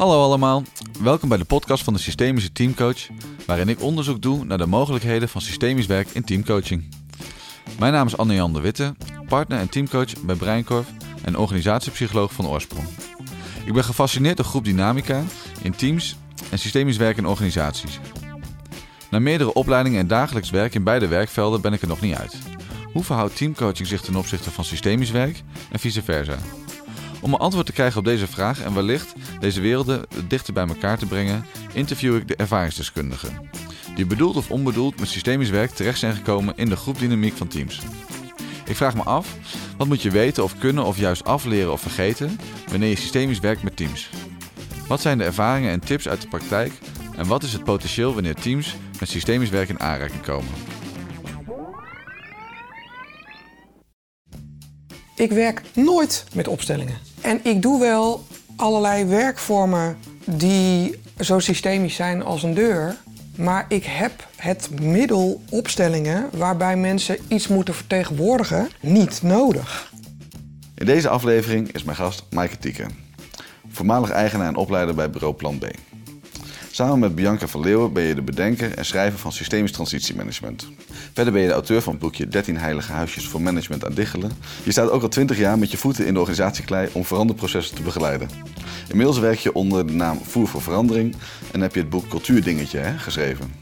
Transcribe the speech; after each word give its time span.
Hallo 0.00 0.22
allemaal, 0.22 0.62
welkom 1.00 1.28
bij 1.28 1.38
de 1.38 1.44
podcast 1.44 1.84
van 1.84 1.92
de 1.92 1.98
Systemische 1.98 2.52
Teamcoach, 2.52 3.08
waarin 3.46 3.68
ik 3.68 3.82
onderzoek 3.82 4.22
doe 4.22 4.44
naar 4.44 4.58
de 4.58 4.66
mogelijkheden 4.66 5.28
van 5.28 5.40
systemisch 5.40 5.86
werk 5.86 6.08
in 6.12 6.24
teamcoaching. 6.24 6.94
Mijn 7.78 7.92
naam 7.92 8.06
is 8.06 8.16
Anne-Jan 8.16 8.52
de 8.52 8.60
Witte, 8.60 8.94
partner 9.28 9.58
en 9.58 9.68
teamcoach 9.68 10.20
bij 10.22 10.34
Breinkorf 10.34 10.86
en 11.24 11.36
organisatiepsycholoog 11.36 12.32
van 12.32 12.46
oorsprong. 12.46 12.86
Ik 13.64 13.72
ben 13.72 13.84
gefascineerd 13.84 14.36
door 14.36 14.46
groep 14.46 14.64
dynamica 14.64 15.22
in 15.62 15.76
teams 15.76 16.16
en 16.50 16.58
systemisch 16.58 16.96
werk 16.96 17.16
in 17.16 17.26
organisaties. 17.26 17.98
Na 19.10 19.18
meerdere 19.18 19.52
opleidingen 19.52 20.00
en 20.00 20.06
dagelijks 20.06 20.50
werk 20.50 20.74
in 20.74 20.84
beide 20.84 21.08
werkvelden 21.08 21.60
ben 21.60 21.72
ik 21.72 21.82
er 21.82 21.88
nog 21.88 22.00
niet 22.00 22.16
uit. 22.16 22.38
Hoe 22.92 23.04
verhoudt 23.04 23.36
teamcoaching 23.36 23.88
zich 23.88 24.00
ten 24.00 24.16
opzichte 24.16 24.50
van 24.50 24.64
systemisch 24.64 25.10
werk 25.10 25.42
en 25.70 25.78
vice 25.78 26.02
versa? 26.02 26.36
Om 27.20 27.32
een 27.32 27.38
antwoord 27.38 27.66
te 27.66 27.72
krijgen 27.72 27.98
op 27.98 28.04
deze 28.04 28.26
vraag 28.26 28.60
en 28.60 28.74
wellicht 28.74 29.14
deze 29.40 29.60
werelden 29.60 30.06
dichter 30.28 30.52
bij 30.52 30.66
elkaar 30.66 30.98
te 30.98 31.06
brengen, 31.06 31.44
interview 31.72 32.16
ik 32.16 32.28
de 32.28 32.36
ervaringsdeskundigen. 32.36 33.50
Die 33.94 34.06
bedoeld 34.06 34.36
of 34.36 34.50
onbedoeld 34.50 34.98
met 34.98 35.08
systemisch 35.08 35.50
werk 35.50 35.70
terecht 35.70 35.98
zijn 35.98 36.14
gekomen 36.14 36.56
in 36.56 36.68
de 36.68 36.76
groepdynamiek 36.76 37.36
van 37.36 37.48
teams. 37.48 37.80
Ik 38.64 38.76
vraag 38.76 38.94
me 38.94 39.02
af, 39.02 39.36
wat 39.76 39.86
moet 39.86 40.02
je 40.02 40.10
weten 40.10 40.44
of 40.44 40.58
kunnen 40.58 40.84
of 40.84 40.98
juist 40.98 41.24
afleren 41.24 41.72
of 41.72 41.80
vergeten 41.80 42.38
wanneer 42.70 42.88
je 42.88 42.96
systemisch 42.96 43.40
werkt 43.40 43.62
met 43.62 43.76
teams? 43.76 44.10
Wat 44.88 45.00
zijn 45.00 45.18
de 45.18 45.24
ervaringen 45.24 45.70
en 45.70 45.80
tips 45.80 46.08
uit 46.08 46.20
de 46.20 46.28
praktijk 46.28 46.72
en 47.16 47.26
wat 47.26 47.42
is 47.42 47.52
het 47.52 47.64
potentieel 47.64 48.14
wanneer 48.14 48.34
teams 48.34 48.76
met 49.00 49.08
systemisch 49.08 49.50
werk 49.50 49.68
in 49.68 49.80
aanraking 49.80 50.22
komen? 50.22 50.52
Ik 55.14 55.30
werk 55.30 55.62
nooit 55.74 56.24
met 56.34 56.48
opstellingen. 56.48 57.09
En 57.20 57.40
ik 57.42 57.62
doe 57.62 57.80
wel 57.80 58.24
allerlei 58.56 59.04
werkvormen 59.04 59.96
die 60.24 61.00
zo 61.20 61.38
systemisch 61.38 61.94
zijn 61.94 62.22
als 62.22 62.42
een 62.42 62.54
deur. 62.54 62.96
Maar 63.36 63.64
ik 63.68 63.84
heb 63.84 64.28
het 64.36 64.80
middel 64.80 65.40
opstellingen 65.50 66.28
waarbij 66.32 66.76
mensen 66.76 67.16
iets 67.28 67.48
moeten 67.48 67.74
vertegenwoordigen 67.74 68.68
niet 68.80 69.22
nodig. 69.22 69.92
In 70.74 70.86
deze 70.86 71.08
aflevering 71.08 71.72
is 71.72 71.84
mijn 71.84 71.96
gast 71.96 72.24
Maaike 72.30 72.58
Tieke, 72.58 72.86
voormalig 73.68 74.10
eigenaar 74.10 74.46
en 74.46 74.56
opleider 74.56 74.94
bij 74.94 75.10
bureau 75.10 75.34
Plan 75.34 75.58
B. 75.58 75.64
Samen 76.72 76.98
met 76.98 77.14
Bianca 77.14 77.46
van 77.46 77.60
Leeuwen 77.60 77.92
ben 77.92 78.02
je 78.02 78.14
de 78.14 78.22
bedenker 78.22 78.74
en 78.74 78.84
schrijver 78.84 79.18
van 79.18 79.32
Systemisch 79.32 79.72
Transitiemanagement. 79.72 80.68
Verder 81.12 81.32
ben 81.32 81.42
je 81.42 81.48
de 81.48 81.54
auteur 81.54 81.82
van 81.82 81.92
het 81.92 82.02
boekje 82.02 82.28
13 82.28 82.56
Heilige 82.56 82.92
Huisjes 82.92 83.28
voor 83.28 83.40
Management 83.40 83.84
aan 83.84 83.94
Diggelen. 83.94 84.30
Je 84.62 84.72
staat 84.72 84.90
ook 84.90 85.02
al 85.02 85.08
20 85.08 85.38
jaar 85.38 85.58
met 85.58 85.70
je 85.70 85.76
voeten 85.76 86.06
in 86.06 86.14
de 86.14 86.20
organisatieklei 86.20 86.88
om 86.92 87.04
veranderprocessen 87.04 87.76
te 87.76 87.82
begeleiden. 87.82 88.28
Inmiddels 88.88 89.18
werk 89.18 89.38
je 89.38 89.52
onder 89.52 89.86
de 89.86 89.92
naam 89.92 90.18
Voer 90.22 90.48
voor 90.48 90.62
Verandering 90.62 91.16
en 91.52 91.60
heb 91.60 91.74
je 91.74 91.80
het 91.80 91.90
boek 91.90 92.08
Cultuurdingetje 92.08 92.78
hè, 92.78 92.98
geschreven. 92.98 93.52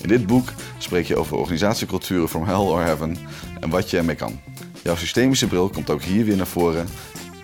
In 0.00 0.08
dit 0.08 0.26
boek 0.26 0.48
spreek 0.78 1.06
je 1.06 1.16
over 1.16 1.36
organisatieculturen 1.36 2.28
from 2.28 2.44
hell 2.44 2.54
or 2.54 2.82
heaven 2.82 3.16
en 3.60 3.70
wat 3.70 3.90
je 3.90 3.96
ermee 3.96 4.16
kan. 4.16 4.40
Jouw 4.82 4.96
systemische 4.96 5.46
bril 5.46 5.68
komt 5.68 5.90
ook 5.90 6.02
hier 6.02 6.24
weer 6.24 6.36
naar 6.36 6.46
voren, 6.46 6.86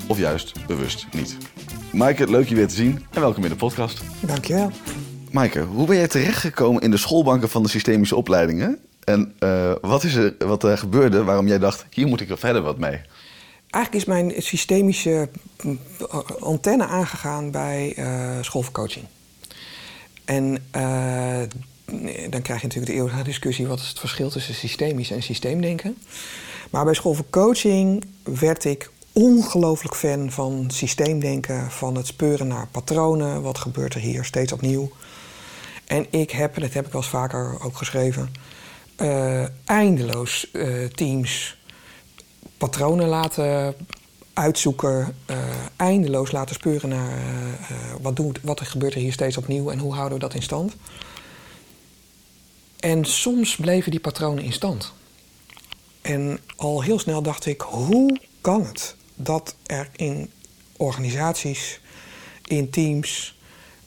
of 0.07 0.19
juist 0.19 0.67
bewust 0.67 1.07
niet. 1.13 1.37
Maaike, 1.93 2.31
leuk 2.31 2.49
je 2.49 2.55
weer 2.55 2.69
te 2.69 2.75
zien 2.75 3.07
en 3.11 3.21
welkom 3.21 3.45
in 3.45 3.51
de 3.51 3.57
podcast. 3.57 4.01
Dankjewel. 4.21 4.71
Maaike, 5.31 5.61
hoe 5.61 5.87
ben 5.87 5.97
jij 5.97 6.09
terechtgekomen 6.09 6.83
in 6.83 6.91
de 6.91 6.97
schoolbanken 6.97 7.49
van 7.49 7.63
de 7.63 7.69
systemische 7.69 8.17
opleidingen? 8.17 8.79
En 9.05 9.35
uh, 9.41 9.73
wat 9.81 10.05
is 10.05 10.15
er 10.15 10.35
wat 10.39 10.63
er 10.63 10.79
gebeurde 10.79 11.25
waarom 11.25 11.47
jij 11.47 11.59
dacht, 11.59 11.87
hier 11.91 12.07
moet 12.07 12.21
ik 12.21 12.31
er 12.31 12.39
verder 12.39 12.63
wat 12.63 12.79
mee? 12.79 13.01
Eigenlijk 13.71 13.95
is 13.95 14.05
mijn 14.05 14.33
systemische 14.37 15.29
antenne 16.41 16.87
aangegaan 16.87 17.51
bij 17.51 17.95
uh, 17.99 18.31
school 18.41 18.63
voor 18.63 18.73
coaching. 18.73 19.05
En 20.25 20.45
uh, 20.77 21.43
dan 22.31 22.43
krijg 22.43 22.61
je 22.61 22.67
natuurlijk 22.67 22.87
de 22.87 22.93
eeuwige 22.93 23.23
discussie: 23.23 23.67
wat 23.67 23.79
is 23.79 23.89
het 23.89 23.99
verschil 23.99 24.31
tussen 24.31 24.55
systemisch 24.55 25.11
en 25.11 25.23
systeemdenken? 25.23 25.97
Maar 26.71 26.85
bij 26.85 26.95
school 26.95 27.15
voor 27.15 27.31
coaching 27.31 28.05
werd 28.23 28.65
ik 28.65 28.91
ongelooflijk 29.19 29.95
fan 29.95 30.31
van 30.31 30.65
systeemdenken, 30.73 31.71
van 31.71 31.95
het 31.95 32.07
speuren 32.07 32.47
naar 32.47 32.67
patronen. 32.67 33.43
Wat 33.43 33.59
gebeurt 33.59 33.95
er 33.95 34.01
hier 34.01 34.25
steeds 34.25 34.53
opnieuw? 34.53 34.91
En 35.87 36.07
ik 36.11 36.31
heb, 36.31 36.55
en 36.55 36.61
dat 36.63 36.73
heb 36.73 36.87
ik 36.87 36.93
wel 36.93 37.01
eens 37.01 37.11
vaker 37.11 37.65
ook 37.65 37.77
geschreven, 37.77 38.33
uh, 38.97 39.45
eindeloos 39.65 40.49
uh, 40.53 40.85
teams 40.85 41.59
patronen 42.59 43.09
laten 43.09 43.75
uitzoeken, 44.33 45.15
uh, 45.31 45.37
eindeloos 45.77 46.33
laten 46.33 46.55
speuren 46.55 46.89
naar 46.89 47.19
wat, 48.01 48.17
doet, 48.17 48.39
wat 48.43 48.61
er 48.61 48.67
gebeurt 48.67 48.95
er 48.95 49.01
hier 49.01 49.13
steeds 49.13 49.37
opnieuw 49.37 49.71
en 49.71 49.79
hoe 49.79 49.95
houden 49.95 50.19
we 50.19 50.25
dat 50.25 50.35
in 50.35 50.43
stand. 50.43 50.77
En 52.81 53.05
soms 53.05 53.57
bleven 53.57 53.91
die 53.91 54.01
patronen 54.01 54.45
in 54.45 54.53
stand. 54.53 54.93
En 56.01 56.41
al 56.57 56.83
heel 56.83 56.99
snel 56.99 57.23
dacht 57.23 57.47
ik, 57.47 57.61
hoe 57.61 58.21
kan 58.41 58.65
het 58.67 58.97
dat 59.19 59.55
er 59.67 59.91
in 59.97 60.31
organisaties, 60.77 61.81
in 62.45 62.71
teams, 62.71 63.39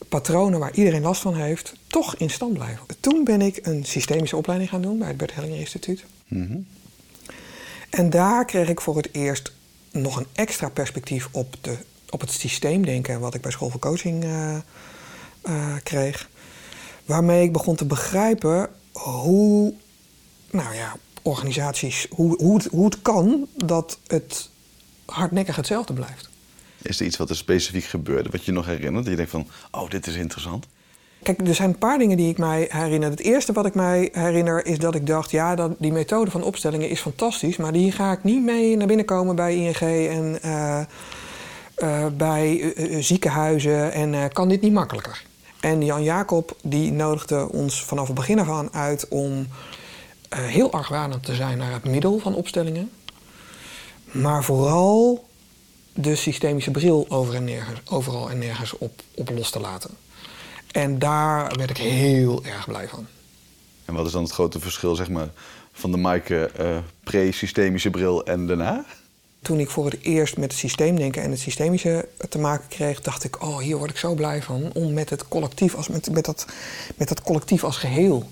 patronen 0.08 0.58
waar 0.58 0.74
iedereen 0.74 1.02
last 1.02 1.20
van 1.20 1.34
heeft, 1.34 1.72
toch 1.86 2.16
in 2.16 2.30
stand 2.30 2.52
blijven. 2.52 2.86
Toen 3.00 3.24
ben 3.24 3.42
ik 3.42 3.66
een 3.66 3.84
systemische 3.84 4.36
opleiding 4.36 4.70
gaan 4.70 4.82
doen 4.82 4.98
bij 4.98 5.08
het 5.08 5.16
Bert 5.16 5.34
Hellinger 5.34 5.58
Instituut. 5.58 6.04
Mm 6.28 6.66
En 7.90 8.10
daar 8.10 8.44
kreeg 8.44 8.68
ik 8.68 8.80
voor 8.80 8.96
het 8.96 9.08
eerst 9.12 9.52
nog 9.90 10.16
een 10.16 10.26
extra 10.32 10.68
perspectief 10.68 11.28
op, 11.32 11.56
de, 11.60 11.76
op 12.10 12.20
het 12.20 12.30
systeemdenken 12.30 13.20
wat 13.20 13.34
ik 13.34 13.40
bij 13.40 13.50
School 13.50 13.70
voor 13.70 13.80
Coaching 13.80 14.24
uh, 14.24 14.56
uh, 15.44 15.74
kreeg. 15.82 16.28
Waarmee 17.04 17.42
ik 17.42 17.52
begon 17.52 17.76
te 17.76 17.84
begrijpen 17.84 18.70
hoe, 18.92 19.74
nou 20.50 20.74
ja, 20.74 20.96
organisaties, 21.22 22.06
hoe, 22.10 22.36
hoe, 22.36 22.56
het, 22.56 22.66
hoe 22.66 22.84
het 22.84 23.02
kan 23.02 23.46
dat 23.56 23.98
het 24.06 24.50
hardnekkig 25.12 25.56
hetzelfde 25.56 25.92
blijft. 25.92 26.28
Is 26.82 27.00
er 27.00 27.06
iets 27.06 27.16
wat 27.16 27.30
er 27.30 27.36
specifiek 27.36 27.84
gebeurde, 27.84 28.30
wat 28.30 28.44
je 28.44 28.52
nog 28.52 28.66
herinnert? 28.66 29.04
Dat 29.04 29.06
je 29.06 29.16
denkt 29.16 29.30
van, 29.30 29.48
oh, 29.70 29.90
dit 29.90 30.06
is 30.06 30.14
interessant? 30.14 30.66
Kijk, 31.22 31.48
er 31.48 31.54
zijn 31.54 31.68
een 31.68 31.78
paar 31.78 31.98
dingen 31.98 32.16
die 32.16 32.30
ik 32.30 32.38
mij 32.38 32.68
herinner. 32.70 33.10
Het 33.10 33.20
eerste 33.20 33.52
wat 33.52 33.66
ik 33.66 33.74
mij 33.74 34.08
herinner 34.12 34.66
is 34.66 34.78
dat 34.78 34.94
ik 34.94 35.06
dacht... 35.06 35.30
ja, 35.30 35.54
dat, 35.54 35.72
die 35.78 35.92
methode 35.92 36.30
van 36.30 36.42
opstellingen 36.42 36.88
is 36.88 37.00
fantastisch... 37.00 37.56
maar 37.56 37.72
die 37.72 37.92
ga 37.92 38.12
ik 38.12 38.24
niet 38.24 38.42
mee 38.42 38.76
naar 38.76 38.86
binnen 38.86 39.06
komen 39.06 39.36
bij 39.36 39.56
ING 39.56 39.76
en 40.10 40.38
uh, 40.44 40.80
uh, 41.78 42.06
bij 42.16 42.74
uh, 42.76 43.02
ziekenhuizen... 43.02 43.92
en 43.92 44.32
kan 44.32 44.48
dit 44.48 44.60
niet 44.60 44.72
makkelijker. 44.72 45.22
En 45.60 45.84
Jan 45.84 46.02
Jacob 46.02 46.56
die 46.62 46.92
nodigde 46.92 47.52
ons 47.52 47.84
vanaf 47.84 48.06
het 48.06 48.16
begin 48.16 48.38
af 48.38 48.48
aan 48.48 48.72
uit... 48.72 49.08
om 49.08 49.46
heel 50.34 50.72
argwanend 50.72 51.24
te 51.24 51.34
zijn 51.34 51.58
naar 51.58 51.72
het 51.72 51.84
middel 51.84 52.18
van 52.18 52.34
opstellingen... 52.34 52.90
maar 54.12 54.44
vooral 54.44 55.24
de 55.94 56.14
systemische 56.16 56.70
bril 56.70 57.06
over 57.08 57.34
en 57.34 57.44
nergens, 57.44 57.80
overal 57.90 58.30
en 58.30 58.38
nergens 58.38 58.78
op, 58.78 59.02
op 59.14 59.30
los 59.30 59.50
te 59.50 59.60
laten. 59.60 59.90
En 60.72 60.98
daar 60.98 61.52
werd 61.56 61.70
ik 61.70 61.76
heel 61.76 62.44
erg 62.44 62.66
blij 62.66 62.88
van. 62.88 63.06
En 63.84 63.94
wat 63.94 64.06
is 64.06 64.12
dan 64.12 64.22
het 64.22 64.32
grote 64.32 64.60
verschil 64.60 64.94
zeg 64.94 65.08
maar, 65.08 65.28
van 65.72 65.90
de 65.90 65.96
Maaike 65.96 66.50
uh, 66.60 66.76
pre-systemische 67.04 67.90
bril 67.90 68.24
en 68.24 68.46
daarna? 68.46 68.84
Toen 69.42 69.58
ik 69.58 69.70
voor 69.70 69.84
het 69.84 69.98
eerst 70.00 70.36
met 70.36 70.50
het 70.50 70.60
systeemdenken 70.60 71.22
en 71.22 71.30
het 71.30 71.40
systemische 71.40 72.08
te 72.28 72.38
maken 72.38 72.68
kreeg, 72.68 73.00
dacht 73.00 73.24
ik: 73.24 73.42
oh, 73.42 73.58
hier 73.58 73.76
word 73.76 73.90
ik 73.90 73.96
zo 73.96 74.14
blij 74.14 74.42
van 74.42 74.70
om 74.72 74.92
met 74.92 75.10
het 75.10 75.28
collectief 75.28 75.74
als, 75.74 75.88
met, 75.88 76.10
met, 76.10 76.24
dat, 76.24 76.46
met 76.96 77.08
dat 77.08 77.22
collectief 77.22 77.64
als 77.64 77.76
geheel 77.76 78.28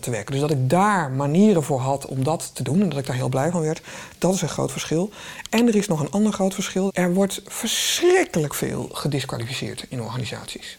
te 0.00 0.10
werken. 0.10 0.32
Dus 0.32 0.40
dat 0.40 0.50
ik 0.50 0.70
daar 0.70 1.10
manieren 1.10 1.62
voor 1.62 1.80
had 1.80 2.06
om 2.06 2.24
dat 2.24 2.50
te 2.54 2.62
doen 2.62 2.80
en 2.80 2.88
dat 2.88 2.98
ik 2.98 3.06
daar 3.06 3.16
heel 3.16 3.28
blij 3.28 3.50
van 3.50 3.60
werd, 3.60 3.80
dat 4.18 4.34
is 4.34 4.42
een 4.42 4.48
groot 4.48 4.72
verschil. 4.72 5.10
En 5.50 5.68
er 5.68 5.76
is 5.76 5.88
nog 5.88 6.00
een 6.00 6.10
ander 6.10 6.32
groot 6.32 6.54
verschil. 6.54 6.90
Er 6.92 7.14
wordt 7.14 7.42
verschrikkelijk 7.46 8.54
veel 8.54 8.88
gedisqualificeerd 8.92 9.86
in 9.88 10.02
organisaties. 10.02 10.78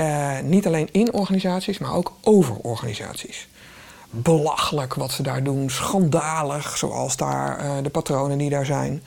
Uh, 0.00 0.40
niet 0.40 0.66
alleen 0.66 0.88
in 0.92 1.12
organisaties, 1.12 1.78
maar 1.78 1.94
ook 1.94 2.12
over 2.22 2.56
organisaties. 2.56 3.48
Belachelijk 4.10 4.94
wat 4.94 5.10
ze 5.10 5.22
daar 5.22 5.42
doen, 5.42 5.70
schandalig, 5.70 6.76
zoals 6.76 7.16
daar 7.16 7.82
de 7.82 7.90
patronen 7.90 8.38
die 8.38 8.50
daar 8.50 8.66
zijn. 8.66 9.02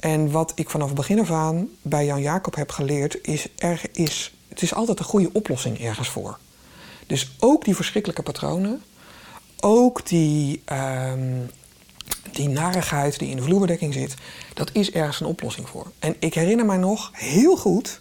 En 0.00 0.30
wat 0.30 0.52
ik 0.54 0.70
vanaf 0.70 0.86
het 0.86 0.96
begin 0.96 1.20
af 1.20 1.30
aan 1.30 1.68
bij 1.82 2.04
Jan 2.04 2.20
Jacob 2.20 2.54
heb 2.54 2.70
geleerd, 2.70 3.18
is 3.22 3.48
er 3.56 3.80
is, 3.92 4.34
het 4.48 4.62
is 4.62 4.74
altijd 4.74 4.98
een 4.98 5.04
goede 5.04 5.30
oplossing 5.32 5.80
ergens 5.80 6.08
voor. 6.08 6.38
Dus 7.08 7.30
ook 7.38 7.64
die 7.64 7.74
verschrikkelijke 7.74 8.22
patronen, 8.22 8.82
ook 9.60 10.06
die, 10.06 10.62
um, 10.72 11.50
die 12.32 12.48
narigheid 12.48 13.18
die 13.18 13.30
in 13.30 13.36
de 13.36 13.42
vloerbedekking 13.42 13.94
zit, 13.94 14.14
dat 14.54 14.70
is 14.72 14.90
ergens 14.90 15.20
een 15.20 15.26
oplossing 15.26 15.68
voor. 15.68 15.86
En 15.98 16.16
ik 16.18 16.34
herinner 16.34 16.66
mij 16.66 16.76
nog 16.76 17.10
heel 17.12 17.56
goed 17.56 18.00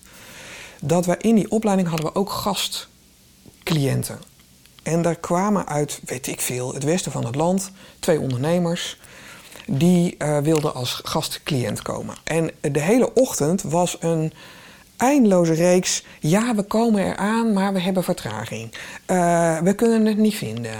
dat 0.81 1.06
we 1.06 1.15
in 1.18 1.36
die 1.36 1.51
opleiding 1.51 1.88
hadden 1.88 2.06
we 2.06 2.15
ook 2.15 2.30
gastcliënten. 2.30 4.19
En 4.83 5.01
daar 5.01 5.15
kwamen 5.15 5.68
uit, 5.68 6.00
weet 6.06 6.27
ik 6.27 6.42
veel, 6.42 6.74
het 6.74 6.83
westen 6.83 7.12
van 7.12 7.25
het 7.25 7.36
land 7.36 7.71
twee 8.00 8.19
ondernemers 8.19 8.98
die 9.68 10.15
uh, 10.18 10.38
wilden 10.38 10.74
als 10.74 11.01
gastcliënt 11.03 11.81
komen. 11.81 12.15
En 12.24 12.51
de 12.62 12.81
hele 12.81 13.13
ochtend 13.13 13.62
was 13.62 13.98
een 14.00 14.33
eindeloze 14.98 15.54
reeks. 15.54 16.04
Ja, 16.20 16.56
we 16.56 16.64
komen 16.64 17.06
eraan, 17.06 17.54
maar 17.54 17.74
we 17.74 17.80
hebben 17.80 18.04
vertraging. 18.04 18.72
Uh, 19.08 19.60
we 19.60 19.74
kunnen 19.74 20.06
het 20.06 20.18
niet 20.18 20.36
vinden. 20.36 20.72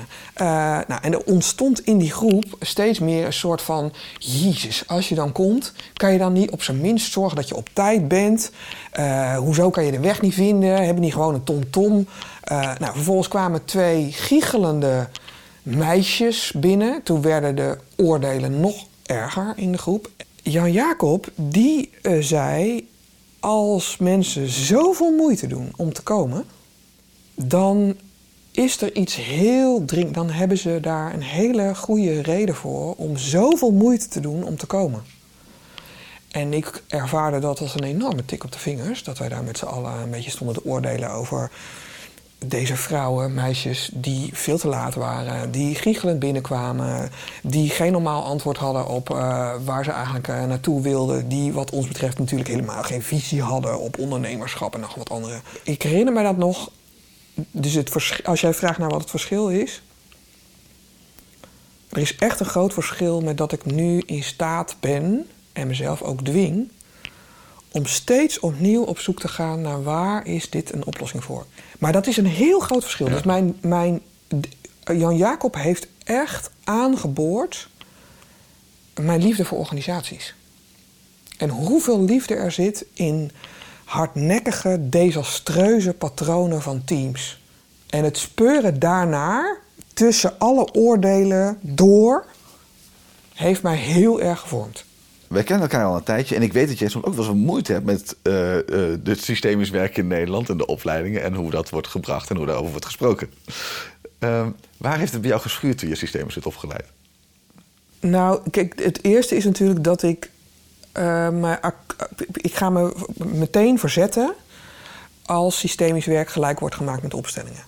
Uh, 0.42 0.48
nou, 0.88 1.02
en 1.02 1.14
er 1.14 1.24
ontstond 1.24 1.86
in 1.86 1.98
die 1.98 2.12
groep 2.12 2.46
steeds 2.60 3.00
meer 3.00 3.26
een 3.26 3.34
soort 3.34 3.62
van: 3.62 3.94
Jezus, 4.18 4.88
als 4.88 5.10
je 5.10 5.16
dan 5.16 5.32
komt, 5.32 5.74
kan 5.94 6.12
je 6.12 6.18
dan 6.18 6.34
niet 6.34 6.52
op 6.52 6.64
zijn 6.64 6.82
minst 6.82 7.12
zorgen 7.12 7.36
dat 7.36 7.48
je 7.48 7.56
op 7.56 7.70
tijd 7.74 8.08
bent? 8.08 8.52
Uh, 9.00 9.38
hoezo 9.38 9.70
kan 9.70 9.86
je 9.86 9.92
de 9.92 10.00
weg 10.00 10.22
niet 10.22 10.34
vinden? 10.34 10.84
Hebben 10.86 11.04
niet 11.04 11.14
gewoon 11.14 11.34
een 11.34 11.44
tom-tom? 11.44 12.08
nou, 12.50 12.94
vervolgens 12.94 13.28
kwamen 13.28 13.66
twee 13.66 14.12
giechelende 14.12 15.08
meisjes 15.64 16.52
binnen. 16.56 17.04
Toen 17.04 17.22
werden 17.22 17.56
de 17.56 17.78
oordelen 17.96 18.60
nog 18.60 18.76
erger 19.06 19.54
in 19.56 19.72
de 19.72 19.78
groep. 19.78 20.10
Jan 20.44 20.72
Jacob, 20.72 21.28
die 21.36 21.90
zei 22.20 22.88
als 23.40 23.98
mensen 23.98 24.48
zoveel 24.48 25.12
moeite 25.12 25.48
doen 25.48 25.72
om 25.76 25.94
te 25.94 26.02
komen, 26.02 26.46
dan 27.36 27.96
is 28.52 28.82
er 28.82 28.96
iets 28.96 29.16
heel 29.16 29.86
dringend. 29.86 30.16
Dan 30.16 30.30
hebben 30.30 30.58
ze 30.58 30.80
daar 30.82 31.14
een 31.14 31.24
hele 31.24 31.76
goede 31.76 32.22
reden 32.22 32.56
voor 32.56 32.96
om 32.96 33.18
zoveel 33.18 33.72
moeite 33.72 34.08
te 34.08 34.20
doen 34.20 34.44
om 34.44 34.58
te 34.58 34.66
komen. 34.66 35.04
En 36.28 36.54
ik 36.54 36.84
ervaarde 36.88 37.40
dat 37.40 37.60
als 37.60 37.74
een 37.74 37.84
enorme 37.84 38.26
tik 38.26 38.44
op 38.44 38.52
de 38.52 38.60
vingers. 38.60 39.04
Dat 39.04 39.18
wij 39.18 39.30
daar 39.30 39.44
met 39.44 39.58
z'n 39.58 39.66
allen 39.66 39.94
een 39.94 40.10
beetje 40.10 40.32
stonden 40.32 40.56
te 40.56 40.66
oordelen 40.66 41.12
over 41.12 41.52
deze 42.46 42.76
vrouwen, 42.76 43.34
meisjes, 43.34 43.90
die 43.94 44.30
veel 44.34 44.58
te 44.58 44.68
laat 44.68 44.96
waren, 44.96 45.52
die 45.52 45.76
giechelend 45.76 46.20
binnenkwamen, 46.20 47.12
die 47.44 47.70
geen 47.70 47.92
normaal 47.92 48.24
antwoord 48.24 48.58
hadden 48.58 48.88
op 48.88 49.10
uh, 49.10 49.54
waar 49.66 49.84
ze 49.84 49.92
eigenlijk 49.92 50.28
uh, 50.28 50.44
naartoe 50.46 50.82
wilden, 50.82 51.28
die 51.28 51.54
wat 51.54 51.72
ons 51.72 51.88
betreft 51.88 52.20
natuurlijk 52.20 52.50
helemaal 52.50 52.84
geen 52.84 53.02
visie 53.02 53.42
hadden 53.42 53.80
op 53.80 54.00
ondernemerschap 54.00 54.74
en 54.74 54.80
nog 54.80 54.96
wat 54.96 55.10
andere. 55.10 55.40
Ik 55.64 55.82
herinner 55.82 56.14
me 56.14 56.24
dat 56.24 56.38
nog. 56.38 56.72
Dus 57.52 57.74
het 57.74 58.22
als 58.24 58.42
jij 58.42 58.54
vraagt 58.54 58.78
naar 58.78 58.90
wat 58.90 59.02
het 59.02 59.10
verschil 59.10 59.50
is, 59.50 59.82
er 61.90 61.98
is 61.98 62.16
echt 62.16 62.40
een 62.40 62.46
groot 62.46 62.74
verschil 62.74 63.22
met 63.22 63.38
dat 63.38 63.52
ik 63.52 63.66
nu 63.66 64.04
in 64.06 64.24
staat 64.24 64.76
ben 64.80 65.28
en 65.54 65.68
mezelf 65.68 66.02
ook 66.02 66.22
dwing 66.22 66.70
om 67.72 67.86
steeds 67.86 68.40
opnieuw 68.40 68.84
op 68.84 69.00
zoek 69.00 69.20
te 69.20 69.28
gaan 69.28 69.62
naar 69.62 69.84
waar 69.84 70.26
is 70.26 70.50
dit 70.50 70.74
een 70.74 70.86
oplossing 70.86 71.24
voor. 71.24 71.46
Maar 71.78 71.92
dat 71.92 72.08
is 72.08 72.18
een 72.18 72.26
heel 72.26 72.60
groot 72.60 72.84
verschil. 72.84 73.10
Dus 73.10 73.24
mijn, 73.24 73.58
mijn, 73.62 74.02
Jan 74.84 75.18
Jacob 75.18 75.56
heeft 75.56 75.88
echt 76.04 76.50
aangeboord 76.64 77.70
mijn 79.02 79.22
liefde 79.22 79.46
voor 79.46 79.58
organisaties. 79.58 80.36
En 81.38 81.50
hoeveel 81.50 82.02
liefde 82.02 82.36
er 82.36 82.52
zit 82.52 82.86
in 82.94 83.32
hardnekkige, 83.86 84.90
desastreuze 84.90 85.94
patronen 85.94 86.62
van 86.62 86.84
teams. 86.84 87.42
En 87.90 88.04
het 88.04 88.18
speuren 88.18 88.80
daarnaar, 88.80 89.58
tussen 89.94 90.40
alle 90.40 90.74
oordelen 90.74 91.60
door, 91.62 92.26
heeft 93.34 93.62
mij 93.62 93.76
heel 93.76 94.22
erg 94.22 94.40
gevormd. 94.40 94.86
Wij 95.28 95.44
kennen 95.44 95.70
elkaar 95.70 95.86
al 95.86 95.96
een 95.96 96.04
tijdje 96.04 96.36
en 96.36 96.42
ik 96.42 96.54
weet 96.54 96.68
dat 96.68 96.80
jij 96.80 96.88
soms 96.90 97.06
ook 97.06 97.14
wel 97.14 97.26
eens 97.26 97.36
moeite 97.36 97.72
hebt 97.72 97.86
met 97.86 98.16
uh, 98.24 98.56
uh, 98.56 98.96
het 99.04 99.24
systemisch 99.24 99.70
werken 99.70 100.02
in 100.02 100.08
Nederland 100.08 100.50
en 100.50 100.58
de 100.58 100.66
opleidingen 100.66 101.24
en 101.24 101.34
hoe 101.34 101.50
dat 101.50 101.70
wordt 101.70 101.88
gebracht 101.88 102.30
en 102.30 102.36
hoe 102.38 102.46
daarover 102.46 102.72
wordt 102.72 102.86
gesproken. 102.86 103.34
Uh, 104.20 104.48
waar 104.78 104.98
heeft 104.98 105.12
het 105.12 105.22
bij 105.22 105.30
jou 105.30 105.42
geschuurd 105.42 105.78
toen 105.78 105.90
je 105.90 105.96
systemisch 105.96 106.34
hebt 106.34 106.46
opgeleid? 106.46 106.86
Nou, 108.00 108.50
kijk, 108.52 108.84
het 108.84 109.04
eerste 109.04 109.36
is 109.36 109.46
natuurlijk 109.46 109.84
dat 109.84 110.04
ik. 110.04 110.30
me, 110.94 111.60
ik 112.32 112.56
ga 112.56 112.70
me 112.70 112.96
meteen 113.18 113.80
verzetten 113.80 114.34
als 115.26 115.60
systemisch 115.60 116.06
werk 116.06 116.30
gelijk 116.30 116.60
wordt 116.60 116.76
gemaakt 116.76 117.02
met 117.02 117.14
opstellingen. 117.14 117.64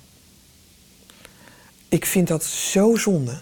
Ik 1.89 2.05
vind 2.05 2.27
dat 2.27 2.44
zo 2.44 2.95
zonde. 2.95 3.38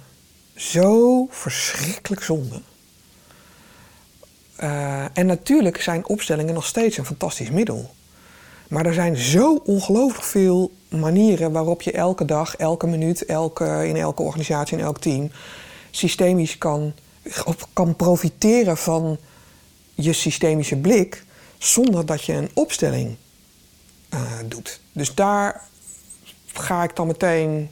Zo 0.55 1.27
verschrikkelijk 1.29 2.23
zonde. 2.23 2.61
Uh, 4.63 5.03
en 5.13 5.25
natuurlijk 5.25 5.81
zijn 5.81 6.07
opstellingen 6.07 6.53
nog 6.53 6.65
steeds 6.65 6.97
een 6.97 7.05
fantastisch 7.05 7.49
middel. 7.49 7.95
Maar 8.67 8.85
er 8.85 8.93
zijn 8.93 9.17
zo 9.17 9.55
ongelooflijk 9.55 10.23
veel 10.23 10.71
manieren 10.89 11.51
waarop 11.51 11.81
je 11.81 11.91
elke 11.91 12.25
dag, 12.25 12.55
elke 12.55 12.87
minuut, 12.87 13.25
elke, 13.25 13.87
in 13.87 13.95
elke 13.95 14.21
organisatie, 14.21 14.77
in 14.77 14.83
elk 14.83 14.99
team 14.99 15.31
systemisch 15.91 16.57
kan, 16.57 16.93
kan 17.73 17.95
profiteren 17.95 18.77
van 18.77 19.17
je 19.93 20.13
systemische 20.13 20.75
blik 20.75 21.23
zonder 21.57 22.05
dat 22.05 22.23
je 22.23 22.33
een 22.33 22.49
opstelling 22.53 23.15
uh, 24.13 24.21
doet. 24.45 24.79
Dus 24.91 25.15
daar 25.15 25.63
ga 26.53 26.83
ik 26.83 26.95
dan 26.95 27.07
meteen. 27.07 27.69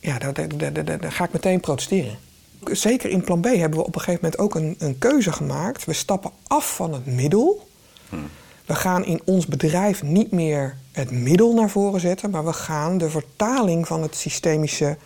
Ja, 0.00 0.18
daar 0.18 1.12
ga 1.12 1.24
ik 1.24 1.32
meteen 1.32 1.60
protesteren 1.60 2.18
zeker 2.64 3.10
in 3.10 3.24
plan 3.24 3.40
B 3.40 3.44
hebben 3.44 3.78
we 3.78 3.86
op 3.86 3.94
een 3.94 4.00
gegeven 4.00 4.20
moment 4.22 4.40
ook 4.40 4.54
een, 4.54 4.74
een 4.78 4.98
keuze 4.98 5.32
gemaakt. 5.32 5.84
We 5.84 5.92
stappen 5.92 6.30
af 6.46 6.74
van 6.74 6.92
het 6.92 7.06
middel. 7.06 7.68
Hmm. 8.08 8.28
We 8.66 8.74
gaan 8.74 9.04
in 9.04 9.20
ons 9.24 9.46
bedrijf 9.46 10.02
niet 10.02 10.30
meer 10.30 10.76
het 10.92 11.10
middel 11.10 11.54
naar 11.54 11.70
voren 11.70 12.00
zetten, 12.00 12.30
maar 12.30 12.44
we 12.44 12.52
gaan 12.52 12.98
de 12.98 13.10
vertaling 13.10 13.86
van 13.86 14.02
het 14.02 14.16
systemische 14.16 14.96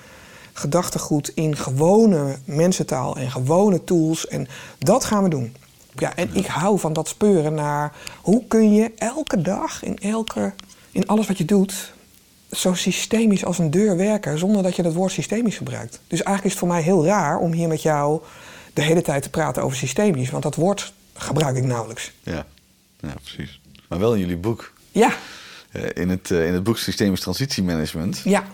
gedachtegoed 0.53 1.29
in 1.35 1.57
gewone 1.57 2.39
mensentaal 2.45 3.17
en 3.17 3.31
gewone 3.31 3.85
tools. 3.85 4.27
En 4.27 4.49
dat 4.79 5.05
gaan 5.05 5.23
we 5.23 5.29
doen. 5.29 5.57
Ja, 5.97 6.17
en 6.17 6.31
ik 6.33 6.47
hou 6.47 6.79
van 6.79 6.93
dat 6.93 7.09
speuren 7.09 7.55
naar 7.55 7.93
hoe 8.23 8.45
kun 8.49 8.75
je 8.75 8.93
elke 8.97 9.43
dag 9.43 9.83
in, 9.83 9.99
elke, 9.99 10.53
in 10.91 11.07
alles 11.07 11.27
wat 11.27 11.39
je 11.39 11.45
doet 11.45 11.94
zo 12.57 12.75
systemisch 12.75 13.45
als 13.45 13.59
een 13.59 13.71
deur 13.71 13.97
werken 13.97 14.39
zonder 14.39 14.63
dat 14.63 14.77
je 14.77 14.83
het 14.83 14.95
woord 14.95 15.13
systemisch 15.13 15.57
gebruikt. 15.57 16.01
Dus 16.07 16.23
eigenlijk 16.23 16.45
is 16.45 16.51
het 16.51 16.59
voor 16.59 16.69
mij 16.69 16.83
heel 16.83 17.05
raar 17.05 17.39
om 17.39 17.53
hier 17.53 17.69
met 17.69 17.83
jou 17.83 18.21
de 18.73 18.83
hele 18.83 19.03
tijd 19.03 19.23
te 19.23 19.31
praten 19.31 19.63
over 19.63 19.77
systemisch, 19.77 20.31
want 20.31 20.43
dat 20.43 20.55
woord 20.55 20.93
gebruik 21.15 21.57
ik 21.57 21.65
nauwelijks. 21.65 22.13
Ja, 22.23 22.47
ja 23.01 23.15
precies. 23.23 23.61
Maar 23.89 23.99
wel 23.99 24.15
in 24.15 24.21
jullie 24.21 24.37
boek. 24.37 24.73
Ja. 24.91 25.13
Eh, 25.71 25.83
in 25.95 26.09
het, 26.09 26.31
eh, 26.31 26.47
in 26.47 26.55
het 26.55 26.63
boek 26.63 26.79
Systemisch 26.79 27.21
Transitiemanagement 27.21 28.21
ja. 28.25 28.45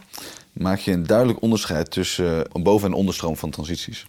maak 0.52 0.78
je 0.78 0.92
een 0.92 1.06
duidelijk 1.06 1.42
onderscheid 1.42 1.90
tussen 1.90 2.46
een 2.52 2.62
boven- 2.62 2.88
en 2.88 2.94
onderstroom 2.94 3.36
van 3.36 3.50
transities. 3.50 4.06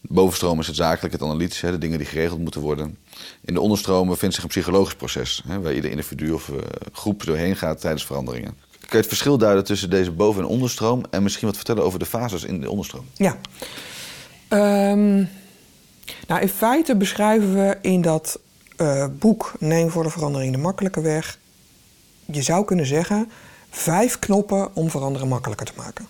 De 0.00 0.14
bovenstroom 0.14 0.60
is 0.60 0.66
het 0.66 0.76
zakelijk, 0.76 1.12
het 1.12 1.22
analytische, 1.22 1.70
de 1.70 1.78
dingen 1.78 1.98
die 1.98 2.06
geregeld 2.06 2.40
moeten 2.40 2.60
worden. 2.60 2.98
In 3.44 3.54
de 3.54 3.60
onderstroom 3.60 4.08
bevindt 4.08 4.34
zich 4.34 4.44
een 4.44 4.50
psychologisch 4.50 4.94
proces, 4.94 5.42
waar 5.60 5.74
ieder 5.74 5.90
individu 5.90 6.30
of 6.30 6.50
groep 6.92 7.24
doorheen 7.24 7.56
gaat 7.56 7.80
tijdens 7.80 8.06
veranderingen. 8.06 8.54
Kun 8.88 8.96
je 8.98 9.04
het 9.04 9.14
verschil 9.14 9.38
duiden 9.38 9.64
tussen 9.64 9.90
deze 9.90 10.10
boven- 10.10 10.42
en 10.42 10.48
onderstroom 10.48 11.02
en 11.10 11.22
misschien 11.22 11.46
wat 11.46 11.56
vertellen 11.56 11.84
over 11.84 11.98
de 11.98 12.06
fases 12.06 12.44
in 12.44 12.60
de 12.60 12.70
onderstroom? 12.70 13.04
Ja. 13.14 13.36
Um, 14.90 15.28
nou, 16.26 16.40
in 16.40 16.48
feite 16.48 16.96
beschrijven 16.96 17.54
we 17.54 17.78
in 17.80 18.00
dat 18.00 18.40
uh, 18.76 19.06
boek 19.18 19.52
Neem 19.58 19.90
voor 19.90 20.02
de 20.02 20.10
verandering 20.10 20.52
de 20.52 20.58
makkelijke 20.58 21.00
weg. 21.00 21.38
Je 22.26 22.42
zou 22.42 22.64
kunnen 22.64 22.86
zeggen 22.86 23.30
vijf 23.70 24.18
knoppen 24.18 24.74
om 24.74 24.90
veranderen 24.90 25.28
makkelijker 25.28 25.66
te 25.66 25.72
maken. 25.76 26.06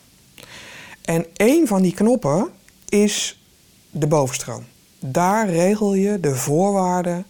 En 1.03 1.27
één 1.37 1.67
van 1.67 1.83
die 1.83 1.95
knoppen 1.95 2.49
is 2.89 3.43
de 3.91 4.07
bovenstroom. 4.07 4.65
Daar 4.99 5.49
regel 5.49 5.95
je 5.95 6.21
de 6.21 6.35
voorwaarden 6.35 7.27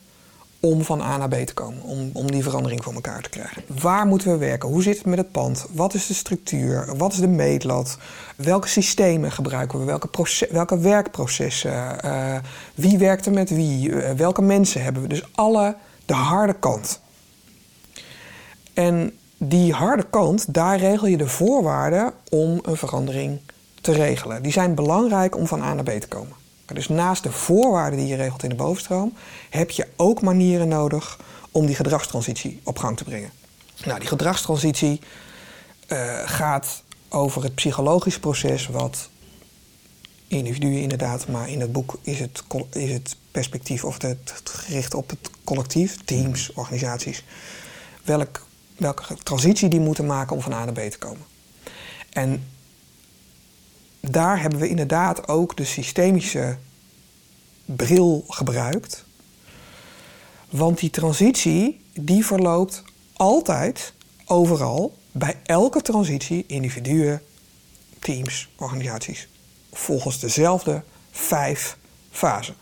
om 0.60 0.84
van 0.84 1.00
A 1.00 1.16
naar 1.16 1.28
B 1.28 1.34
te 1.34 1.54
komen, 1.54 1.82
om, 1.82 2.10
om 2.12 2.30
die 2.30 2.42
verandering 2.42 2.84
voor 2.84 2.94
elkaar 2.94 3.22
te 3.22 3.28
krijgen. 3.28 3.62
Waar 3.80 4.06
moeten 4.06 4.30
we 4.30 4.36
werken? 4.36 4.68
Hoe 4.68 4.82
zit 4.82 4.96
het 4.96 5.06
met 5.06 5.18
het 5.18 5.32
pand? 5.32 5.66
Wat 5.72 5.94
is 5.94 6.06
de 6.06 6.14
structuur? 6.14 6.96
Wat 6.96 7.12
is 7.12 7.18
de 7.18 7.28
meetlat? 7.28 7.98
Welke 8.36 8.68
systemen 8.68 9.32
gebruiken 9.32 9.78
we? 9.78 9.84
Welke, 9.84 10.08
welke 10.50 10.78
werkprocessen? 10.78 11.98
Uh, 12.04 12.36
wie 12.74 12.98
werkt 12.98 13.26
er 13.26 13.32
met 13.32 13.50
wie? 13.50 13.88
Uh, 13.88 14.10
welke 14.10 14.42
mensen 14.42 14.82
hebben 14.82 15.02
we? 15.02 15.08
Dus 15.08 15.28
alle, 15.34 15.76
de 16.04 16.14
harde 16.14 16.54
kant. 16.58 17.00
En 18.74 19.18
die 19.36 19.72
harde 19.72 20.06
kant, 20.10 20.54
daar 20.54 20.78
regel 20.78 21.06
je 21.06 21.16
de 21.16 21.28
voorwaarden 21.28 22.12
om 22.28 22.58
een 22.62 22.76
verandering 22.76 23.40
te 23.80 23.92
regelen. 23.92 24.42
Die 24.42 24.52
zijn 24.52 24.74
belangrijk 24.74 25.36
om 25.36 25.46
van 25.46 25.62
A 25.62 25.74
naar 25.74 25.84
B 25.84 25.90
te 25.90 26.08
komen. 26.08 26.37
Dus 26.74 26.88
naast 26.88 27.22
de 27.22 27.32
voorwaarden 27.32 27.98
die 27.98 28.08
je 28.08 28.16
regelt 28.16 28.42
in 28.42 28.48
de 28.48 28.54
bovenstroom, 28.54 29.12
heb 29.50 29.70
je 29.70 29.88
ook 29.96 30.20
manieren 30.22 30.68
nodig 30.68 31.18
om 31.50 31.66
die 31.66 31.74
gedragstransitie 31.74 32.60
op 32.64 32.78
gang 32.78 32.96
te 32.96 33.04
brengen. 33.04 33.30
Nou, 33.84 33.98
die 33.98 34.08
gedragstransitie 34.08 35.00
uh, 35.88 36.18
gaat 36.24 36.82
over 37.08 37.42
het 37.42 37.54
psychologische 37.54 38.20
proces, 38.20 38.66
wat 38.66 39.08
individuen 40.28 40.80
inderdaad, 40.80 41.28
maar 41.28 41.48
in 41.48 41.60
het 41.60 41.72
boek 41.72 41.98
is 42.02 42.18
het, 42.18 42.42
is 42.72 42.92
het 42.92 43.16
perspectief 43.30 43.84
of 43.84 44.02
het, 44.02 44.32
gericht 44.44 44.94
op 44.94 45.10
het 45.10 45.30
collectief, 45.44 45.96
teams, 46.04 46.52
organisaties. 46.52 47.24
Welk, 48.04 48.46
welke 48.76 49.16
transitie 49.22 49.68
die 49.68 49.80
moeten 49.80 50.06
maken 50.06 50.36
om 50.36 50.42
van 50.42 50.52
A 50.52 50.64
naar 50.64 50.72
B 50.72 50.90
te 50.90 50.98
komen. 50.98 51.24
En 52.10 52.44
daar 54.00 54.40
hebben 54.40 54.58
we 54.58 54.68
inderdaad 54.68 55.28
ook 55.28 55.56
de 55.56 55.64
systemische 55.64 56.56
bril 57.64 58.24
gebruikt. 58.28 59.04
Want 60.50 60.78
die 60.78 60.90
transitie, 60.90 61.80
die 61.92 62.26
verloopt 62.26 62.82
altijd, 63.12 63.92
overal, 64.24 64.98
bij 65.12 65.36
elke 65.44 65.82
transitie, 65.82 66.44
individuen, 66.46 67.22
teams, 67.98 68.48
organisaties, 68.56 69.28
volgens 69.72 70.20
dezelfde 70.20 70.82
vijf 71.10 71.76
fasen. 72.10 72.54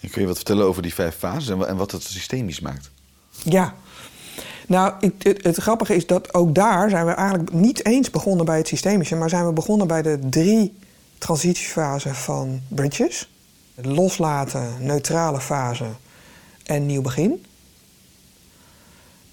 En 0.00 0.10
kun 0.10 0.20
je 0.20 0.26
wat 0.26 0.36
vertellen 0.36 0.66
over 0.66 0.82
die 0.82 0.94
vijf 0.94 1.16
fases 1.16 1.66
en 1.66 1.76
wat 1.76 1.90
het 1.90 2.02
systemisch 2.02 2.60
maakt? 2.60 2.90
Ja. 3.42 3.74
Nou, 4.66 4.92
het, 5.00 5.42
het 5.42 5.56
grappige 5.56 5.94
is 5.94 6.06
dat 6.06 6.34
ook 6.34 6.54
daar 6.54 6.90
zijn 6.90 7.06
we 7.06 7.12
eigenlijk 7.12 7.52
niet 7.52 7.84
eens 7.84 8.10
begonnen 8.10 8.46
bij 8.46 8.56
het 8.56 8.68
systemische, 8.68 9.16
maar 9.16 9.28
zijn 9.28 9.46
we 9.46 9.52
begonnen 9.52 9.86
bij 9.86 10.02
de 10.02 10.18
drie 10.30 10.78
transitiefasen 11.18 12.14
van 12.14 12.60
Bridges. 12.68 13.30
Loslaten, 13.74 14.68
neutrale 14.80 15.40
fase 15.40 15.86
en 16.64 16.86
nieuw 16.86 17.02
begin. 17.02 17.44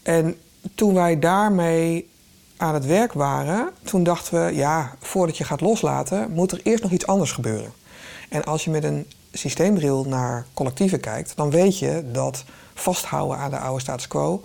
En 0.03 0.35
toen 0.75 0.93
wij 0.93 1.19
daarmee 1.19 2.09
aan 2.57 2.73
het 2.73 2.85
werk 2.85 3.13
waren, 3.13 3.69
toen 3.83 4.03
dachten 4.03 4.45
we, 4.45 4.55
ja, 4.55 4.95
voordat 4.99 5.37
je 5.37 5.43
gaat 5.43 5.61
loslaten, 5.61 6.31
moet 6.31 6.51
er 6.51 6.59
eerst 6.63 6.83
nog 6.83 6.91
iets 6.91 7.07
anders 7.07 7.31
gebeuren. 7.31 7.71
En 8.29 8.43
als 8.43 8.63
je 8.63 8.69
met 8.69 8.83
een 8.83 9.07
systeembril 9.31 10.03
naar 10.03 10.45
collectieven 10.53 10.99
kijkt, 10.99 11.35
dan 11.35 11.49
weet 11.49 11.79
je 11.79 12.03
dat 12.11 12.43
vasthouden 12.73 13.37
aan 13.37 13.49
de 13.49 13.57
oude 13.57 13.81
status 13.81 14.07
quo 14.07 14.43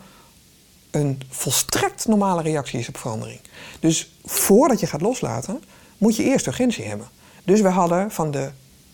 een 0.91 1.21
volstrekt 1.29 2.07
normale 2.07 2.43
reactie 2.43 2.79
is 2.79 2.89
op 2.89 2.97
verandering. 2.97 3.41
Dus 3.81 4.13
voordat 4.25 4.81
je 4.81 4.87
gaat 4.87 5.01
loslaten, 5.01 5.63
moet 5.99 6.17
je 6.17 6.25
eerst 6.25 6.47
urgentie 6.47 6.85
hebben. 6.85 7.09
Dus 7.45 7.61
we 7.61 7.69
hadden 7.69 8.11
van 8.11 8.31
de, 8.31 8.51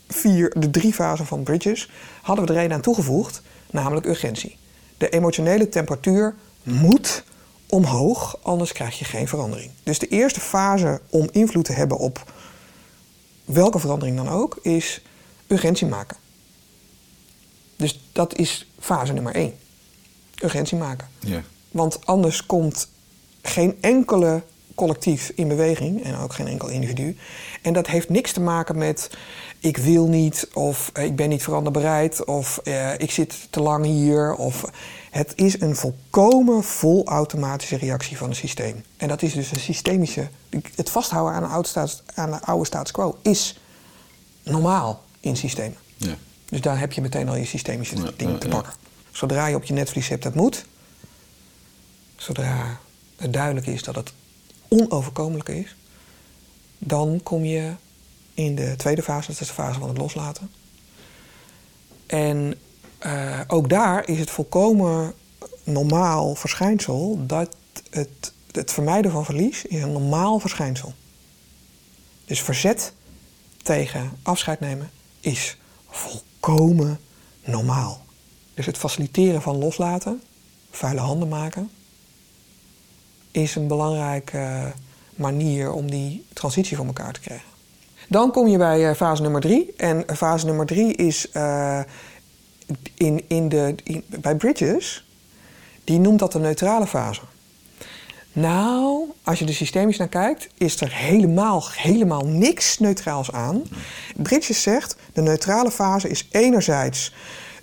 vier, 0.08 0.52
de 0.58 0.70
drie 0.70 0.92
fasen 0.92 1.26
van 1.26 1.42
Bridges, 1.42 1.90
hadden 2.22 2.46
we 2.46 2.52
er 2.52 2.64
een 2.64 2.72
aan 2.72 2.80
toegevoegd, 2.80 3.42
namelijk 3.70 4.06
urgentie. 4.06 4.56
De 4.98 5.08
emotionele 5.08 5.68
temperatuur 5.68 6.34
moet 6.62 7.24
omhoog, 7.66 8.38
anders 8.42 8.72
krijg 8.72 8.98
je 8.98 9.04
geen 9.04 9.28
verandering. 9.28 9.70
Dus 9.82 9.98
de 9.98 10.08
eerste 10.08 10.40
fase 10.40 11.00
om 11.10 11.28
invloed 11.32 11.64
te 11.64 11.72
hebben 11.72 11.98
op 11.98 12.32
welke 13.44 13.78
verandering 13.78 14.16
dan 14.16 14.28
ook, 14.28 14.58
is 14.62 15.02
urgentie 15.46 15.86
maken. 15.86 16.16
Dus 17.76 18.08
dat 18.12 18.36
is 18.36 18.66
fase 18.78 19.12
nummer 19.12 19.34
één. 19.34 19.54
Urgentie 20.42 20.78
maken. 20.78 21.08
Ja. 21.18 21.42
Want 21.75 22.07
anders 22.07 22.47
komt 22.47 22.88
geen 23.43 23.76
enkele 23.81 24.43
collectief 24.75 25.33
in 25.35 25.49
beweging 25.49 26.04
en 26.04 26.16
ook 26.16 26.35
geen 26.35 26.47
enkel 26.47 26.69
individu. 26.69 27.16
En 27.62 27.73
dat 27.73 27.87
heeft 27.87 28.09
niks 28.09 28.33
te 28.33 28.40
maken 28.40 28.78
met 28.78 29.11
ik 29.59 29.76
wil 29.76 30.07
niet 30.07 30.49
of 30.52 30.90
eh, 30.93 31.04
ik 31.04 31.16
ben 31.16 31.28
niet 31.28 31.43
veranderbereid 31.43 32.25
of 32.25 32.61
eh, 32.64 32.99
ik 32.99 33.11
zit 33.11 33.47
te 33.50 33.61
lang 33.61 33.85
hier. 33.85 34.35
Of, 34.35 34.64
het 35.11 35.33
is 35.37 35.61
een 35.61 35.76
volkomen 35.76 36.62
volautomatische 36.64 37.76
reactie 37.76 38.16
van 38.16 38.28
het 38.28 38.37
systeem. 38.37 38.85
En 38.97 39.09
dat 39.09 39.23
is 39.23 39.33
dus 39.33 39.50
een 39.50 39.61
systemische. 39.61 40.28
Het 40.75 40.90
vasthouden 40.90 41.35
aan 41.35 41.43
de 41.43 41.49
oude 41.49 41.69
status, 41.69 42.02
aan 42.14 42.31
de 42.31 42.40
oude 42.40 42.66
status 42.66 42.90
quo 42.90 43.16
is 43.23 43.61
normaal 44.43 45.02
in 45.21 45.37
systemen. 45.37 45.76
Ja. 45.97 46.14
Dus 46.49 46.61
daar 46.61 46.78
heb 46.78 46.93
je 46.93 47.00
meteen 47.00 47.28
al 47.28 47.37
je 47.37 47.45
systemische 47.45 47.97
Ja, 47.97 48.11
dingen 48.16 48.38
te 48.38 48.49
pakken. 48.49 48.73
Zodra 49.11 49.47
je 49.47 49.57
op 49.57 49.64
je 49.64 49.73
netvlies 49.73 50.09
hebt 50.09 50.23
dat 50.23 50.35
moet, 50.35 50.66
zodra 52.25 52.81
het 53.16 53.33
duidelijk 53.33 53.66
is 53.66 53.83
dat 53.83 53.95
het 53.95 54.12
onoverkomelijk 54.69 55.49
is, 55.49 55.76
dan 56.78 57.21
kom 57.23 57.45
je 57.45 57.73
in 58.35 58.54
de 58.54 58.75
tweede 58.76 59.02
fase, 59.02 59.31
dat 59.31 59.40
is 59.40 59.47
de 59.47 59.52
fase 59.54 59.78
van 59.78 59.88
het 59.88 59.99
loslaten. 59.99 60.50
En 62.07 62.54
eh, 62.99 63.40
ook 63.47 63.69
daar 63.69 64.09
is 64.09 64.19
het 64.19 64.31
volkomen 64.31 65.14
normaal 65.64 66.35
verschijnsel 66.35 67.26
dat 67.26 67.57
het, 67.90 68.33
het 68.50 68.73
vermijden 68.73 69.11
van 69.11 69.25
verlies 69.25 69.64
is 69.64 69.83
een 69.83 69.93
normaal 69.93 70.38
verschijnsel. 70.38 70.93
Dus 72.25 72.43
verzet 72.43 72.93
tegen 73.62 74.19
afscheid 74.23 74.61
nemen 74.61 74.90
is 75.21 75.57
volkomen 75.88 76.99
normaal. 77.45 78.04
Dus 78.54 78.66
het 78.66 78.78
faciliteren 78.78 79.43
van 79.43 79.57
loslaten, 79.57 80.23
vuile 80.71 81.00
handen 81.00 81.28
maken, 81.28 81.71
is 83.35 83.55
een 83.55 83.67
belangrijke 83.67 84.73
manier 85.14 85.73
om 85.73 85.91
die 85.91 86.26
transitie 86.33 86.76
voor 86.76 86.87
elkaar 86.87 87.12
te 87.12 87.21
krijgen. 87.21 87.49
Dan 88.09 88.31
kom 88.31 88.49
je 88.49 88.59
bij 88.59 88.88
eh, 88.88 88.97
fase 88.97 89.23
nummer 89.23 89.41
drie. 89.41 89.73
En 89.76 90.05
fase 90.17 90.47
nummer 90.47 90.67
drie 90.67 90.95
is 90.95 91.31
eh, 91.31 91.81
in, 92.95 93.25
in 93.29 93.49
de, 93.49 93.75
bij 94.21 94.35
Bridges, 94.37 95.09
die 95.85 95.99
noemt 95.99 96.19
dat 96.19 96.33
de 96.33 96.38
neutrale 96.38 96.87
fase. 96.87 97.21
Nou, 98.33 99.11
als 99.23 99.38
je 99.38 99.47
er 99.47 99.55
systemisch 99.55 99.97
naar 99.97 100.09
kijkt, 100.09 100.49
is 100.59 100.81
er 100.81 100.95
helemaal, 100.95 101.64
helemaal 101.75 102.26
niks 102.26 102.79
neutraals 102.79 103.33
aan. 103.33 103.62
Bridges 104.17 104.62
zegt, 104.62 104.97
de 105.12 105.23
neutrale 105.23 105.71
fase 105.71 106.09
is 106.09 106.29
enerzijds 106.31 107.12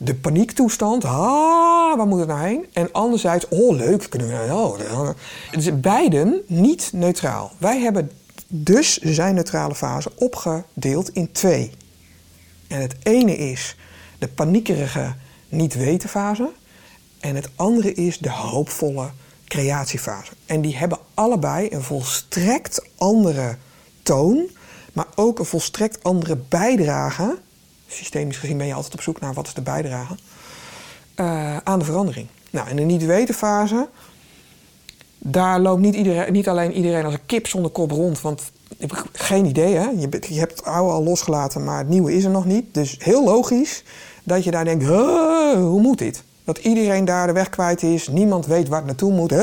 de 0.04 0.16
paniektoestand. 0.16 1.06
Ah, 1.06 1.98
waar 1.98 2.08
moet 2.08 2.20
het 2.20 2.28
nou 2.28 2.42
heen? 2.42 2.66
En 2.74 2.92
anderzijds, 2.92 3.48
oh 3.48 3.76
leuk, 3.76 4.10
kunnen 4.10 4.28
we 4.28 4.46
nou... 4.48 4.84
Oh, 4.92 5.10
is 5.52 5.80
beiden 5.80 6.42
niet 6.48 6.90
neutraal. 6.94 7.52
Wij 7.58 7.80
hebben 7.80 8.12
dus 8.48 8.98
zijn 8.98 9.36
neutrale 9.36 9.76
fase 9.76 10.12
opgedeeld 10.16 11.10
in 11.10 11.32
twee. 11.32 11.72
En 12.68 12.82
het 12.82 12.96
ene 13.04 13.38
is 13.38 13.76
de 14.20 14.28
paniekerige 14.28 15.14
niet-weten 15.50 16.10
fase. 16.10 16.50
En 17.20 17.36
het 17.36 17.50
andere 17.56 17.94
is 17.94 18.18
de 18.18 18.32
hoopvolle 18.32 19.10
creatiefase. 19.46 20.32
En 20.46 20.62
die 20.62 20.78
hebben 20.78 20.98
allebei 21.14 21.68
een 21.72 21.84
volstrekt 21.84 22.86
andere 22.98 23.56
toon, 24.04 24.48
maar 24.94 25.08
ook 25.16 25.40
een 25.40 25.46
volstrekt 25.46 26.04
andere 26.04 26.38
bijdrage. 26.50 27.38
Systemisch 27.92 28.38
gezien 28.38 28.58
ben 28.58 28.68
je 28.68 28.74
altijd 28.74 28.94
op 28.94 29.02
zoek 29.02 29.20
naar 29.20 29.34
wat 29.34 29.48
is 29.48 29.54
de 29.54 29.62
bijdrage 29.62 30.16
eh, 31.16 31.58
aan 31.58 31.80
de 31.80 31.86
verandering. 31.86 32.28
Nou, 32.50 32.70
in 32.70 32.76
de 32.76 32.82
niet-weten 32.82 33.36
fase, 33.36 33.88
daar 35.18 35.60
loopt 35.60 35.82
niet, 35.82 35.96
iedereen, 35.96 36.34
niet 36.34 36.48
alleen 36.50 36.74
iedereen 36.74 37.06
als 37.06 37.14
een 37.14 37.26
kip 37.26 37.48
zonder 37.48 37.72
kop 37.72 37.92
rond, 37.92 38.22
want 38.22 38.52
je 38.78 38.86
hebt 38.88 39.04
geen 39.12 39.46
idee, 39.46 39.76
hè? 39.76 39.90
Je, 39.90 40.10
je 40.30 40.40
hebt 40.40 40.52
het 40.52 40.66
oude 40.66 40.94
al 40.94 41.04
losgelaten, 41.04 41.64
maar 41.64 41.78
het 41.78 41.88
nieuwe 41.88 42.14
is 42.14 42.24
er 42.24 42.30
nog 42.30 42.46
niet. 42.46 42.74
Dus 42.74 42.96
heel 43.00 43.24
logisch 43.24 43.84
dat 44.24 44.44
je 44.44 44.52
daar 44.52 44.66
denkt, 44.66 44.84
"Huh, 44.84 45.54
hoe 45.54 45.82
moet 45.82 45.98
dit? 45.98 46.24
Dat 46.44 46.58
iedereen 46.58 47.06
daar 47.06 47.28
de 47.28 47.34
weg 47.34 47.50
kwijt 47.50 47.84
is, 47.84 48.08
niemand 48.08 48.46
weet 48.46 48.68
waar 48.68 48.78
het 48.78 48.88
naartoe 48.88 49.14
moet. 49.14 49.34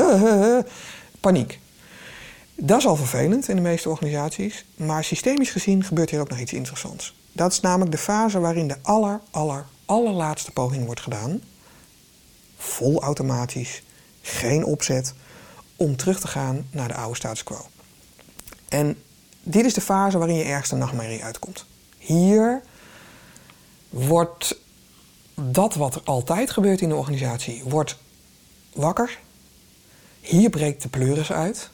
Paniek. 1.19 1.59
Dat 2.55 2.77
is 2.77 2.87
al 2.87 2.95
vervelend 2.95 3.47
in 3.47 3.55
de 3.55 3.61
meeste 3.61 3.89
organisaties, 3.89 4.65
maar 4.75 5.03
systemisch 5.03 5.49
gezien 5.49 5.83
gebeurt 5.83 6.09
hier 6.09 6.19
ook 6.19 6.29
nog 6.29 6.39
iets 6.39 6.53
interessants. 6.53 7.18
Dat 7.31 7.51
is 7.51 7.59
namelijk 7.59 7.91
de 7.91 7.97
fase 7.97 8.39
waarin 8.39 8.67
de 8.67 8.77
aller, 8.81 9.19
aller, 9.31 9.65
allerlaatste 9.85 10.51
poging 10.51 10.85
wordt 10.85 11.01
gedaan, 11.01 11.41
vol 12.57 13.01
automatisch, 13.01 13.83
geen 14.21 14.63
opzet, 14.65 15.13
om 15.75 15.95
terug 15.95 16.19
te 16.19 16.27
gaan 16.27 16.67
naar 16.71 16.87
de 16.87 16.93
oude 16.93 17.15
status 17.15 17.43
quo. 17.43 17.65
En 18.69 19.03
dit 19.43 19.65
is 19.65 19.73
de 19.73 19.81
fase 19.81 20.17
waarin 20.17 20.35
je 20.35 20.43
ergste 20.43 20.75
nachtmerrie 20.75 21.23
uitkomt. 21.23 21.65
Hier 21.97 22.61
wordt 23.89 24.59
dat 25.35 25.75
wat 25.75 25.95
er 25.95 26.01
altijd 26.03 26.51
gebeurt 26.51 26.81
in 26.81 26.89
de 26.89 26.95
organisatie, 26.95 27.63
wordt 27.63 27.97
wakker. 28.73 29.19
Hier 30.21 30.49
breekt 30.49 30.81
de 30.81 30.89
pleuris 30.89 31.31
uit. 31.31 31.69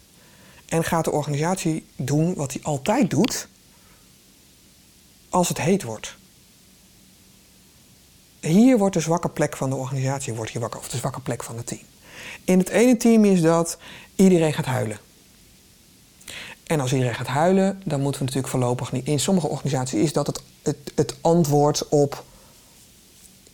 En 0.65 0.83
gaat 0.83 1.05
de 1.05 1.11
organisatie 1.11 1.85
doen 1.95 2.33
wat 2.33 2.53
hij 2.53 2.61
altijd 2.63 3.09
doet 3.09 3.47
als 5.35 5.47
het 5.47 5.61
heet 5.61 5.83
wordt. 5.83 6.15
Hier 8.39 8.77
wordt 8.77 8.93
de 8.93 8.99
zwakke 8.99 9.29
plek 9.29 9.57
van 9.57 9.69
de 9.69 9.75
organisatie 9.75 10.33
wordt 10.33 10.51
hier 10.51 10.61
wakker, 10.61 10.79
of 10.79 10.89
de 10.89 10.97
zwakke 10.97 11.19
plek 11.19 11.43
van 11.43 11.57
het 11.57 11.67
team. 11.67 11.81
In 12.43 12.59
het 12.59 12.69
ene 12.69 12.97
team 12.97 13.25
is 13.25 13.41
dat 13.41 13.77
iedereen 14.15 14.53
gaat 14.53 14.65
huilen. 14.65 14.99
En 16.63 16.79
als 16.79 16.93
iedereen 16.93 17.15
gaat 17.15 17.27
huilen, 17.27 17.81
dan 17.85 18.01
moeten 18.01 18.19
we 18.19 18.25
natuurlijk 18.25 18.53
voorlopig 18.53 18.91
niet. 18.91 19.07
In 19.07 19.19
sommige 19.19 19.47
organisaties 19.47 20.01
is 20.01 20.13
dat 20.13 20.27
het, 20.27 20.41
het, 20.61 20.77
het 20.95 21.15
antwoord 21.21 21.87
op. 21.89 22.23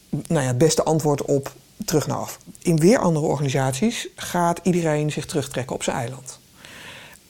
Nou 0.09 0.41
ja, 0.41 0.47
het 0.47 0.57
beste 0.57 0.83
antwoord 0.83 1.21
op 1.21 1.53
terug 1.85 2.07
naar 2.07 2.17
af. 2.17 2.39
In 2.59 2.79
weer 2.79 2.99
andere 2.99 3.25
organisaties 3.25 4.07
gaat 4.15 4.59
iedereen 4.63 5.11
zich 5.11 5.25
terugtrekken 5.25 5.75
op 5.75 5.83
zijn 5.83 5.97
eiland. 5.97 6.39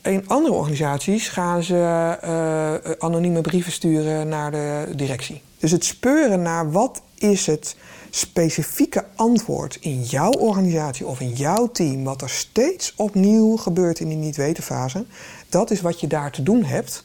In 0.02 0.28
andere 0.28 0.54
organisaties 0.54 1.28
gaan 1.28 1.64
ze 1.64 1.76
eh, 2.22 2.92
anonieme 3.00 3.42
brieven 3.42 3.72
sturen 3.72 4.28
naar 4.28 4.52
de 4.52 4.88
directie. 4.96 5.42
Dus 5.58 5.72
het 5.72 5.86
speuren 5.86 6.42
naar 6.42 6.72
wat 6.72 7.02
is 7.18 7.46
het 7.46 7.76
specifieke 8.10 9.06
antwoord 9.16 9.78
in 9.82 10.04
jouw 10.04 10.32
organisatie 10.32 11.06
of 11.06 11.20
in 11.20 11.34
jouw 11.34 11.72
team, 11.72 12.04
wat 12.04 12.22
er 12.22 12.30
steeds 12.30 12.94
opnieuw 12.96 13.58
gebeurt 13.58 14.00
in 14.00 14.08
die 14.08 14.18
niet-weten 14.18 14.64
fase, 14.64 15.06
dat 15.50 15.72
is 15.72 15.82
wat 15.82 16.00
je 16.00 16.08
daar 16.08 16.32
te 16.32 16.44
doen 16.44 16.64
hebt 16.64 17.04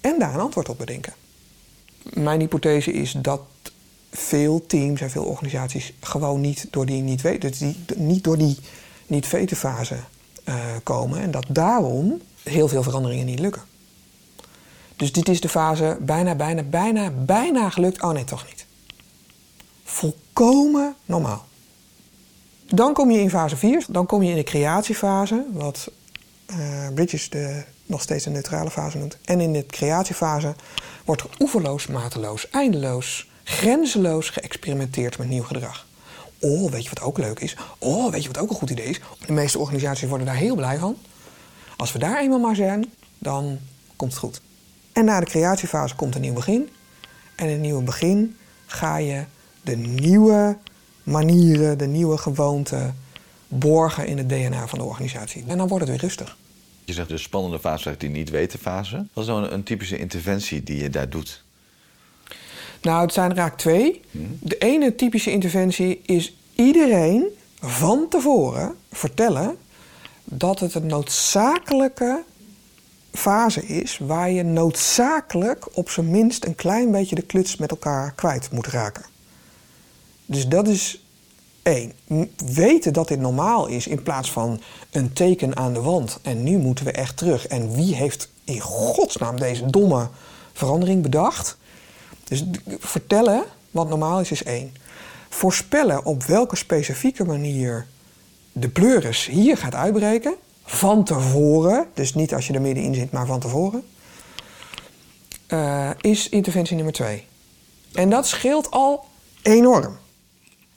en 0.00 0.18
daar 0.18 0.34
een 0.34 0.40
antwoord 0.40 0.68
op 0.68 0.78
bedenken. 0.78 1.12
Mijn 2.02 2.40
hypothese 2.40 2.92
is 2.92 3.12
dat 3.12 3.40
veel 4.10 4.66
teams 4.66 5.00
en 5.00 5.10
veel 5.10 5.24
organisaties 5.24 5.92
gewoon 6.00 6.40
niet 6.40 6.66
door 6.70 6.86
die 6.86 7.02
niet 7.02 7.20
weten, 7.20 7.52
die, 7.52 7.76
niet 7.96 8.24
door 8.24 8.38
die 8.38 8.58
niet 9.06 9.30
weten 9.30 9.56
fase 9.56 9.96
uh, 10.44 10.54
komen. 10.82 11.20
En 11.20 11.30
dat 11.30 11.44
daarom 11.48 12.20
heel 12.42 12.68
veel 12.68 12.82
veranderingen 12.82 13.26
niet 13.26 13.38
lukken. 13.38 13.62
Dus 14.96 15.12
dit 15.12 15.28
is 15.28 15.40
de 15.40 15.48
fase 15.48 15.96
bijna, 16.00 16.34
bijna, 16.34 16.62
bijna, 16.62 17.10
bijna 17.10 17.70
gelukt. 17.70 18.02
Oh 18.02 18.10
nee, 18.10 18.24
toch 18.24 18.46
niet. 18.46 18.66
Volkomen 19.84 20.94
normaal. 21.04 21.46
Dan 22.68 22.92
kom 22.92 23.10
je 23.10 23.20
in 23.20 23.30
fase 23.30 23.56
4. 23.56 23.84
Dan 23.88 24.06
kom 24.06 24.22
je 24.22 24.30
in 24.30 24.36
de 24.36 24.42
creatiefase, 24.42 25.44
wat 25.52 25.90
uh, 26.50 26.88
Bridges 26.94 27.30
de, 27.30 27.64
nog 27.86 28.02
steeds 28.02 28.26
een 28.26 28.32
neutrale 28.32 28.70
fase 28.70 28.98
noemt. 28.98 29.16
En 29.24 29.40
in 29.40 29.52
de 29.52 29.66
creatiefase 29.66 30.54
wordt 31.04 31.22
er 31.22 31.28
oeverloos, 31.38 31.86
mateloos, 31.86 32.50
eindeloos, 32.50 33.30
grenzeloos 33.44 34.30
geëxperimenteerd 34.30 35.18
met 35.18 35.28
nieuw 35.28 35.42
gedrag. 35.42 35.86
Oh, 36.44 36.70
weet 36.70 36.82
je 36.82 36.88
wat 36.88 37.00
ook 37.00 37.18
leuk 37.18 37.40
is? 37.40 37.56
Oh, 37.78 38.10
weet 38.10 38.22
je 38.22 38.28
wat 38.28 38.38
ook 38.38 38.50
een 38.50 38.56
goed 38.56 38.70
idee 38.70 38.86
is? 38.86 39.00
De 39.26 39.32
meeste 39.32 39.58
organisaties 39.58 40.08
worden 40.08 40.26
daar 40.26 40.36
heel 40.36 40.54
blij 40.54 40.78
van. 40.78 40.96
Als 41.76 41.92
we 41.92 41.98
daar 41.98 42.20
eenmaal 42.20 42.38
maar 42.38 42.56
zijn, 42.56 42.92
dan 43.18 43.58
komt 43.96 44.10
het 44.10 44.20
goed. 44.20 44.40
En 44.92 45.04
na 45.04 45.20
de 45.20 45.26
creatiefase 45.26 45.94
komt 45.94 46.14
een 46.14 46.20
nieuw 46.20 46.32
begin. 46.32 46.68
En 47.36 47.48
in 47.48 47.54
een 47.54 47.60
nieuw 47.60 47.82
begin 47.82 48.36
ga 48.66 48.96
je 48.96 49.24
de 49.62 49.76
nieuwe 49.76 50.58
manieren, 51.02 51.78
de 51.78 51.86
nieuwe 51.86 52.18
gewoonten 52.18 52.96
borgen 53.48 54.06
in 54.06 54.18
het 54.18 54.28
DNA 54.28 54.68
van 54.68 54.78
de 54.78 54.84
organisatie. 54.84 55.44
En 55.46 55.58
dan 55.58 55.68
wordt 55.68 55.84
het 55.84 55.92
weer 55.92 56.08
rustig. 56.08 56.36
Je 56.84 56.92
zegt 56.92 57.08
dus 57.08 57.22
spannende 57.22 57.60
fase, 57.60 57.94
die 57.98 58.10
niet 58.10 58.30
weten 58.30 58.58
fase. 58.58 59.06
Wat 59.12 59.24
is 59.24 59.30
nou 59.30 59.48
een 59.48 59.62
typische 59.62 59.98
interventie 59.98 60.62
die 60.62 60.82
je 60.82 60.90
daar 60.90 61.08
doet? 61.08 61.44
Nou, 62.82 63.02
het 63.02 63.12
zijn 63.12 63.26
eigenlijk 63.26 63.56
twee. 63.56 64.00
De 64.40 64.58
ene 64.58 64.94
typische 64.94 65.30
interventie 65.30 66.00
is 66.04 66.36
iedereen 66.54 67.24
van 67.60 68.06
tevoren 68.08 68.74
vertellen 68.92 69.56
dat 70.24 70.60
het 70.60 70.74
een 70.74 70.86
noodzakelijke 70.86 72.22
fase 73.12 73.66
is 73.66 73.98
waar 73.98 74.30
je 74.30 74.42
noodzakelijk 74.42 75.76
op 75.76 75.90
zijn 75.90 76.10
minst 76.10 76.44
een 76.44 76.54
klein 76.54 76.90
beetje 76.90 77.14
de 77.14 77.22
kluts 77.22 77.56
met 77.56 77.70
elkaar 77.70 78.12
kwijt 78.12 78.50
moet 78.50 78.66
raken. 78.66 79.04
Dus 80.26 80.48
dat 80.48 80.68
is 80.68 81.04
één. 81.62 81.92
Weten 82.36 82.92
dat 82.92 83.08
dit 83.08 83.20
normaal 83.20 83.66
is 83.66 83.86
in 83.86 84.02
plaats 84.02 84.32
van 84.32 84.60
een 84.90 85.12
teken 85.12 85.56
aan 85.56 85.72
de 85.72 85.80
wand 85.80 86.18
en 86.22 86.42
nu 86.42 86.58
moeten 86.58 86.84
we 86.84 86.92
echt 86.92 87.16
terug. 87.16 87.46
En 87.46 87.74
wie 87.74 87.94
heeft 87.94 88.30
in 88.44 88.60
godsnaam 88.60 89.38
deze 89.38 89.70
domme 89.70 90.08
verandering 90.52 91.02
bedacht? 91.02 91.58
Dus 92.32 92.44
vertellen 92.78 93.44
wat 93.70 93.88
normaal 93.88 94.20
is, 94.20 94.30
is 94.30 94.42
één. 94.42 94.74
Voorspellen 95.28 96.04
op 96.04 96.24
welke 96.24 96.56
specifieke 96.56 97.24
manier 97.24 97.86
de 98.52 98.68
pleuris 98.68 99.26
hier 99.26 99.56
gaat 99.56 99.74
uitbreken, 99.74 100.34
van 100.64 101.04
tevoren, 101.04 101.86
dus 101.94 102.14
niet 102.14 102.34
als 102.34 102.46
je 102.46 102.52
er 102.52 102.60
middenin 102.60 102.94
zit, 102.94 103.12
maar 103.12 103.26
van 103.26 103.40
tevoren, 103.40 103.82
uh, 105.48 105.90
is 106.00 106.28
interventie 106.28 106.74
nummer 106.76 106.94
twee. 106.94 107.24
En 107.92 108.10
dat 108.10 108.26
scheelt 108.26 108.70
al 108.70 109.04
enorm. 109.42 109.98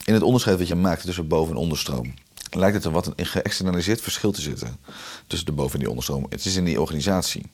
In 0.04 0.14
het 0.14 0.24
onderscheid 0.24 0.58
wat 0.58 0.68
je 0.68 0.76
maakt 0.76 1.06
tussen 1.06 1.28
boven- 1.28 1.54
en 1.54 1.60
onderstroom, 1.60 2.14
lijkt 2.50 2.76
het 2.76 2.86
er 2.86 2.92
wat 2.92 3.12
een 3.16 3.26
geëxternaliseerd 3.26 4.02
verschil 4.02 4.32
te 4.32 4.42
zitten 4.42 4.78
tussen 5.28 5.48
de 5.48 5.54
boven- 5.54 5.74
en 5.74 5.80
die 5.80 5.90
onderstroom. 5.90 6.26
Het 6.30 6.46
is 6.46 6.56
in 6.56 6.66
die 6.66 6.82
organisatie. 6.82 7.46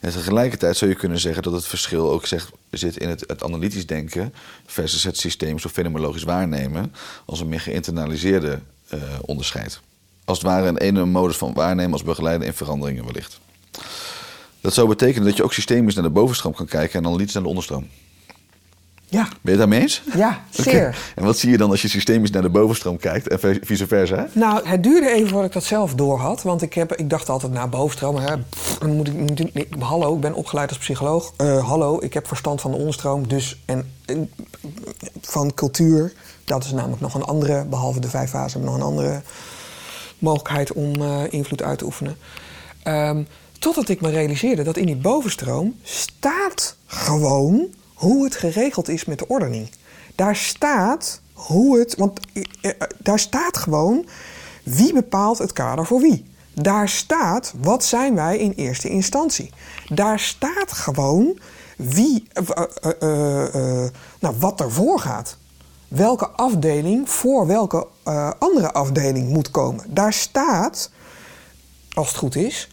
En 0.00 0.12
tegelijkertijd 0.12 0.76
zou 0.76 0.90
je 0.90 0.96
kunnen 0.96 1.18
zeggen 1.18 1.42
dat 1.42 1.52
het 1.52 1.66
verschil 1.66 2.10
ook 2.10 2.26
zegt, 2.26 2.50
zit 2.70 2.96
in 2.96 3.08
het, 3.08 3.24
het 3.26 3.42
analytisch 3.42 3.86
denken 3.86 4.34
versus 4.66 5.04
het 5.04 5.18
systeemisch 5.18 5.64
of 5.64 5.72
fenomenologisch 5.72 6.22
waarnemen 6.22 6.94
als 7.26 7.40
een 7.40 7.48
meer 7.48 7.60
geïnternaliseerde 7.60 8.60
uh, 8.94 9.00
onderscheid. 9.20 9.80
Als 10.24 10.38
het 10.38 10.46
ware 10.46 10.66
een 10.66 10.78
ene 10.78 11.04
modus 11.04 11.36
van 11.36 11.52
waarnemen 11.52 11.92
als 11.92 12.02
begeleider 12.02 12.46
in 12.46 12.54
veranderingen 12.54 13.04
wellicht. 13.04 13.40
Dat 14.60 14.74
zou 14.74 14.88
betekenen 14.88 15.26
dat 15.26 15.36
je 15.36 15.42
ook 15.42 15.52
systemisch 15.52 15.94
naar 15.94 16.04
de 16.04 16.10
bovenstroom 16.10 16.54
kan 16.54 16.66
kijken 16.66 16.98
en 16.98 17.06
analytisch 17.06 17.34
naar 17.34 17.42
de 17.42 17.48
onderstroom. 17.48 17.88
Ja. 19.10 19.22
Ben 19.22 19.38
je 19.42 19.50
het 19.50 19.58
daarmee 19.58 19.80
eens? 19.80 20.02
Ja, 20.14 20.44
zeer. 20.50 21.12
En 21.14 21.24
wat 21.24 21.38
zie 21.38 21.50
je 21.50 21.56
dan 21.56 21.70
als 21.70 21.82
je 21.82 21.88
systemisch 21.88 22.30
naar 22.30 22.42
de 22.42 22.50
bovenstroom 22.50 22.96
kijkt 22.96 23.28
en 23.28 23.58
vice 23.62 23.86
versa? 23.86 24.28
Nou, 24.32 24.68
het 24.68 24.82
duurde 24.82 25.10
even 25.10 25.28
voordat 25.28 25.46
ik 25.46 25.52
dat 25.52 25.64
zelf 25.64 25.94
door 25.94 26.18
had. 26.18 26.42
Want 26.42 26.62
ik, 26.62 26.74
heb, 26.74 26.94
ik 26.94 27.10
dacht 27.10 27.28
altijd, 27.28 27.52
nou, 27.52 27.68
bovenstroom, 27.68 28.16
hè, 28.16 28.34
dan 28.78 28.96
moet 28.96 29.08
ik, 29.40 29.50
ik, 29.52 29.68
hallo, 29.78 30.14
ik 30.14 30.20
ben 30.20 30.34
opgeleid 30.34 30.68
als 30.68 30.78
psycholoog. 30.78 31.32
Uh, 31.40 31.68
hallo, 31.68 32.00
ik 32.00 32.14
heb 32.14 32.26
verstand 32.26 32.60
van 32.60 32.70
de 32.70 32.76
onderstroom. 32.76 33.28
Dus, 33.28 33.62
en, 33.64 33.90
van 35.20 35.54
cultuur, 35.54 36.12
dat 36.44 36.64
is 36.64 36.72
namelijk 36.72 37.00
nog 37.00 37.14
een 37.14 37.24
andere, 37.24 37.64
behalve 37.64 38.00
de 38.00 38.08
vijf 38.08 38.30
fasen, 38.30 38.60
nog 38.60 38.74
een 38.74 38.82
andere 38.82 39.22
mogelijkheid 40.18 40.72
om 40.72 41.02
uh, 41.02 41.20
invloed 41.30 41.62
uit 41.62 41.78
te 41.78 41.84
oefenen. 41.84 42.16
Um, 42.84 43.26
totdat 43.58 43.88
ik 43.88 44.00
me 44.00 44.10
realiseerde 44.10 44.62
dat 44.62 44.76
in 44.76 44.86
die 44.86 44.96
bovenstroom 44.96 45.74
staat 45.82 46.76
gewoon 46.86 47.66
hoe 47.98 48.24
het 48.24 48.36
geregeld 48.36 48.88
is 48.88 49.04
met 49.04 49.18
de 49.18 49.28
ordening. 49.28 49.70
Daar 50.14 50.36
staat 50.36 51.20
hoe 51.32 51.78
het. 51.78 51.96
Want 51.96 52.20
eh, 52.32 52.42
eh, 52.60 52.72
daar 52.98 53.18
staat 53.18 53.56
gewoon 53.56 54.06
wie 54.62 54.92
bepaalt 54.92 55.38
het 55.38 55.52
kader 55.52 55.86
voor 55.86 56.00
wie. 56.00 56.24
Daar 56.54 56.88
staat 56.88 57.54
wat 57.60 57.84
zijn 57.84 58.14
wij 58.14 58.38
in 58.38 58.52
eerste 58.56 58.88
instantie. 58.88 59.50
Daar 59.88 60.18
staat 60.20 60.72
gewoon 60.72 61.38
wie, 61.76 62.28
uh, 62.34 63.84
nou, 64.20 64.34
wat 64.38 64.60
ervoor 64.60 65.00
gaat. 65.00 65.36
Welke 65.88 66.28
afdeling 66.28 67.10
voor 67.10 67.46
welke 67.46 67.86
andere 68.38 68.72
afdeling 68.72 69.28
moet 69.28 69.50
komen. 69.50 69.84
Daar 69.88 70.12
staat, 70.12 70.90
als 71.92 72.08
het 72.08 72.16
goed 72.16 72.36
is, 72.36 72.68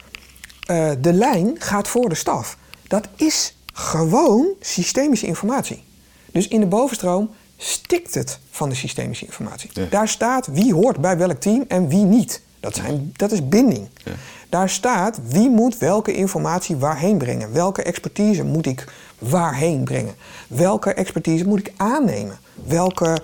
de 0.99 1.13
lijn 1.13 1.55
gaat 1.59 1.87
voor 1.87 2.09
de 2.09 2.15
staf. 2.15 2.57
Dat 2.87 3.07
is 3.15 3.55
gewoon 3.77 4.47
systemische 4.59 5.25
informatie. 5.25 5.83
Dus 6.31 6.47
in 6.47 6.59
de 6.59 6.65
bovenstroom 6.65 7.29
stikt 7.57 8.13
het 8.13 8.39
van 8.49 8.69
de 8.69 8.75
systemische 8.75 9.25
informatie. 9.25 9.69
Daar 9.89 10.07
staat 10.07 10.47
wie 10.47 10.73
hoort 10.73 10.99
bij 10.99 11.17
welk 11.17 11.39
team 11.39 11.65
en 11.67 11.87
wie 11.87 12.03
niet. 12.03 12.41
Dat, 12.59 12.75
zijn, 12.75 13.11
dat 13.15 13.31
is 13.31 13.47
binding. 13.47 13.87
Ja. 14.03 14.11
Daar 14.49 14.69
staat 14.69 15.19
wie 15.27 15.49
moet 15.49 15.77
welke 15.77 16.13
informatie 16.13 16.75
waarheen 16.75 17.17
brengen. 17.17 17.53
Welke 17.53 17.83
expertise 17.83 18.43
moet 18.43 18.65
ik 18.65 18.93
waarheen 19.19 19.83
brengen. 19.83 20.15
Welke 20.47 20.93
expertise 20.93 21.47
moet 21.47 21.59
ik 21.59 21.73
aannemen. 21.77 22.39
Welke. 22.53 23.17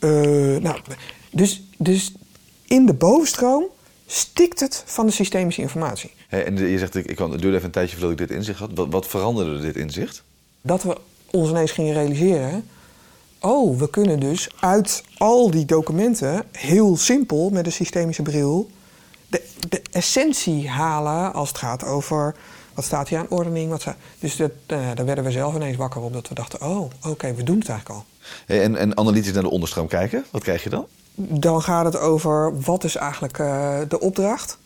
Uh, 0.00 0.10
nou, 0.60 0.80
dus, 1.30 1.62
dus 1.78 2.14
in 2.66 2.86
de 2.86 2.94
bovenstroom 2.94 3.64
stikt 4.06 4.60
het 4.60 4.82
van 4.86 5.06
de 5.06 5.12
systemische 5.12 5.60
informatie. 5.60 6.12
En 6.42 6.56
je 6.56 6.78
zegt, 6.78 6.94
ik, 6.94 7.06
ik 7.06 7.16
kan, 7.16 7.30
het 7.30 7.40
duurde 7.40 7.56
even 7.56 7.68
een 7.68 7.74
tijdje 7.74 7.96
voordat 7.96 8.20
ik 8.20 8.28
dit 8.28 8.36
inzicht 8.36 8.58
had. 8.58 8.70
Wat, 8.74 8.86
wat 8.90 9.06
veranderde 9.06 9.60
dit 9.60 9.76
inzicht? 9.76 10.22
Dat 10.62 10.82
we 10.82 10.96
ons 11.30 11.48
ineens 11.48 11.72
gingen 11.72 11.94
realiseren... 11.94 12.68
oh, 13.40 13.78
we 13.78 13.90
kunnen 13.90 14.20
dus 14.20 14.48
uit 14.60 15.04
al 15.18 15.50
die 15.50 15.64
documenten 15.64 16.44
heel 16.52 16.96
simpel 16.96 17.50
met 17.50 17.66
een 17.66 17.72
systemische 17.72 18.22
bril... 18.22 18.70
de, 19.28 19.42
de 19.68 19.82
essentie 19.92 20.68
halen 20.68 21.32
als 21.32 21.48
het 21.48 21.58
gaat 21.58 21.84
over... 21.84 22.34
wat 22.74 22.84
staat 22.84 23.08
hier 23.08 23.18
aan 23.18 23.28
ordening. 23.28 23.70
Wat 23.70 23.80
staat, 23.80 23.96
dus 24.18 24.36
dat, 24.36 24.50
uh, 24.66 24.78
daar 24.94 25.04
werden 25.04 25.24
we 25.24 25.30
zelf 25.30 25.54
ineens 25.54 25.76
wakker 25.76 26.00
op 26.00 26.12
dat 26.12 26.28
we 26.28 26.34
dachten... 26.34 26.62
oh, 26.62 26.90
oké, 27.06 27.34
we 27.34 27.42
doen 27.42 27.58
het 27.58 27.68
eigenlijk 27.68 28.00
al. 28.00 28.04
En, 28.46 28.76
en 28.76 28.96
analytisch 28.98 29.32
naar 29.32 29.42
de 29.42 29.50
onderstroom 29.50 29.86
kijken, 29.86 30.24
wat 30.30 30.42
krijg 30.42 30.62
je 30.62 30.70
dan? 30.70 30.86
Dan 31.14 31.62
gaat 31.62 31.84
het 31.84 31.96
over 31.96 32.60
wat 32.60 32.84
is 32.84 32.96
eigenlijk 32.96 33.38
uh, 33.38 33.78
de 33.88 34.00
opdracht? 34.00 34.58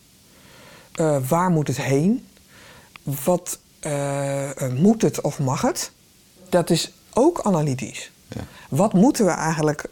Uh, 0.99 1.29
waar 1.29 1.51
moet 1.51 1.67
het 1.67 1.83
heen? 1.83 2.27
Wat 3.03 3.59
uh, 3.87 4.51
moet 4.75 5.03
het 5.03 5.21
of 5.21 5.39
mag 5.39 5.63
het? 5.63 5.91
Dat 6.49 6.71
is 6.71 6.93
ook 7.13 7.43
analytisch. 7.43 8.11
Ja. 8.29 8.41
Wat 8.69 8.93
moeten 8.93 9.25
we 9.25 9.31
eigenlijk 9.31 9.85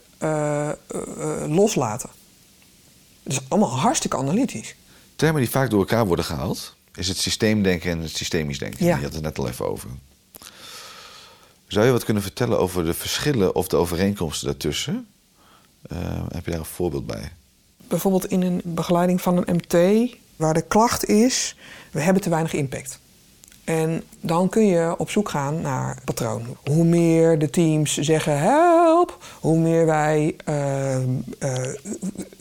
loslaten? 1.47 2.09
Dat 3.23 3.33
is 3.33 3.41
allemaal 3.49 3.79
hartstikke 3.79 4.17
analytisch. 4.17 4.75
Termen 5.17 5.41
die 5.41 5.51
vaak 5.51 5.71
door 5.71 5.79
elkaar 5.79 6.07
worden 6.07 6.25
gehaald, 6.25 6.75
is 6.95 7.09
het 7.09 7.17
systeemdenken 7.17 7.91
en 7.91 8.01
het 8.01 8.17
systemisch 8.17 8.59
denken. 8.59 8.87
Ja. 8.87 8.97
Je 8.97 9.03
had 9.03 9.13
het 9.13 9.23
net 9.23 9.39
al 9.39 9.49
even 9.49 9.69
over. 9.69 9.91
Zou 11.67 11.87
je 11.87 11.93
wat 11.93 12.05
kunnen 12.05 12.23
vertellen 12.23 12.59
over 12.59 12.85
de 12.85 12.95
verschillen 12.95 13.55
of 13.55 13.69
de 13.69 13.77
overeenkomsten 13.77 14.47
daartussen? 14.47 15.07
Heb 16.33 16.45
je 16.45 16.51
daar 16.51 16.61
een 16.61 16.65
voorbeeld 16.65 17.07
bij? 17.07 17.33
Bijvoorbeeld 17.89 18.27
in 18.27 18.43
een 18.43 18.61
begeleiding 18.65 19.21
van 19.21 19.37
een 19.37 19.55
MT, 19.55 20.11
waar 20.37 20.55
de 20.55 20.63
klacht 20.63 21.05
is: 21.05 21.57
we 21.91 22.01
hebben 22.01 22.23
te 22.23 22.31
weinig 22.31 22.53
impact. 22.53 23.01
En 23.67 24.03
dan 24.21 24.49
kun 24.49 24.67
je 24.67 24.95
op 24.99 25.11
zoek 25.11 25.29
gaan 25.29 25.61
naar 25.61 25.99
patroon. 26.05 26.57
Hoe 26.65 26.85
meer 26.85 27.39
de 27.39 27.51
teams 27.51 27.97
zeggen 27.97 28.39
help, 28.39 29.25
hoe 29.41 29.59
meer 29.59 29.87
wij 29.87 30.37
uh, 30.49 30.99
uh, 30.99 31.07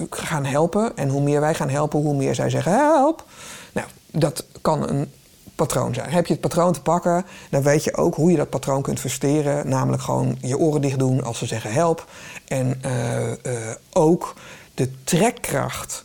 gaan 0.09 0.45
helpen. 0.45 0.97
En 0.97 1.09
hoe 1.09 1.21
meer 1.21 1.41
wij 1.41 1.53
gaan 1.53 1.69
helpen, 1.69 1.99
hoe 1.99 2.15
meer 2.15 2.35
zij 2.35 2.49
zeggen 2.49 2.71
help. 2.71 3.25
Nou, 3.73 3.87
dat 4.11 4.45
kan 4.61 4.89
een 4.89 5.11
patroon 5.55 5.93
zijn. 5.93 6.11
Heb 6.11 6.25
je 6.25 6.33
het 6.33 6.41
patroon 6.41 6.73
te 6.73 6.81
pakken, 6.81 7.25
dan 7.49 7.63
weet 7.63 7.83
je 7.83 7.95
ook 7.95 8.15
hoe 8.15 8.31
je 8.31 8.37
dat 8.37 8.49
patroon 8.49 8.81
kunt 8.81 8.99
versteren. 8.99 9.69
Namelijk 9.69 10.03
gewoon 10.03 10.37
je 10.41 10.57
oren 10.57 10.81
dicht 10.81 10.99
doen 10.99 11.23
als 11.23 11.37
ze 11.37 11.45
zeggen 11.45 11.71
help. 11.71 12.07
En 12.47 12.81
uh, 12.85 13.71
ook 13.93 14.33
de 14.73 15.03
trekkracht. 15.03 16.04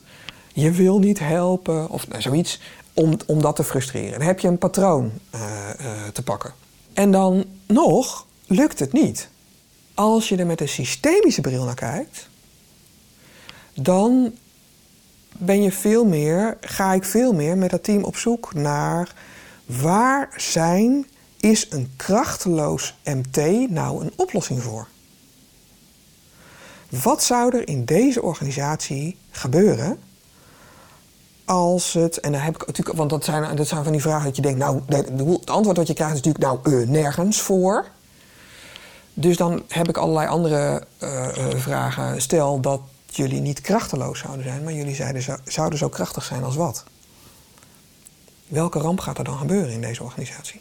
Je 0.61 0.71
wil 0.71 0.99
niet 0.99 1.19
helpen 1.19 1.89
of 1.89 2.09
nou, 2.09 2.23
zoiets 2.23 2.61
om, 2.95 3.17
om 3.27 3.43
dat 3.43 3.57
te 3.57 3.65
frustreren. 3.65 4.19
Dan 4.19 4.27
heb 4.27 4.41
je 4.41 4.49
een 4.49 4.59
patroon 4.59 5.13
uh, 5.35 5.41
te 6.13 6.23
pakken. 6.23 6.53
En 6.93 7.11
dan 7.11 7.45
nog 7.67 8.27
lukt 8.47 8.79
het 8.79 8.93
niet. 8.93 9.29
Als 9.95 10.29
je 10.29 10.37
er 10.37 10.47
met 10.47 10.61
een 10.61 10.69
systemische 10.69 11.41
bril 11.41 11.65
naar 11.65 11.75
kijkt, 11.75 12.29
dan 13.75 14.33
ben 15.39 15.63
je 15.63 15.73
veel 15.73 16.05
meer, 16.05 16.57
ga 16.61 16.93
ik 16.93 17.05
veel 17.05 17.33
meer 17.33 17.59
met 17.59 17.71
dat 17.71 17.85
team 17.85 18.05
op 18.05 18.17
zoek 18.17 18.55
naar 18.55 19.15
waar 19.65 20.29
zijn 20.37 21.07
is 21.41 21.67
een 21.71 21.93
krachteloos 21.97 22.99
MT 23.05 23.71
nou 23.71 24.05
een 24.05 24.13
oplossing 24.17 24.63
voor? 24.63 24.89
Wat 27.03 27.23
zou 27.23 27.57
er 27.57 27.69
in 27.69 27.85
deze 27.85 28.23
organisatie 28.23 29.17
gebeuren 29.31 29.99
als 31.51 31.93
het, 31.93 32.21
en 32.21 32.33
dan 32.33 32.41
heb 32.41 32.55
ik 32.55 32.67
natuurlijk, 32.67 32.97
want 32.97 33.11
dat 33.11 33.25
zijn, 33.25 33.57
dat 33.57 33.69
zijn 33.69 33.83
van 33.83 33.93
die 33.93 34.01
vragen 34.01 34.25
dat 34.25 34.37
je 34.37 34.43
denkt, 34.43 34.59
nou, 34.59 34.81
het 34.87 35.51
antwoord 35.51 35.77
wat 35.77 35.87
je 35.87 35.95
krijgt 35.95 36.15
is 36.15 36.23
natuurlijk, 36.23 36.65
nou, 36.65 36.81
uh, 36.81 36.89
nergens 36.89 37.41
voor. 37.41 37.87
Dus 39.15 39.37
dan 39.37 39.63
heb 39.69 39.89
ik 39.89 39.97
allerlei 39.97 40.29
andere 40.29 40.87
uh, 41.03 41.29
uh, 41.39 41.55
vragen. 41.57 42.23
Stel 42.23 42.61
dat 42.61 42.81
jullie 43.07 43.41
niet 43.41 43.61
krachteloos 43.61 44.19
zouden 44.19 44.45
zijn, 44.45 44.65
maar 44.65 44.73
jullie 44.73 44.95
zeiden, 44.95 45.41
zouden 45.45 45.79
zo 45.79 45.89
krachtig 45.89 46.25
zijn 46.25 46.45
als 46.45 46.57
wat? 46.57 46.85
Welke 48.47 48.79
ramp 48.79 49.01
gaat 49.01 49.19
er 49.19 49.25
dan 49.25 49.39
gebeuren 49.39 49.73
in 49.73 49.81
deze 49.81 50.03
organisatie? 50.03 50.61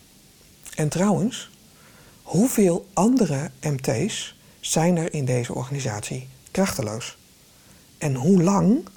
En 0.75 0.89
trouwens, 0.89 1.49
hoeveel 2.23 2.87
andere 2.93 3.51
MT's 3.61 4.37
zijn 4.59 4.97
er 4.97 5.13
in 5.13 5.25
deze 5.25 5.53
organisatie 5.53 6.27
krachteloos? 6.51 7.17
En 7.97 8.15
hoe 8.15 8.43
lang 8.43 8.87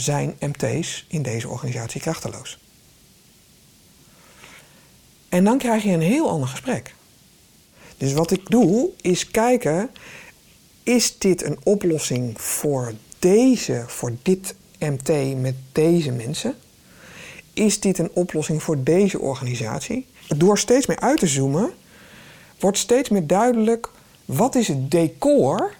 zijn 0.00 0.36
MT's 0.40 1.04
in 1.08 1.22
deze 1.22 1.48
organisatie 1.48 2.00
krachteloos? 2.00 2.58
En 5.28 5.44
dan 5.44 5.58
krijg 5.58 5.82
je 5.82 5.90
een 5.90 6.00
heel 6.00 6.28
ander 6.28 6.48
gesprek. 6.48 6.94
Dus 7.96 8.12
wat 8.12 8.30
ik 8.30 8.50
doe, 8.50 8.90
is 9.00 9.30
kijken 9.30 9.90
is 10.82 11.18
dit 11.18 11.44
een 11.44 11.58
oplossing 11.62 12.40
voor 12.40 12.94
deze, 13.18 13.84
voor 13.86 14.12
dit 14.22 14.54
MT 14.78 15.40
met 15.40 15.54
deze 15.72 16.10
mensen? 16.10 16.54
Is 17.52 17.80
dit 17.80 17.98
een 17.98 18.10
oplossing 18.12 18.62
voor 18.62 18.82
deze 18.82 19.18
organisatie? 19.18 20.06
Door 20.36 20.58
steeds 20.58 20.86
meer 20.86 21.00
uit 21.00 21.18
te 21.18 21.26
zoomen, 21.26 21.72
wordt 22.58 22.78
steeds 22.78 23.08
meer 23.08 23.26
duidelijk 23.26 23.90
wat 24.24 24.54
is 24.54 24.68
het 24.68 24.90
decor 24.90 25.74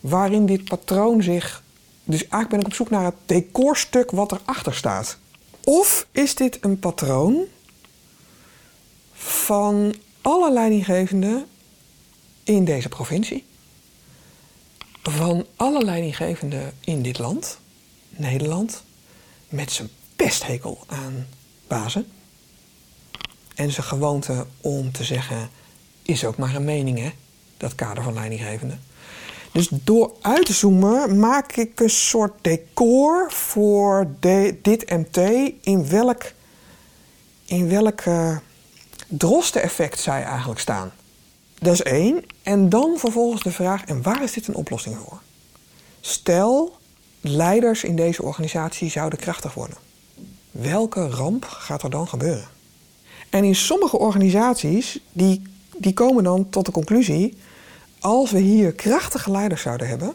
waarin 0.00 0.46
dit 0.46 0.64
patroon 0.64 1.22
zich. 1.22 1.62
Dus 2.10 2.20
eigenlijk 2.20 2.48
ben 2.48 2.60
ik 2.60 2.66
op 2.66 2.74
zoek 2.74 2.90
naar 2.90 3.04
het 3.04 3.14
decorstuk 3.26 4.10
wat 4.10 4.32
erachter 4.32 4.74
staat. 4.74 5.18
Of 5.64 6.06
is 6.12 6.34
dit 6.34 6.58
een 6.60 6.78
patroon 6.78 7.44
van 9.12 9.94
alle 10.20 10.52
leidinggevenden 10.52 11.46
in 12.44 12.64
deze 12.64 12.88
provincie? 12.88 13.44
van 15.02 15.46
alle 15.56 15.84
leidinggevenden 15.84 16.72
in 16.80 17.02
dit 17.02 17.18
land, 17.18 17.58
Nederland, 18.08 18.82
met 19.48 19.72
zijn 19.72 19.88
pesthekel 20.16 20.84
aan 20.86 21.26
bazen. 21.66 22.06
En 23.54 23.70
zijn 23.70 23.86
gewoonte 23.86 24.46
om 24.60 24.92
te 24.92 25.04
zeggen, 25.04 25.50
is 26.02 26.24
ook 26.24 26.36
maar 26.36 26.54
een 26.54 26.64
mening, 26.64 26.98
hè? 26.98 27.10
Dat 27.56 27.74
kader 27.74 28.02
van 28.02 28.14
leidinggevenden. 28.14 28.82
Dus 29.52 29.68
door 29.70 30.12
uit 30.20 30.46
te 30.46 30.52
zoomen 30.52 31.18
maak 31.18 31.56
ik 31.56 31.80
een 31.80 31.90
soort 31.90 32.32
decor 32.40 33.32
voor 33.32 34.06
de, 34.20 34.58
dit 34.62 34.90
MT 34.90 35.16
in 35.60 35.88
welk, 35.88 36.32
in 37.44 37.68
welk 37.68 38.04
uh, 38.04 38.36
drosten-effect 39.08 40.00
zij 40.00 40.22
eigenlijk 40.22 40.60
staan. 40.60 40.92
Dat 41.58 41.72
is 41.72 41.82
één. 41.82 42.24
En 42.42 42.68
dan 42.68 42.94
vervolgens 42.98 43.42
de 43.42 43.52
vraag: 43.52 43.84
en 43.84 44.02
waar 44.02 44.22
is 44.22 44.32
dit 44.32 44.48
een 44.48 44.54
oplossing 44.54 44.96
voor? 44.96 45.20
Stel, 46.00 46.76
leiders 47.20 47.84
in 47.84 47.96
deze 47.96 48.22
organisatie 48.22 48.90
zouden 48.90 49.18
krachtig 49.18 49.54
worden. 49.54 49.76
Welke 50.50 51.08
ramp 51.08 51.44
gaat 51.44 51.82
er 51.82 51.90
dan 51.90 52.08
gebeuren? 52.08 52.48
En 53.30 53.44
in 53.44 53.54
sommige 53.54 53.98
organisaties, 53.98 54.98
die, 55.12 55.42
die 55.76 55.92
komen 55.92 56.24
dan 56.24 56.50
tot 56.50 56.66
de 56.66 56.72
conclusie... 56.72 57.36
als 58.00 58.30
we 58.30 58.38
hier 58.38 58.72
krachtige 58.72 59.30
leiders 59.30 59.62
zouden 59.62 59.88
hebben... 59.88 60.14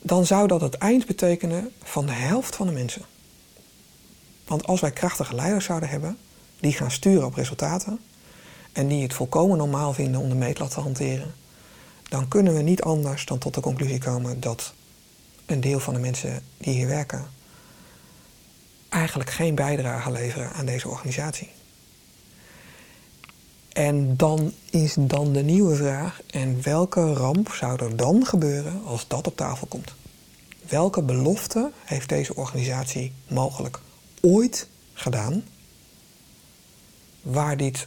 dan 0.00 0.26
zou 0.26 0.46
dat 0.46 0.60
het 0.60 0.74
eind 0.74 1.06
betekenen 1.06 1.70
van 1.82 2.06
de 2.06 2.12
helft 2.12 2.56
van 2.56 2.66
de 2.66 2.72
mensen. 2.72 3.02
Want 4.46 4.66
als 4.66 4.80
wij 4.80 4.90
krachtige 4.90 5.34
leiders 5.34 5.64
zouden 5.64 5.88
hebben... 5.88 6.18
die 6.60 6.72
gaan 6.72 6.90
sturen 6.90 7.26
op 7.26 7.34
resultaten 7.34 8.00
en 8.72 8.88
die 8.88 9.02
het 9.02 9.14
volkomen 9.14 9.58
normaal 9.58 9.92
vinden 9.92 10.20
om 10.20 10.28
de 10.28 10.34
meetlat 10.34 10.70
te 10.70 10.80
hanteren, 10.80 11.34
dan 12.08 12.28
kunnen 12.28 12.54
we 12.54 12.62
niet 12.62 12.82
anders 12.82 13.24
dan 13.24 13.38
tot 13.38 13.54
de 13.54 13.60
conclusie 13.60 13.98
komen 13.98 14.40
dat 14.40 14.72
een 15.46 15.60
deel 15.60 15.80
van 15.80 15.94
de 15.94 16.00
mensen 16.00 16.42
die 16.56 16.74
hier 16.74 16.86
werken 16.86 17.26
eigenlijk 18.88 19.30
geen 19.30 19.54
bijdrage 19.54 20.10
leveren 20.10 20.52
aan 20.52 20.66
deze 20.66 20.88
organisatie. 20.88 21.50
En 23.80 24.16
dan 24.16 24.52
is 24.70 24.94
dan 24.98 25.32
de 25.32 25.42
nieuwe 25.42 25.76
vraag: 25.76 26.20
en 26.30 26.62
welke 26.62 27.12
ramp 27.12 27.52
zou 27.52 27.84
er 27.84 27.96
dan 27.96 28.26
gebeuren 28.26 28.84
als 28.84 29.08
dat 29.08 29.26
op 29.26 29.36
tafel 29.36 29.66
komt? 29.66 29.94
Welke 30.68 31.02
belofte 31.02 31.70
heeft 31.84 32.08
deze 32.08 32.34
organisatie 32.34 33.12
mogelijk 33.28 33.80
ooit 34.20 34.68
gedaan 34.92 35.44
waar 37.22 37.56
dit 37.56 37.86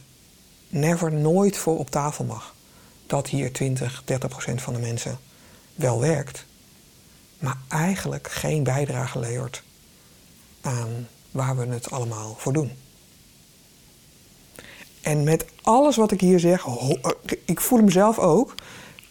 never 0.68 1.12
nooit 1.12 1.56
voor 1.56 1.78
op 1.78 1.90
tafel 1.90 2.24
mag. 2.24 2.54
Dat 3.06 3.28
hier 3.28 3.52
20, 3.52 4.02
30 4.04 4.28
procent 4.28 4.62
van 4.62 4.74
de 4.74 4.80
mensen 4.80 5.18
wel 5.74 6.00
werkt, 6.00 6.46
maar 7.38 7.58
eigenlijk 7.68 8.30
geen 8.30 8.62
bijdrage 8.62 9.18
levert 9.18 9.62
aan 10.60 11.08
waar 11.30 11.56
we 11.56 11.66
het 11.66 11.90
allemaal 11.90 12.34
voor 12.38 12.52
doen. 12.52 12.72
En 15.04 15.24
met 15.24 15.44
alles 15.62 15.96
wat 15.96 16.10
ik 16.10 16.20
hier 16.20 16.40
zeg, 16.40 16.66
ik 17.44 17.60
voel 17.60 17.82
mezelf 17.82 18.18
ook, 18.18 18.54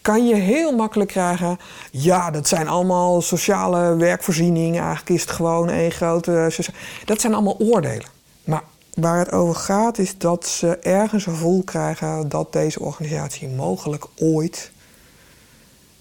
kan 0.01 0.27
je 0.27 0.36
heel 0.36 0.75
makkelijk 0.75 1.10
krijgen. 1.10 1.58
Ja, 1.91 2.32
dat 2.32 2.47
zijn 2.47 2.67
allemaal 2.67 3.21
sociale 3.21 3.95
werkvoorzieningen. 3.95 4.82
Eigenlijk 4.82 5.10
is 5.10 5.21
het 5.21 5.32
gewoon 5.32 5.69
een 5.69 5.91
grote. 5.91 6.51
Dat 7.06 7.21
zijn 7.21 7.34
allemaal 7.34 7.60
oordelen. 7.60 8.08
Maar 8.43 8.63
Waar 8.93 9.19
het 9.19 9.32
over 9.32 9.56
gaat 9.56 9.97
is 9.97 10.17
dat 10.17 10.47
ze 10.47 10.77
ergens 10.77 11.25
een 11.25 11.34
gevoel 11.34 11.63
krijgen 11.63 12.29
dat 12.29 12.53
deze 12.53 12.79
organisatie 12.79 13.47
mogelijk 13.47 14.06
ooit 14.15 14.71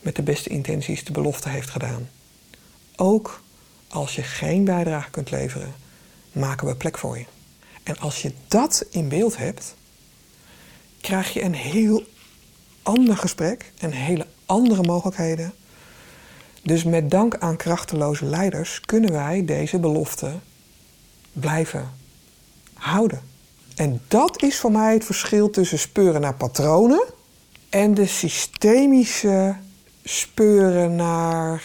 met 0.00 0.16
de 0.16 0.22
beste 0.22 0.48
intenties 0.48 1.04
de 1.04 1.12
belofte 1.12 1.48
heeft 1.48 1.70
gedaan. 1.70 2.08
Ook 2.96 3.40
als 3.88 4.14
je 4.14 4.22
geen 4.22 4.64
bijdrage 4.64 5.10
kunt 5.10 5.30
leveren, 5.30 5.74
maken 6.32 6.66
we 6.66 6.74
plek 6.74 6.98
voor 6.98 7.18
je. 7.18 7.24
En 7.82 7.98
als 7.98 8.22
je 8.22 8.32
dat 8.48 8.84
in 8.90 9.08
beeld 9.08 9.36
hebt, 9.36 9.74
krijg 11.02 11.32
je 11.32 11.42
een 11.42 11.54
heel 11.54 12.02
ander 12.82 13.16
gesprek 13.16 13.72
en 13.78 13.92
hele 13.92 14.26
andere 14.46 14.82
mogelijkheden. 14.82 15.52
Dus 16.62 16.84
met 16.84 17.10
dank 17.10 17.36
aan 17.38 17.56
krachteloze 17.56 18.24
leiders 18.24 18.80
kunnen 18.80 19.12
wij 19.12 19.44
deze 19.44 19.78
belofte 19.78 20.32
blijven 21.32 21.90
houden. 22.74 23.20
En 23.74 24.00
dat 24.08 24.42
is 24.42 24.58
voor 24.58 24.72
mij 24.72 24.92
het 24.94 25.04
verschil 25.04 25.50
tussen 25.50 25.78
speuren 25.78 26.20
naar 26.20 26.34
patronen 26.34 27.04
en 27.68 27.94
de 27.94 28.06
systemische 28.06 29.56
speuren 30.04 30.96
naar 30.96 31.64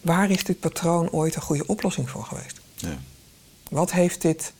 waar 0.00 0.30
is 0.30 0.44
dit 0.44 0.60
patroon 0.60 1.10
ooit 1.10 1.34
een 1.34 1.42
goede 1.42 1.66
oplossing 1.66 2.10
voor 2.10 2.24
geweest? 2.24 2.60
Ja. 2.74 2.98
Wat 3.70 3.92
heeft 3.92 4.22
dit 4.22 4.52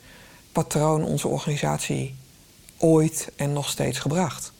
patroon 0.52 1.04
onze 1.04 1.28
organisatie 1.28 2.14
ooit 2.82 3.28
en 3.36 3.52
nog 3.52 3.68
steeds 3.68 3.98
gebracht? 3.98 4.52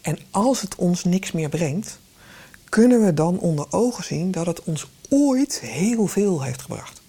En 0.00 0.18
als 0.30 0.60
het 0.60 0.74
ons 0.74 1.04
niks 1.04 1.32
meer 1.32 1.48
brengt, 1.48 1.98
kunnen 2.68 3.04
we 3.04 3.14
dan 3.14 3.38
onder 3.38 3.66
ogen 3.70 4.04
zien 4.04 4.30
dat 4.30 4.46
het 4.46 4.62
ons 4.64 4.86
ooit 5.08 5.60
heel 5.60 6.06
veel 6.06 6.42
heeft 6.42 6.62
gebracht. 6.62 7.00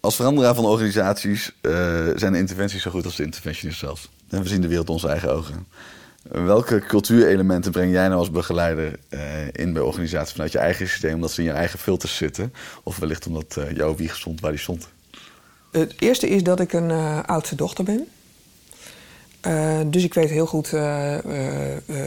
Als 0.00 0.16
veranderaar 0.16 0.54
van 0.54 0.64
organisaties 0.64 1.52
uh, 1.60 1.72
zijn 2.14 2.32
de 2.32 2.38
interventies 2.38 2.82
zo 2.82 2.90
goed 2.90 3.04
als 3.04 3.16
de 3.16 3.22
interventionist 3.22 3.78
zelf. 3.78 4.08
En 4.28 4.42
we 4.42 4.48
zien 4.48 4.60
de 4.60 4.68
wereld 4.68 4.90
onze 4.90 5.08
eigen 5.08 5.32
ogen. 5.32 5.66
Welke 6.22 6.78
cultuurelementen 6.78 7.72
breng 7.72 7.92
jij 7.92 8.08
nou 8.08 8.18
als 8.18 8.30
begeleider 8.30 8.98
uh, 9.10 9.20
in 9.52 9.72
bij 9.72 9.82
organisaties 9.82 10.32
vanuit 10.32 10.52
je 10.52 10.58
eigen 10.58 10.88
systeem, 10.88 11.14
omdat 11.14 11.30
ze 11.30 11.40
in 11.40 11.46
je 11.46 11.52
eigen 11.52 11.78
filters 11.78 12.16
zitten? 12.16 12.52
Of 12.82 12.96
wellicht 12.96 13.26
omdat 13.26 13.56
uh, 13.58 13.70
jouw 13.76 13.96
wieg 13.96 14.16
stond 14.16 14.40
waar 14.40 14.50
die 14.50 14.60
stond? 14.60 14.88
Het 15.72 15.94
eerste 15.98 16.28
is 16.28 16.42
dat 16.42 16.60
ik 16.60 16.72
een 16.72 16.90
oudste 17.26 17.54
dochter 17.54 17.84
ben. 17.84 18.06
Uh, 19.46 19.80
dus 19.86 20.04
ik 20.04 20.14
weet 20.14 20.30
heel 20.30 20.46
goed, 20.46 20.66
uh, 20.66 20.72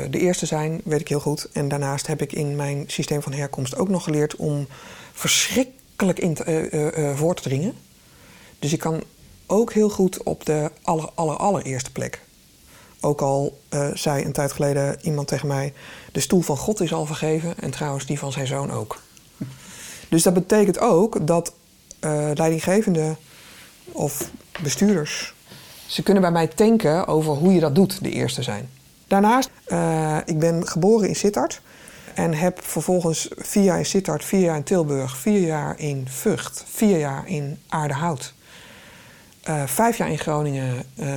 de 0.10 0.19
eerste 0.19 0.45
zijn 0.45 0.82
weet 0.84 1.00
ik 1.00 1.08
heel 1.08 1.19
goed. 1.19 1.50
En 1.54 1.67
daarnaast 1.67 2.08
heb 2.08 2.21
ik 2.21 2.34
in 2.34 2.56
mijn 2.56 2.84
systeem 2.88 3.21
van 3.21 3.34
herkomst 3.34 3.78
ook 3.78 3.89
nog 3.89 4.04
geleerd 4.04 4.36
om 4.36 4.67
verschrikkelijk 5.13 6.19
in 6.19 6.34
te, 6.34 7.13
voor 7.15 7.36
te 7.36 7.41
dringen. 7.41 7.74
Dus 8.60 8.74
ik 8.74 8.80
kan 8.80 9.04
ook 9.45 9.74
heel 9.74 9.89
goed 9.89 10.24
op 10.24 10.45
de 10.45 10.71
aller, 10.82 11.10
aller, 11.13 11.36
allereerste 11.36 11.91
plek. 11.91 12.21
Ook 13.02 13.21
al 13.21 13.60
zei 13.93 14.26
een 14.26 14.32
tijd 14.32 14.52
geleden 14.52 14.98
iemand 15.02 15.28
tegen 15.28 15.48
mij: 15.48 15.74
de 16.12 16.19
stoel 16.19 16.41
van 16.41 16.58
God 16.58 16.82
is 16.82 16.93
al 16.93 17.06
vergeven 17.06 17.58
en 17.60 17.71
trouwens 17.71 18.06
die 18.06 18.19
van 18.19 18.32
zijn 18.32 18.48
zoon 18.48 18.71
ook. 18.71 19.02
Dus 20.10 20.24
dat 20.24 20.34
betekent 20.34 20.80
ook 20.80 21.28
dat 21.28 21.54
leidinggevenden 22.34 23.17
of 23.91 24.30
bestuurders 24.62 25.35
ze 25.88 26.04
kunnen 26.04 26.21
bij 26.21 26.32
mij 26.32 26.48
tanken 26.48 27.08
over 27.08 27.34
hoe 27.34 27.54
je 27.54 27.60
dat 27.60 27.76
doet, 27.76 28.04
de 28.04 28.10
eerste 28.10 28.43
zijn. 28.43 28.69
Daarnaast, 29.08 29.50
uh, 29.67 30.17
ik 30.26 30.39
ben 30.39 30.67
geboren 30.67 31.08
in 31.08 31.15
Sittard 31.15 31.62
en 32.13 32.34
heb 32.34 32.60
vervolgens 32.63 33.28
vier 33.36 33.63
jaar 33.63 33.78
in 33.78 33.86
Sittard, 33.86 34.26
vier 34.26 34.39
jaar 34.39 34.56
in 34.56 34.63
Tilburg, 34.63 35.17
vier 35.17 35.39
jaar 35.39 35.80
in 35.80 36.08
Vught, 36.10 36.63
vier 36.67 36.98
jaar 37.00 37.28
in 37.28 37.60
Aardehout, 37.67 38.34
uh, 39.50 39.63
vijf 39.65 39.98
jaar 39.98 40.10
in 40.10 40.17
Groningen, 40.17 40.84
uh, 40.95 41.08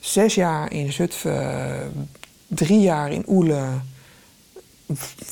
zes 0.00 0.34
jaar 0.34 0.72
in 0.72 0.92
Zutphen, 0.92 2.08
drie 2.46 2.80
jaar 2.80 3.12
in 3.12 3.24
Oelen, 3.28 3.88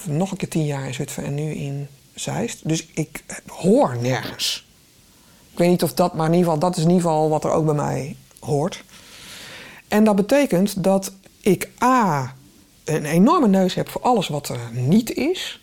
nog 0.04 0.30
een 0.30 0.37
keer 0.37 0.48
tien 0.48 0.66
jaar 0.66 0.87
in 0.87 0.94
Zutphen 0.94 1.24
en 1.24 1.34
nu 1.34 1.50
in 1.50 1.88
Zeist. 2.14 2.68
Dus 2.68 2.87
ik 2.94 3.24
hoor 3.46 3.96
nergens. 4.00 4.67
Ik 5.59 5.64
weet 5.64 5.73
niet 5.73 5.83
of 5.83 5.94
dat, 5.94 6.14
maar 6.14 6.27
in 6.27 6.33
ieder 6.33 6.53
geval, 6.53 6.68
dat 6.68 6.77
is 6.77 6.83
in 6.83 6.90
ieder 6.90 7.03
geval 7.03 7.29
wat 7.29 7.44
er 7.44 7.51
ook 7.51 7.64
bij 7.64 7.75
mij 7.75 8.16
hoort. 8.40 8.85
En 9.88 10.05
dat 10.05 10.16
betekent 10.16 10.83
dat 10.85 11.12
ik 11.40 11.68
A. 11.83 12.35
een 12.85 13.05
enorme 13.05 13.49
neus 13.49 13.75
heb 13.75 13.88
voor 13.88 14.01
alles 14.01 14.29
wat 14.29 14.49
er 14.49 14.59
niet 14.73 15.12
is, 15.12 15.61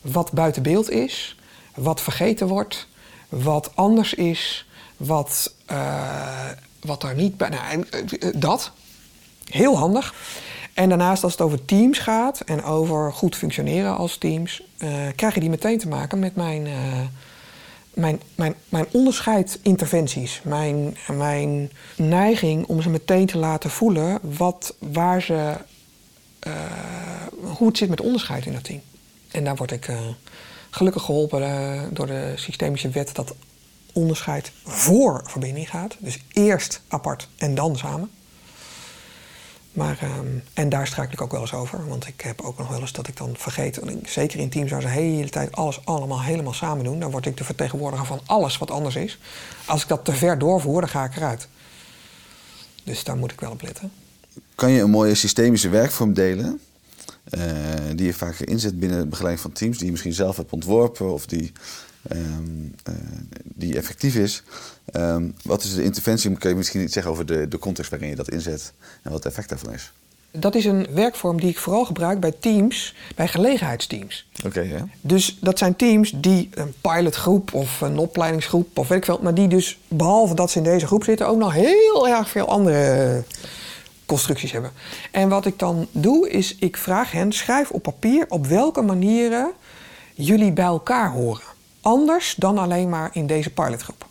wat 0.00 0.32
buiten 0.32 0.62
beeld 0.62 0.90
is, 0.90 1.36
wat 1.74 2.00
vergeten 2.00 2.46
wordt, 2.46 2.88
wat 3.28 3.70
anders 3.74 4.14
is, 4.14 4.68
wat, 4.96 5.54
uh, 5.70 6.48
wat 6.80 7.02
er 7.02 7.14
niet 7.14 7.36
bij. 7.36 7.48
Nou, 7.48 7.86
eh, 7.88 8.28
dat. 8.36 8.70
Heel 9.44 9.78
handig. 9.78 10.14
En 10.74 10.88
daarnaast, 10.88 11.22
als 11.22 11.32
het 11.32 11.40
over 11.40 11.64
teams 11.64 11.98
gaat 11.98 12.40
en 12.40 12.64
over 12.64 13.12
goed 13.12 13.36
functioneren 13.36 13.96
als 13.96 14.16
teams, 14.16 14.62
uh, 14.78 14.90
krijg 15.14 15.34
je 15.34 15.40
die 15.40 15.50
meteen 15.50 15.78
te 15.78 15.88
maken 15.88 16.18
met 16.18 16.36
mijn 16.36 16.66
mijn, 17.96 18.20
mijn, 18.34 18.54
mijn 18.68 18.86
onderscheidinterventies, 18.90 20.40
mijn, 20.44 20.96
mijn 21.12 21.70
neiging 21.96 22.66
om 22.66 22.82
ze 22.82 22.88
meteen 22.88 23.26
te 23.26 23.38
laten 23.38 23.70
voelen 23.70 24.18
wat, 24.36 24.74
waar 24.78 25.22
ze, 25.22 25.54
uh, 26.46 26.52
hoe 27.56 27.68
het 27.68 27.76
zit 27.76 27.88
met 27.88 28.00
onderscheid 28.00 28.46
in 28.46 28.52
dat 28.52 28.64
team. 28.64 28.80
En 29.30 29.44
daar 29.44 29.56
word 29.56 29.70
ik 29.70 29.88
uh, 29.88 29.98
gelukkig 30.70 31.02
geholpen 31.02 31.40
uh, 31.40 31.82
door 31.90 32.06
de 32.06 32.32
systemische 32.34 32.88
wet 32.88 33.14
dat 33.14 33.34
onderscheid 33.92 34.52
voor 34.64 35.22
verbinding 35.24 35.70
gaat. 35.70 35.96
Dus 35.98 36.18
eerst 36.32 36.82
apart 36.88 37.28
en 37.36 37.54
dan 37.54 37.76
samen. 37.76 38.10
Maar, 39.76 39.98
um, 40.18 40.42
en 40.54 40.68
daar 40.68 40.86
struikel 40.86 41.14
ik 41.14 41.20
ook 41.20 41.30
wel 41.30 41.40
eens 41.40 41.52
over. 41.52 41.88
Want 41.88 42.06
ik 42.06 42.20
heb 42.20 42.40
ook 42.40 42.58
nog 42.58 42.68
wel 42.68 42.80
eens 42.80 42.92
dat 42.92 43.08
ik 43.08 43.16
dan 43.16 43.34
vergeet. 43.36 43.80
Zeker 44.04 44.38
in 44.38 44.48
teams 44.48 44.70
waar 44.70 44.80
ze 44.80 44.86
de 44.86 44.92
hele 44.92 45.28
tijd 45.28 45.52
alles 45.52 45.84
allemaal 45.84 46.22
helemaal 46.22 46.52
samen 46.52 46.84
doen. 46.84 47.00
Dan 47.00 47.10
word 47.10 47.26
ik 47.26 47.36
de 47.36 47.44
vertegenwoordiger 47.44 48.06
van 48.06 48.20
alles 48.26 48.58
wat 48.58 48.70
anders 48.70 48.96
is. 48.96 49.18
Als 49.66 49.82
ik 49.82 49.88
dat 49.88 50.04
te 50.04 50.12
ver 50.12 50.38
doorvoer, 50.38 50.80
dan 50.80 50.90
ga 50.90 51.04
ik 51.04 51.16
eruit. 51.16 51.48
Dus 52.84 53.04
daar 53.04 53.16
moet 53.16 53.32
ik 53.32 53.40
wel 53.40 53.50
op 53.50 53.62
letten. 53.62 53.92
Kan 54.54 54.70
je 54.70 54.82
een 54.82 54.90
mooie 54.90 55.14
systemische 55.14 55.68
werkvorm 55.68 56.12
delen? 56.12 56.60
Uh, 57.30 57.42
die 57.94 58.06
je 58.06 58.14
vaak 58.14 58.38
inzet 58.38 58.78
binnen 58.78 58.98
de 58.98 59.06
begeleiding 59.06 59.42
van 59.42 59.52
teams. 59.52 59.76
Die 59.76 59.86
je 59.86 59.92
misschien 59.92 60.12
zelf 60.12 60.36
hebt 60.36 60.52
ontworpen. 60.52 61.12
Of 61.12 61.26
die 61.26 61.52
Um, 62.12 62.74
uh, 62.88 62.94
die 63.44 63.76
effectief 63.76 64.14
is. 64.14 64.42
Um, 64.92 65.34
wat 65.42 65.62
is 65.62 65.74
de 65.74 65.82
interventie? 65.82 66.36
Kun 66.36 66.50
je 66.50 66.56
misschien 66.56 66.82
iets 66.82 66.92
zeggen 66.92 67.12
over 67.12 67.26
de, 67.26 67.48
de 67.48 67.58
context 67.58 67.90
waarin 67.90 68.08
je 68.08 68.16
dat 68.16 68.30
inzet 68.30 68.72
en 69.02 69.10
wat 69.10 69.24
het 69.24 69.32
effect 69.32 69.48
daarvan 69.48 69.72
is? 69.72 69.92
Dat 70.30 70.54
is 70.54 70.64
een 70.64 70.86
werkvorm 70.90 71.40
die 71.40 71.50
ik 71.50 71.58
vooral 71.58 71.84
gebruik 71.84 72.20
bij 72.20 72.32
teams, 72.40 72.94
bij 73.14 73.28
gelegenheidsteams. 73.28 74.28
Oké, 74.44 74.60
ja. 74.60 74.88
Dus 75.00 75.38
dat 75.40 75.58
zijn 75.58 75.76
teams 75.76 76.12
die 76.16 76.48
een 76.54 76.74
pilotgroep 76.80 77.54
of 77.54 77.80
een 77.80 77.98
opleidingsgroep 77.98 78.78
of 78.78 78.88
weet 78.88 78.98
ik 78.98 79.04
veel, 79.04 79.18
maar 79.22 79.34
die 79.34 79.48
dus 79.48 79.78
behalve 79.88 80.34
dat 80.34 80.50
ze 80.50 80.58
in 80.58 80.64
deze 80.64 80.86
groep 80.86 81.04
zitten 81.04 81.26
ook 81.26 81.38
nog 81.38 81.52
heel 81.52 82.08
erg 82.08 82.28
veel 82.28 82.48
andere 82.48 83.22
constructies 84.06 84.52
hebben. 84.52 84.70
En 85.10 85.28
wat 85.28 85.46
ik 85.46 85.58
dan 85.58 85.86
doe 85.92 86.30
is, 86.30 86.56
ik 86.58 86.76
vraag 86.76 87.12
hen, 87.12 87.32
schrijf 87.32 87.70
op 87.70 87.82
papier 87.82 88.24
op 88.28 88.46
welke 88.46 88.82
manieren 88.82 89.50
jullie 90.14 90.52
bij 90.52 90.64
elkaar 90.64 91.10
horen 91.10 91.54
anders 91.86 92.34
dan 92.34 92.58
alleen 92.58 92.88
maar 92.88 93.10
in 93.12 93.26
deze 93.26 93.50
pilotgroep. 93.50 94.06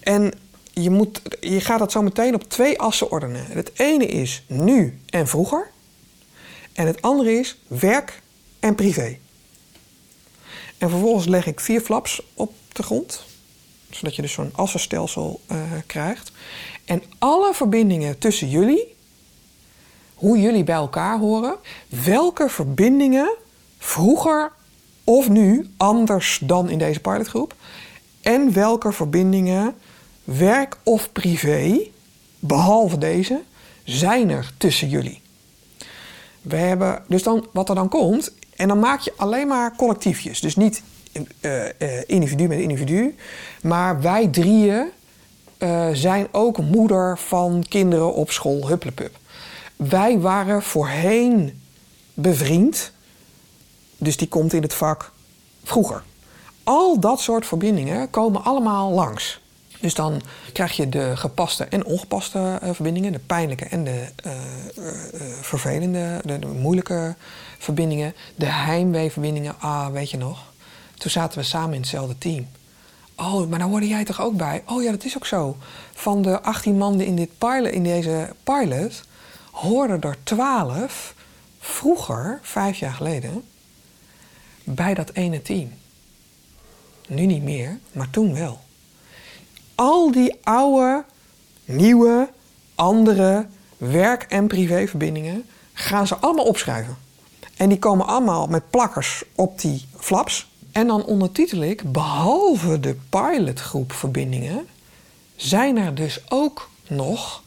En 0.00 0.32
je, 0.72 0.90
moet, 0.90 1.22
je 1.40 1.60
gaat 1.60 1.78
dat 1.78 1.92
zo 1.92 2.02
meteen 2.02 2.34
op 2.34 2.42
twee 2.48 2.80
assen 2.80 3.10
ordenen. 3.10 3.46
Het 3.46 3.70
ene 3.74 4.06
is 4.06 4.44
nu 4.46 5.00
en 5.06 5.28
vroeger. 5.28 5.70
En 6.72 6.86
het 6.86 7.02
andere 7.02 7.32
is 7.32 7.58
werk 7.66 8.22
en 8.60 8.74
privé. 8.74 9.18
En 10.78 10.90
vervolgens 10.90 11.26
leg 11.26 11.46
ik 11.46 11.60
vier 11.60 11.80
flaps 11.80 12.22
op 12.34 12.52
de 12.72 12.82
grond. 12.82 13.24
Zodat 13.90 14.16
je 14.16 14.22
dus 14.22 14.32
zo'n 14.32 14.52
assenstelsel 14.54 15.40
uh, 15.52 15.58
krijgt. 15.86 16.32
En 16.84 17.02
alle 17.18 17.54
verbindingen 17.54 18.18
tussen 18.18 18.48
jullie, 18.48 18.94
hoe 20.14 20.40
jullie 20.40 20.64
bij 20.64 20.74
elkaar 20.74 21.18
horen, 21.18 21.56
welke 21.88 22.48
verbindingen 22.48 23.36
vroeger 23.78 24.52
of 25.04 25.28
nu 25.28 25.70
anders 25.76 26.40
dan 26.42 26.70
in 26.70 26.78
deze 26.78 27.00
pilotgroep? 27.00 27.54
En 28.20 28.52
welke 28.52 28.92
verbindingen, 28.92 29.74
werk 30.24 30.76
of 30.82 31.12
privé, 31.12 31.78
behalve 32.38 32.98
deze, 32.98 33.40
zijn 33.84 34.30
er 34.30 34.52
tussen 34.56 34.88
jullie? 34.88 35.20
We 36.42 36.56
hebben, 36.56 37.02
dus 37.08 37.22
dan, 37.22 37.46
wat 37.52 37.68
er 37.68 37.74
dan 37.74 37.88
komt, 37.88 38.32
en 38.56 38.68
dan 38.68 38.78
maak 38.78 39.00
je 39.00 39.12
alleen 39.16 39.46
maar 39.46 39.76
collectiefjes. 39.76 40.40
Dus 40.40 40.56
niet 40.56 40.82
uh, 41.12 41.64
uh, 41.64 41.68
individu 42.06 42.48
met 42.48 42.58
individu, 42.58 43.16
maar 43.62 44.00
wij 44.00 44.28
drieën 44.28 44.86
uh, 45.58 45.88
zijn 45.92 46.28
ook 46.30 46.58
moeder 46.58 47.18
van 47.18 47.64
kinderen 47.68 48.14
op 48.14 48.30
school, 48.30 48.68
hupplepup. 48.68 49.18
Wij 49.76 50.18
waren 50.18 50.62
voorheen 50.62 51.60
bevriend 52.14 52.92
dus 54.02 54.16
die 54.16 54.28
komt 54.28 54.52
in 54.52 54.62
het 54.62 54.74
vak 54.74 55.12
vroeger. 55.64 56.02
Al 56.64 57.00
dat 57.00 57.20
soort 57.20 57.46
verbindingen 57.46 58.10
komen 58.10 58.44
allemaal 58.44 58.90
langs. 58.90 59.40
Dus 59.80 59.94
dan 59.94 60.22
krijg 60.52 60.76
je 60.76 60.88
de 60.88 61.16
gepaste 61.16 61.64
en 61.64 61.84
ongepaste 61.84 62.38
uh, 62.62 62.70
verbindingen, 62.72 63.12
de 63.12 63.18
pijnlijke 63.18 63.64
en 63.64 63.84
de 63.84 64.04
uh, 64.26 64.32
uh, 64.78 64.92
vervelende, 65.40 66.20
de, 66.24 66.38
de, 66.38 66.46
moeilijke 66.46 67.14
verbindingen, 67.58 68.14
de 68.34 68.46
heimweeverbindingen. 68.46 69.54
Ah, 69.58 69.88
weet 69.88 70.10
je 70.10 70.16
nog? 70.16 70.42
Toen 70.94 71.10
zaten 71.10 71.38
we 71.38 71.44
samen 71.44 71.74
in 71.74 71.80
hetzelfde 71.80 72.18
team. 72.18 72.48
Oh, 73.16 73.48
maar 73.48 73.58
daar 73.58 73.68
hoorde 73.68 73.88
jij 73.88 74.04
toch 74.04 74.20
ook 74.20 74.36
bij? 74.36 74.62
Oh 74.66 74.82
ja, 74.82 74.90
dat 74.90 75.04
is 75.04 75.16
ook 75.16 75.26
zo. 75.26 75.56
Van 75.92 76.22
de 76.22 76.42
18 76.42 76.76
mannen 76.76 77.06
in, 77.06 77.16
dit 77.16 77.38
pilot, 77.38 77.72
in 77.72 77.82
deze 77.82 78.34
pilot 78.42 79.02
hoorden 79.50 80.00
er 80.00 80.16
12 80.22 81.14
vroeger, 81.58 82.38
vijf 82.42 82.78
jaar 82.78 82.94
geleden, 82.94 83.44
bij 84.64 84.94
dat 84.94 85.10
ene 85.12 85.42
team. 85.42 85.72
Nu 87.08 87.26
niet 87.26 87.42
meer, 87.42 87.78
maar 87.92 88.10
toen 88.10 88.34
wel. 88.34 88.60
Al 89.74 90.10
die 90.12 90.34
oude, 90.42 91.04
nieuwe, 91.64 92.28
andere 92.74 93.46
werk- 93.76 94.26
en 94.28 94.46
privéverbindingen 94.46 95.44
gaan 95.72 96.06
ze 96.06 96.16
allemaal 96.16 96.44
opschrijven. 96.44 96.96
En 97.56 97.68
die 97.68 97.78
komen 97.78 98.06
allemaal 98.06 98.46
met 98.46 98.70
plakkers 98.70 99.24
op 99.34 99.60
die 99.60 99.84
flaps. 99.96 100.50
En 100.72 100.86
dan 100.86 101.04
ondertitel 101.04 101.62
ik, 101.62 101.92
behalve 101.92 102.80
de 102.80 102.96
pilotgroep 103.08 103.92
verbindingen, 103.92 104.66
zijn 105.36 105.76
er 105.76 105.94
dus 105.94 106.20
ook 106.28 106.70
nog 106.88 107.42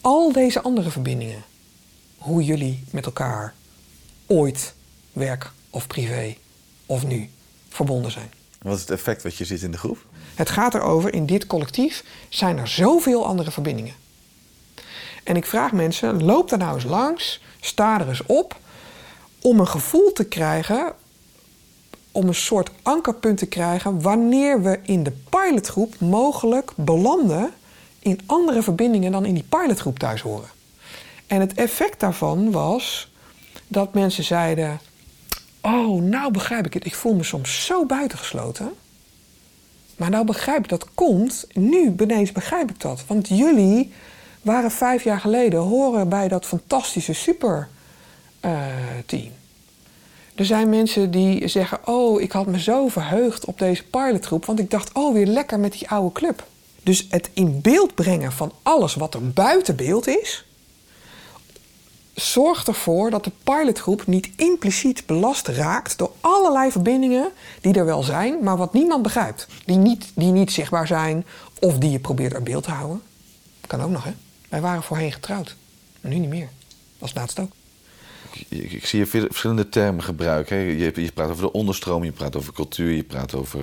al 0.00 0.32
deze 0.32 0.62
andere 0.62 0.90
verbindingen. 0.90 1.44
Hoe 2.18 2.44
jullie 2.44 2.84
met 2.90 3.06
elkaar 3.06 3.54
ooit 4.26 4.74
werk 5.12 5.52
of 5.72 5.86
privé 5.86 6.36
of 6.86 7.06
nu 7.06 7.30
verbonden 7.68 8.10
zijn. 8.10 8.30
Wat 8.62 8.74
is 8.74 8.80
het 8.80 8.90
effect 8.90 9.22
wat 9.22 9.36
je 9.36 9.44
ziet 9.44 9.62
in 9.62 9.70
de 9.70 9.78
groep? 9.78 9.98
Het 10.34 10.50
gaat 10.50 10.74
erover, 10.74 11.14
in 11.14 11.26
dit 11.26 11.46
collectief 11.46 12.04
zijn 12.28 12.58
er 12.58 12.68
zoveel 12.68 13.26
andere 13.26 13.50
verbindingen. 13.50 13.94
En 15.24 15.36
ik 15.36 15.46
vraag 15.46 15.72
mensen, 15.72 16.24
loop 16.24 16.48
daar 16.48 16.58
nou 16.58 16.74
eens 16.74 16.84
langs, 16.84 17.40
sta 17.60 18.00
er 18.00 18.08
eens 18.08 18.26
op, 18.26 18.58
om 19.40 19.60
een 19.60 19.68
gevoel 19.68 20.12
te 20.12 20.24
krijgen 20.24 20.94
om 22.12 22.28
een 22.28 22.34
soort 22.34 22.70
ankerpunt 22.82 23.38
te 23.38 23.46
krijgen 23.46 24.00
wanneer 24.00 24.62
we 24.62 24.80
in 24.82 25.02
de 25.02 25.12
pilotgroep 25.28 26.00
mogelijk 26.00 26.72
belanden 26.76 27.50
in 27.98 28.20
andere 28.26 28.62
verbindingen 28.62 29.12
dan 29.12 29.24
in 29.24 29.34
die 29.34 29.46
pilotgroep 29.48 29.98
thuis 29.98 30.20
horen. 30.20 30.48
En 31.26 31.40
het 31.40 31.54
effect 31.54 32.00
daarvan 32.00 32.50
was 32.50 33.12
dat 33.66 33.94
mensen 33.94 34.24
zeiden: 34.24 34.80
Oh, 35.62 36.02
nou 36.02 36.32
begrijp 36.32 36.66
ik 36.66 36.74
het. 36.74 36.84
Ik 36.84 36.94
voel 36.94 37.14
me 37.14 37.22
soms 37.22 37.64
zo 37.64 37.86
buitengesloten. 37.86 38.72
Maar 39.96 40.10
nou 40.10 40.24
begrijp 40.24 40.62
ik 40.62 40.68
dat 40.68 40.86
komt. 40.94 41.46
Nu 41.52 41.94
ineens 42.00 42.32
begrijp 42.32 42.70
ik 42.70 42.80
dat. 42.80 43.04
Want 43.06 43.28
jullie 43.28 43.92
waren 44.42 44.70
vijf 44.70 45.04
jaar 45.04 45.20
geleden 45.20 45.60
horen 45.60 46.08
bij 46.08 46.28
dat 46.28 46.46
fantastische 46.46 47.12
super 47.12 47.68
eh. 48.40 48.66
Er 50.34 50.44
zijn 50.44 50.68
mensen 50.68 51.10
die 51.10 51.48
zeggen: 51.48 51.78
Oh, 51.84 52.20
ik 52.20 52.32
had 52.32 52.46
me 52.46 52.60
zo 52.60 52.88
verheugd 52.88 53.44
op 53.44 53.58
deze 53.58 53.84
pilotgroep. 53.84 54.44
Want 54.44 54.58
ik 54.58 54.70
dacht: 54.70 54.92
Oh, 54.92 55.12
weer 55.12 55.26
lekker 55.26 55.60
met 55.60 55.72
die 55.72 55.88
oude 55.88 56.12
club. 56.12 56.46
Dus 56.82 57.06
het 57.10 57.30
in 57.32 57.60
beeld 57.60 57.94
brengen 57.94 58.32
van 58.32 58.52
alles 58.62 58.94
wat 58.94 59.14
er 59.14 59.30
buiten 59.30 59.76
beeld 59.76 60.06
is. 60.06 60.44
Zorgt 62.14 62.68
ervoor 62.68 63.10
dat 63.10 63.24
de 63.24 63.30
pilotgroep 63.42 64.06
niet 64.06 64.30
impliciet 64.36 65.06
belast 65.06 65.48
raakt 65.48 65.98
door 65.98 66.10
allerlei 66.20 66.70
verbindingen 66.70 67.28
die 67.60 67.74
er 67.74 67.84
wel 67.84 68.02
zijn, 68.02 68.42
maar 68.42 68.56
wat 68.56 68.72
niemand 68.72 69.02
begrijpt. 69.02 69.46
Die 69.64 69.76
niet, 69.76 70.10
die 70.14 70.32
niet 70.32 70.52
zichtbaar 70.52 70.86
zijn 70.86 71.24
of 71.60 71.78
die 71.78 71.90
je 71.90 71.98
probeert 71.98 72.34
uit 72.34 72.44
beeld 72.44 72.64
te 72.64 72.70
houden. 72.70 73.02
Kan 73.66 73.80
ook 73.82 73.90
nog, 73.90 74.04
hè? 74.04 74.12
Wij 74.48 74.60
waren 74.60 74.82
voorheen 74.82 75.12
getrouwd. 75.12 75.56
Maar 76.00 76.12
nu 76.12 76.18
niet 76.18 76.28
meer. 76.28 76.48
Is 76.98 77.14
laatst 77.14 77.38
ook. 77.38 77.50
Ik, 78.48 78.72
ik 78.72 78.86
zie 78.86 78.98
je 78.98 79.06
verschillende 79.06 79.68
termen 79.68 80.02
gebruiken. 80.02 80.56
Je, 80.56 80.92
je 80.94 81.12
praat 81.12 81.30
over 81.30 81.42
de 81.42 81.52
onderstroom, 81.52 82.04
je 82.04 82.12
praat 82.12 82.36
over 82.36 82.52
cultuur, 82.52 82.90
je 82.92 83.02
praat 83.02 83.34
over 83.34 83.60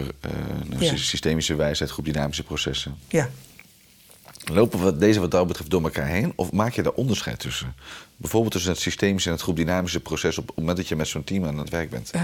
Ja. 0.80 0.96
systemische 0.96 1.56
wijsheid, 1.56 1.92
groepdynamische 1.92 2.44
processen. 2.44 2.98
Ja. 3.08 3.30
Lopen 4.44 4.86
we 4.86 4.98
deze 4.98 5.20
wat 5.20 5.32
dat 5.32 5.48
betreft 5.48 5.70
door 5.70 5.84
elkaar 5.84 6.08
heen? 6.08 6.34
Of 6.36 6.52
maak 6.52 6.74
je 6.74 6.82
daar 6.82 6.94
onderscheid 6.94 7.40
tussen? 7.40 7.76
Bijvoorbeeld 8.18 8.52
tussen 8.52 8.72
het 8.72 8.80
systemische 8.80 9.30
en 9.30 9.36
het 9.36 9.44
groepdynamische 9.44 10.00
proces 10.00 10.38
op 10.38 10.48
het 10.48 10.56
moment 10.56 10.78
dat 10.78 10.88
je 10.88 10.96
met 10.96 11.08
zo'n 11.08 11.24
team 11.24 11.46
aan 11.46 11.58
het 11.58 11.70
werk 11.70 11.90
bent. 11.90 12.12
Eh, 12.12 12.22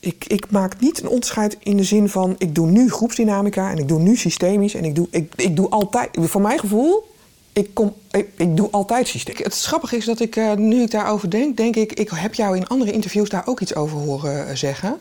ik, 0.00 0.24
ik 0.26 0.50
maak 0.50 0.80
niet 0.80 1.02
een 1.02 1.08
onderscheid 1.08 1.56
in 1.62 1.76
de 1.76 1.84
zin 1.84 2.08
van 2.08 2.34
ik 2.38 2.54
doe 2.54 2.66
nu 2.66 2.90
groepsdynamica 2.90 3.70
en 3.70 3.78
ik 3.78 3.88
doe 3.88 4.00
nu 4.00 4.16
systemisch 4.16 4.74
en 4.74 4.84
ik 4.84 4.94
doe, 4.94 5.08
ik, 5.10 5.32
ik 5.36 5.56
doe 5.56 5.68
altijd, 5.68 6.10
voor 6.20 6.40
mijn 6.40 6.58
gevoel, 6.58 7.14
ik, 7.52 7.74
kom, 7.74 7.94
ik, 8.10 8.28
ik 8.36 8.56
doe 8.56 8.70
altijd 8.70 9.08
systeem. 9.08 9.36
Het 9.38 9.60
grappige 9.60 9.96
is 9.96 10.04
dat 10.04 10.20
ik, 10.20 10.36
eh, 10.36 10.52
nu 10.52 10.82
ik 10.82 10.90
daarover 10.90 11.30
denk, 11.30 11.56
denk 11.56 11.76
ik, 11.76 11.92
ik 11.92 12.10
heb 12.14 12.34
jou 12.34 12.56
in 12.56 12.66
andere 12.66 12.92
interviews 12.92 13.28
daar 13.28 13.46
ook 13.46 13.60
iets 13.60 13.74
over 13.74 13.98
horen 13.98 14.48
eh, 14.48 14.54
zeggen. 14.54 14.98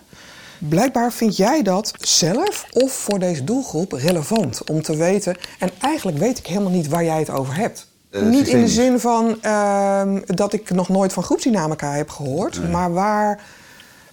Blijkbaar 0.60 1.14
vind 1.14 1.38
jij 1.38 1.62
dat 1.62 1.94
zelf 2.00 2.66
of 2.72 2.92
voor 2.92 3.20
deze 3.20 3.44
doelgroep 3.44 3.92
relevant 3.92 4.70
om 4.70 4.82
te 4.82 4.96
weten. 4.96 5.36
En 5.60 5.70
eigenlijk 5.80 6.18
weet 6.18 6.38
ik 6.38 6.48
helemaal 6.48 6.72
niet 6.72 6.88
waar 6.88 7.04
jij 7.04 7.20
het 7.20 7.30
over 7.30 7.56
hebt. 7.56 7.88
Eh, 8.10 8.22
niet 8.22 8.48
in 8.48 8.62
de 8.62 8.68
zin 8.68 9.00
van 9.00 9.42
ehm, 9.42 10.22
dat 10.26 10.54
ik 10.54 10.70
nog 10.70 10.90
nooit 10.90 11.14
van 11.14 11.24
groepsdynamica 11.24 11.92
heb 11.92 12.10
gehoord, 12.10 12.72
maar 12.72 12.94
waar 12.94 13.44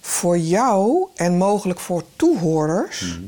voor 0.01 0.37
jou 0.37 1.07
en 1.15 1.37
mogelijk 1.37 1.79
voor 1.79 2.03
toehoorders 2.15 3.19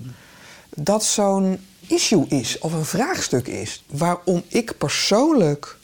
dat 0.76 1.04
zo'n 1.04 1.60
issue 1.88 2.26
is 2.28 2.60
of 2.60 2.74
een 2.74 2.86
vraagstuk 2.86 3.48
is. 3.48 3.84
Waarom 3.92 4.44
ik 4.48 4.78
persoonlijk 4.78 5.78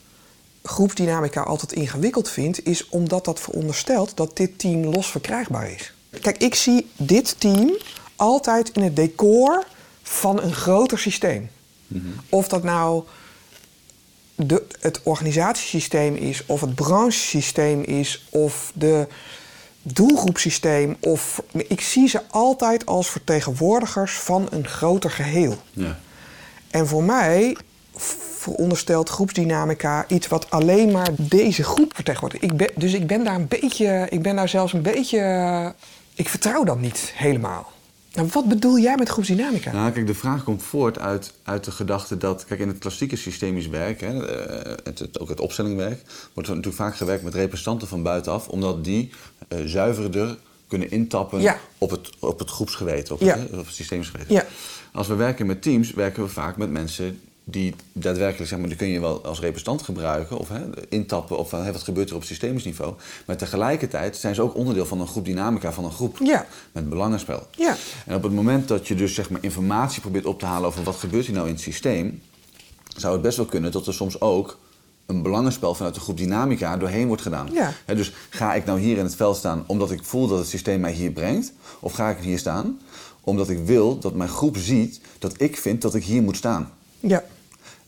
groepsdynamica 0.63 1.41
altijd 1.41 1.71
ingewikkeld 1.71 2.29
vind, 2.29 2.65
is 2.65 2.89
omdat 2.89 3.25
dat 3.25 3.39
veronderstelt 3.39 4.17
dat 4.17 4.37
dit 4.37 4.59
team 4.59 4.85
los 4.85 5.11
verkrijgbaar 5.11 5.71
is. 5.71 5.93
Kijk, 6.21 6.37
ik 6.37 6.55
zie 6.55 6.89
dit 6.97 7.35
team 7.37 7.77
altijd 8.15 8.69
in 8.69 8.83
het 8.83 8.95
decor 8.95 9.65
van 10.01 10.41
een 10.41 10.53
groter 10.53 10.99
systeem. 10.99 11.49
Of 12.29 12.47
dat 12.47 12.63
nou 12.63 13.03
de, 14.35 14.63
het 14.79 14.99
organisatiesysteem 15.03 16.15
is, 16.15 16.45
of 16.45 16.61
het 16.61 16.75
branchesysteem 16.75 17.81
is, 17.81 18.27
of 18.29 18.71
de 18.75 19.07
doelgroepsysteem. 19.81 20.95
Of, 20.99 21.43
ik 21.67 21.81
zie 21.81 22.07
ze 22.07 22.21
altijd 22.29 22.85
als 22.85 23.09
vertegenwoordigers 23.09 24.13
van 24.13 24.47
een 24.49 24.67
groter 24.67 25.11
geheel. 25.11 25.55
Ja. 25.73 25.99
En 26.69 26.87
voor 26.87 27.03
mij 27.03 27.57
veronderstelt 27.95 29.09
groepsdynamica 29.09 30.05
iets 30.07 30.27
wat 30.27 30.49
alleen 30.49 30.91
maar 30.91 31.09
deze 31.17 31.63
groep 31.63 31.95
vertegenwoordigt. 31.95 32.43
Ik 32.43 32.57
ben, 32.57 32.69
dus 32.75 32.93
ik 32.93 33.07
ben 33.07 33.23
daar 33.23 33.35
een 33.35 33.47
beetje, 33.47 34.07
ik 34.09 34.21
ben 34.21 34.35
daar 34.35 34.49
zelfs 34.49 34.73
een 34.73 34.81
beetje, 34.81 35.73
ik 36.15 36.29
vertrouw 36.29 36.63
dat 36.63 36.79
niet 36.79 37.11
helemaal. 37.15 37.71
Nou, 38.13 38.27
wat 38.31 38.47
bedoel 38.47 38.79
jij 38.79 38.95
met 38.97 39.09
groepsdynamica? 39.09 39.71
Nou, 39.71 39.91
kijk, 39.91 40.07
de 40.07 40.13
vraag 40.13 40.43
komt 40.43 40.63
voort 40.63 40.99
uit, 40.99 41.33
uit 41.43 41.63
de 41.63 41.71
gedachte 41.71 42.17
dat... 42.17 42.45
Kijk, 42.45 42.59
in 42.59 42.67
het 42.67 42.77
klassieke 42.77 43.15
systemisch 43.15 43.67
werk, 43.67 44.01
hè, 44.01 44.25
eh, 44.27 44.75
het, 44.83 44.99
het- 44.99 45.19
ook 45.19 45.29
het 45.29 45.39
opstellingwerk... 45.39 46.01
wordt 46.33 46.49
er 46.49 46.55
natuurlijk 46.55 46.83
vaak 46.83 46.95
gewerkt 46.95 47.23
met 47.23 47.33
representanten 47.35 47.87
van 47.87 48.03
buitenaf... 48.03 48.47
omdat 48.47 48.83
die 48.83 49.11
eh, 49.47 49.59
zuiverder 49.65 50.37
kunnen 50.67 50.91
intappen 50.91 51.41
Ja. 51.41 51.57
op, 51.77 51.89
het, 51.91 52.09
op 52.19 52.39
het 52.39 52.49
groepsgeweten, 52.49 53.15
op, 53.15 53.21
Ja. 53.21 53.37
het, 53.37 53.49
hè, 53.51 53.57
op 53.57 53.65
het 53.65 53.75
systemisch 53.75 54.09
geweten. 54.09 54.33
Ja. 54.33 54.45
Als 54.93 55.07
we 55.07 55.15
werken 55.15 55.45
met 55.45 55.61
teams, 55.61 55.91
werken 55.93 56.23
we 56.23 56.29
vaak 56.29 56.57
met 56.57 56.69
mensen... 56.71 57.21
die 57.51 57.75
daadwerkelijk, 57.93 58.49
zeg 58.49 58.59
maar, 58.59 58.67
die 58.67 58.77
kun 58.77 58.87
je 58.87 58.99
wel 58.99 59.25
als 59.25 59.39
representant 59.39 59.81
gebruiken... 59.81 60.37
of 60.37 60.49
hè, 60.49 60.61
intappen 60.89 61.47
van, 61.47 61.63
hè, 61.63 61.71
wat 61.71 61.81
gebeurt 61.81 62.09
er 62.09 62.15
op 62.15 62.23
systemisch 62.23 62.63
niveau. 62.63 62.93
Maar 63.25 63.37
tegelijkertijd 63.37 64.17
zijn 64.17 64.35
ze 64.35 64.41
ook 64.41 64.55
onderdeel 64.55 64.85
van 64.85 65.01
een 65.01 65.07
groep 65.07 65.25
dynamica 65.25 65.71
van 65.71 65.83
een 65.83 65.91
groep. 65.91 66.17
Ja. 66.23 66.45
Met 66.71 66.89
belangenspel. 66.89 67.47
Ja. 67.51 67.75
En 68.05 68.15
op 68.15 68.23
het 68.23 68.33
moment 68.33 68.67
dat 68.67 68.87
je 68.87 68.95
dus 68.95 69.13
zeg 69.13 69.29
maar, 69.29 69.43
informatie 69.43 70.01
probeert 70.01 70.25
op 70.25 70.39
te 70.39 70.45
halen 70.45 70.67
over 70.67 70.83
wat 70.83 70.95
gebeurt 70.95 71.25
hier 71.25 71.35
nou 71.35 71.47
in 71.47 71.53
het 71.53 71.61
systeem, 71.61 72.21
zou 72.97 73.13
het 73.13 73.21
best 73.21 73.37
wel 73.37 73.45
kunnen 73.45 73.71
dat 73.71 73.87
er 73.87 73.93
soms 73.93 74.21
ook 74.21 74.57
een 75.05 75.21
belangenspel 75.21 75.75
vanuit 75.75 75.93
de 75.93 75.99
groep 75.99 76.17
dynamica 76.17 76.77
doorheen 76.77 77.07
wordt 77.07 77.21
gedaan. 77.21 77.49
Ja. 77.53 77.73
Dus 77.85 78.13
ga 78.29 78.53
ik 78.53 78.65
nou 78.65 78.79
hier 78.79 78.97
in 78.97 79.03
het 79.03 79.15
veld 79.15 79.37
staan 79.37 79.63
omdat 79.67 79.91
ik 79.91 80.03
voel 80.03 80.27
dat 80.27 80.37
het 80.37 80.47
systeem 80.47 80.79
mij 80.79 80.91
hier 80.91 81.11
brengt? 81.11 81.53
Of 81.79 81.93
ga 81.93 82.09
ik 82.09 82.17
hier 82.17 82.39
staan 82.39 82.79
omdat 83.23 83.49
ik 83.49 83.59
wil 83.65 83.99
dat 83.99 84.13
mijn 84.13 84.29
groep 84.29 84.57
ziet 84.57 85.01
dat 85.19 85.41
ik 85.41 85.57
vind 85.57 85.81
dat 85.81 85.95
ik 85.95 86.03
hier 86.03 86.21
moet 86.21 86.37
staan? 86.37 86.71
Ja. 86.99 87.23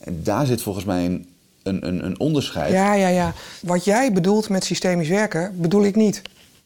En 0.03 0.23
daar 0.23 0.45
zit 0.45 0.61
volgens 0.61 0.85
mij 0.85 1.05
een, 1.05 1.27
een, 1.63 1.87
een, 1.87 2.05
een 2.05 2.19
onderscheid. 2.19 2.71
Ja, 2.71 2.93
ja, 2.93 3.07
ja. 3.07 3.33
Wat 3.61 3.85
jij 3.85 4.13
bedoelt 4.13 4.49
met 4.49 4.63
systemisch 4.63 5.07
werken, 5.07 5.61
bedoel 5.61 5.83
ik 5.83 5.95
niet. 5.95 6.21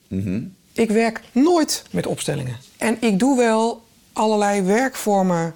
Mhm. 0.08 0.42
Ik 0.74 0.90
werk 0.90 1.22
nooit 1.32 1.84
met 1.92 2.08
opstellingen. 2.08 2.58
En 2.78 2.98
ik 3.00 3.20
doe 3.20 3.38
wel 3.38 3.84
allerlei 4.14 4.62
werkvormen 4.62 5.56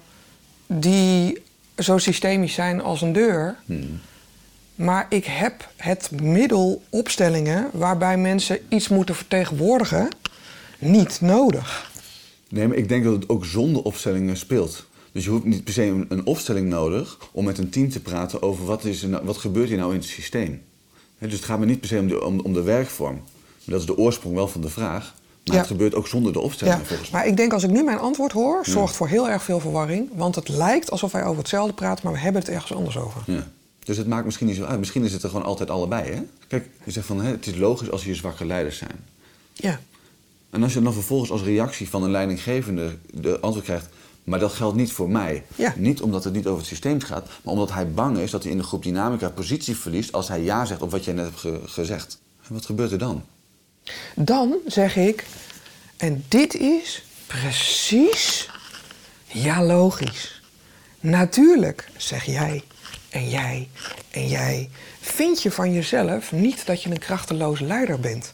die 0.66 1.42
zo 1.78 1.98
systemisch 1.98 2.54
zijn 2.54 2.80
als 2.82 3.02
een 3.02 3.12
deur. 3.12 3.56
Maar 4.74 5.06
ik 5.08 5.24
heb 5.24 5.68
het 5.76 6.10
middel 6.22 6.82
opstellingen 6.90 7.68
waarbij 7.72 8.16
mensen 8.16 8.58
iets 8.68 8.88
moeten 8.88 9.14
vertegenwoordigen 9.14 10.08
niet 10.78 11.20
nodig. 11.20 11.90
Nee, 12.48 12.68
maar 12.68 12.76
ik 12.76 12.88
denk 12.88 13.04
dat 13.04 13.12
het 13.12 13.28
ook 13.28 13.44
zonder 13.44 13.82
opstellingen 13.82 14.36
speelt. 14.36 14.86
Dus 15.12 15.24
je 15.24 15.30
hoeft 15.30 15.44
niet 15.44 15.64
per 15.64 15.72
se 15.72 15.82
een, 15.82 16.06
een 16.08 16.26
opstelling 16.26 16.68
nodig 16.68 17.18
om 17.32 17.44
met 17.44 17.58
een 17.58 17.70
team 17.70 17.90
te 17.90 18.00
praten 18.00 18.42
over 18.42 18.64
wat, 18.64 18.84
is 18.84 19.02
er 19.02 19.08
nou, 19.08 19.24
wat 19.24 19.36
gebeurt 19.36 19.68
hier 19.68 19.78
nou 19.78 19.90
in 19.92 19.98
het 19.98 20.08
systeem. 20.08 20.62
Dus 21.18 21.32
het 21.32 21.44
gaat 21.44 21.58
me 21.58 21.66
niet 21.66 21.80
per 21.80 21.88
se 21.88 21.98
om 21.98 22.08
de, 22.08 22.24
om, 22.24 22.40
om 22.40 22.52
de 22.52 22.62
werkvorm. 22.62 23.20
Dat 23.64 23.80
is 23.80 23.86
de 23.86 23.96
oorsprong 23.96 24.34
wel 24.34 24.48
van 24.48 24.60
de 24.60 24.68
vraag. 24.68 25.14
Maar 25.44 25.54
Ja. 25.54 25.60
het 25.60 25.70
gebeurt 25.70 25.94
ook 25.94 26.06
zonder 26.06 26.32
de 26.32 26.38
Ja, 26.38 26.44
opstellingen 26.44 26.86
volgens 26.86 27.10
mij. 27.10 27.20
maar 27.20 27.28
ik 27.30 27.36
denk 27.36 27.52
als 27.52 27.62
ik 27.62 27.70
nu 27.70 27.82
mijn 27.82 27.98
antwoord 27.98 28.32
hoor, 28.32 28.66
zorgt 28.66 28.96
voor 28.96 29.08
heel 29.08 29.28
erg 29.28 29.42
veel 29.42 29.60
verwarring. 29.60 30.08
Want 30.14 30.34
het 30.34 30.48
lijkt 30.48 30.90
alsof 30.90 31.12
wij 31.12 31.24
over 31.24 31.38
hetzelfde 31.38 31.72
praten, 31.74 32.04
maar 32.04 32.12
we 32.14 32.18
hebben 32.20 32.42
het 32.42 32.50
ergens 32.50 32.72
anders 32.74 32.98
over. 32.98 33.22
Ja. 33.26 33.48
Dus 33.84 33.96
het 33.96 34.06
maakt 34.06 34.24
misschien 34.24 34.46
niet 34.46 34.56
zo 34.56 34.64
uit. 34.64 34.78
Misschien 34.78 35.04
is 35.04 35.12
het 35.12 35.22
er 35.22 35.28
gewoon 35.30 35.44
altijd 35.44 35.70
allebei. 35.70 36.10
Hè? 36.12 36.22
Kijk, 36.48 36.68
je 36.84 36.90
zegt 36.90 37.06
van 37.06 37.20
hè, 37.20 37.30
het 37.30 37.46
is 37.46 37.56
logisch 37.56 37.90
als 37.90 38.04
hier 38.04 38.14
zwakke 38.14 38.44
leiders 38.44 38.76
zijn. 38.78 39.04
Ja, 39.52 39.80
En 40.50 40.62
als 40.62 40.72
je 40.72 40.82
dan 40.82 40.92
vervolgens 40.92 41.30
als 41.30 41.42
reactie 41.42 41.88
van 41.88 42.02
een 42.02 42.10
leidinggevende 42.10 42.96
de 43.14 43.40
antwoord 43.40 43.64
krijgt... 43.66 43.88
maar 44.24 44.38
dat 44.38 44.52
geldt 44.52 44.76
niet 44.76 44.92
voor 44.92 45.10
mij. 45.10 45.44
Ja. 45.56 45.74
Niet 45.76 46.00
omdat 46.00 46.24
het 46.24 46.32
niet 46.32 46.46
over 46.46 46.58
het 46.58 46.68
systeem 46.68 47.00
gaat... 47.00 47.26
maar 47.42 47.52
omdat 47.52 47.72
hij 47.72 47.90
bang 47.92 48.18
is 48.18 48.30
dat 48.30 48.42
hij 48.42 48.52
in 48.52 48.58
de 48.58 48.64
groep 48.64 48.82
dynamica 48.82 49.28
positie 49.28 49.76
verliest... 49.76 50.12
als 50.12 50.28
hij 50.28 50.42
ja 50.42 50.64
zegt 50.64 50.82
op 50.82 50.90
wat 50.90 51.04
jij 51.04 51.14
net 51.14 51.24
hebt 51.24 51.38
ge- 51.40 51.60
gezegd. 51.64 52.18
En 52.48 52.54
wat 52.54 52.66
gebeurt 52.66 52.92
er 52.92 52.98
dan? 52.98 53.24
dan 54.14 54.56
zeg 54.66 54.96
ik, 54.96 55.26
en 55.96 56.24
dit 56.28 56.54
is 56.54 57.02
precies, 57.26 58.48
ja 59.26 59.62
logisch. 59.64 60.42
Natuurlijk, 61.00 61.88
zeg 61.96 62.24
jij 62.24 62.62
en 63.10 63.28
jij 63.28 63.68
en 64.10 64.28
jij, 64.28 64.70
vind 65.00 65.42
je 65.42 65.50
van 65.50 65.72
jezelf 65.72 66.32
niet 66.32 66.66
dat 66.66 66.82
je 66.82 66.90
een 66.90 66.98
krachteloze 66.98 67.64
leider 67.64 68.00
bent. 68.00 68.32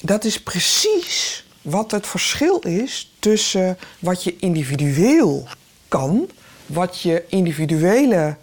Dat 0.00 0.24
is 0.24 0.42
precies 0.42 1.44
wat 1.62 1.90
het 1.90 2.06
verschil 2.06 2.58
is 2.58 3.12
tussen 3.18 3.78
wat 3.98 4.24
je 4.24 4.36
individueel 4.36 5.46
kan, 5.88 6.28
wat 6.66 7.00
je 7.00 7.24
individuele 7.28 8.36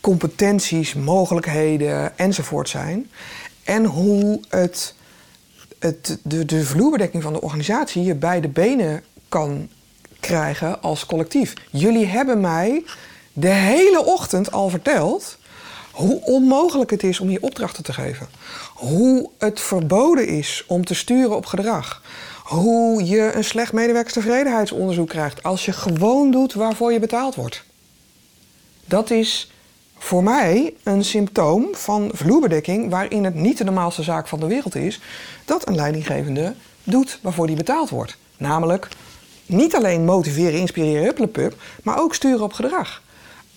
competenties, 0.00 0.94
mogelijkheden 0.94 2.18
enzovoort 2.18 2.68
zijn, 2.68 3.10
en 3.64 3.84
hoe 3.84 4.40
het 4.48 4.94
het, 5.80 6.18
de, 6.22 6.44
de 6.44 6.64
vloerbedekking 6.64 7.22
van 7.22 7.32
de 7.32 7.40
organisatie 7.40 8.02
je 8.02 8.14
bij 8.14 8.40
de 8.40 8.48
benen 8.48 9.02
kan 9.28 9.68
krijgen 10.20 10.82
als 10.82 11.06
collectief. 11.06 11.54
Jullie 11.70 12.06
hebben 12.06 12.40
mij 12.40 12.84
de 13.32 13.48
hele 13.48 14.04
ochtend 14.04 14.52
al 14.52 14.68
verteld 14.68 15.38
hoe 15.90 16.24
onmogelijk 16.24 16.90
het 16.90 17.02
is 17.02 17.20
om 17.20 17.30
je 17.30 17.42
opdrachten 17.42 17.84
te 17.84 17.92
geven. 17.92 18.28
Hoe 18.74 19.30
het 19.38 19.60
verboden 19.60 20.26
is 20.26 20.64
om 20.66 20.84
te 20.84 20.94
sturen 20.94 21.36
op 21.36 21.46
gedrag. 21.46 22.02
Hoe 22.50 23.04
je 23.04 23.32
een 23.34 23.44
slecht 23.44 23.72
medewerkerstevredenheidsonderzoek 23.72 25.08
krijgt 25.08 25.42
als 25.42 25.64
je 25.64 25.72
gewoon 25.72 26.30
doet 26.30 26.54
waarvoor 26.54 26.92
je 26.92 26.98
betaald 26.98 27.34
wordt. 27.34 27.64
Dat 28.84 29.10
is 29.10 29.52
voor 29.98 30.22
mij 30.22 30.74
een 30.82 31.04
symptoom 31.04 31.68
van 31.72 32.10
vloerbedekking 32.14 32.90
waarin 32.90 33.24
het 33.24 33.34
niet 33.34 33.58
de 33.58 33.64
normaalste 33.64 34.02
zaak 34.02 34.28
van 34.28 34.40
de 34.40 34.46
wereld 34.46 34.74
is 34.74 35.00
dat 35.44 35.68
een 35.68 35.74
leidinggevende 35.74 36.54
doet 36.84 37.18
waarvoor 37.22 37.46
die 37.46 37.56
betaald 37.56 37.90
wordt. 37.90 38.16
Namelijk 38.36 38.88
niet 39.46 39.74
alleen 39.74 40.04
motiveren, 40.04 40.60
inspireren, 40.60 41.04
hupplepup, 41.04 41.62
maar 41.82 42.00
ook 42.00 42.14
sturen 42.14 42.42
op 42.42 42.52
gedrag. 42.52 43.02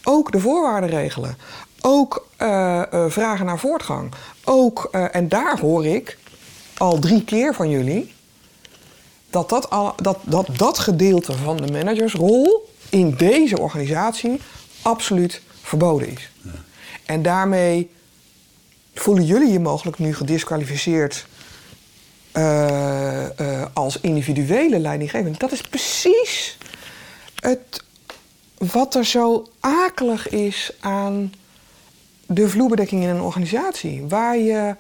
Ook 0.04 0.32
de 0.32 0.40
voorwaarden 0.40 0.90
regelen. 0.90 1.38
Ook 1.82 2.28
uh, 2.40 2.82
uh, 2.94 3.06
vragen 3.08 3.46
naar 3.46 3.60
voortgang. 3.60 4.12
Ook, 4.44 4.90
uh, 4.92 5.16
en 5.16 5.30
daar 5.30 5.60
hoor 5.60 5.86
ik 5.86 6.18
al 6.78 7.00
drie 7.00 7.24
keer 7.24 7.54
van 7.54 7.70
jullie 7.70 8.14
dat 9.34 9.50
dat, 9.50 9.70
al, 9.70 9.94
dat, 9.96 10.18
dat 10.22 10.48
dat 10.58 10.80
gedeelte 10.80 11.34
van 11.38 11.58
de 11.58 11.72
managersrol 11.72 12.70
in 12.90 13.16
deze 13.18 13.60
organisatie 13.60 14.40
absoluut 14.82 15.42
verboden 15.62 16.08
is. 16.08 16.30
Ja. 16.42 16.52
En 17.06 17.22
daarmee 17.22 17.90
voelen 18.94 19.26
jullie 19.26 19.52
je 19.52 19.60
mogelijk 19.60 20.00
nu 20.00 20.16
gedisqualificeerd 20.16 21.26
uh, 22.34 23.26
uh, 23.40 23.66
als 23.74 24.00
individuele 24.02 24.80
leidinggevende. 24.80 25.38
Dat 25.38 25.52
is 25.52 25.62
precies 25.62 26.58
het, 27.40 27.84
wat 28.58 28.96
er 28.96 29.06
zo 29.06 29.48
akelig 29.60 30.30
is 30.30 30.72
aan 30.80 31.34
de 32.26 32.50
vloerbedekking 32.50 33.04
in 33.04 33.10
een 33.10 33.22
organisatie. 33.22 34.06
Waar 34.08 34.38
je 34.38 34.76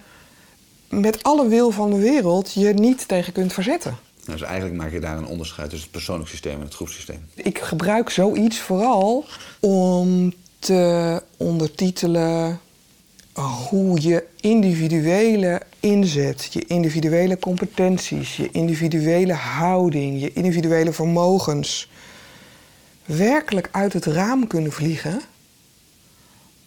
met 0.89 1.23
alle 1.23 1.47
wil 1.47 1.71
van 1.71 1.89
de 1.89 1.99
wereld 1.99 2.53
je 2.53 2.73
niet 2.73 3.07
tegen 3.07 3.33
kunt 3.33 3.53
verzetten. 3.53 3.97
Nou, 4.26 4.38
dus 4.38 4.47
eigenlijk 4.47 4.82
maak 4.82 4.91
je 4.91 4.99
daar 4.99 5.17
een 5.17 5.26
onderscheid 5.26 5.69
tussen 5.69 5.88
het 5.88 5.97
persoonlijk 5.97 6.30
systeem 6.30 6.59
en 6.59 6.65
het 6.65 6.74
groepssysteem. 6.74 7.26
Ik 7.36 7.59
gebruik 7.59 8.09
zoiets 8.09 8.59
vooral 8.59 9.26
om 9.59 10.34
te 10.59 11.21
ondertitelen 11.38 12.59
hoe 13.69 14.01
je 14.01 14.24
individuele 14.39 15.61
inzet, 15.80 16.49
je 16.53 16.65
individuele 16.65 17.39
competenties, 17.39 18.36
je 18.38 18.49
individuele 18.51 19.34
houding, 19.34 20.21
je 20.21 20.34
individuele 20.34 20.93
vermogens 20.93 21.89
werkelijk 23.05 23.69
uit 23.71 23.93
het 23.93 24.05
raam 24.05 24.47
kunnen 24.47 24.71
vliegen, 24.71 25.21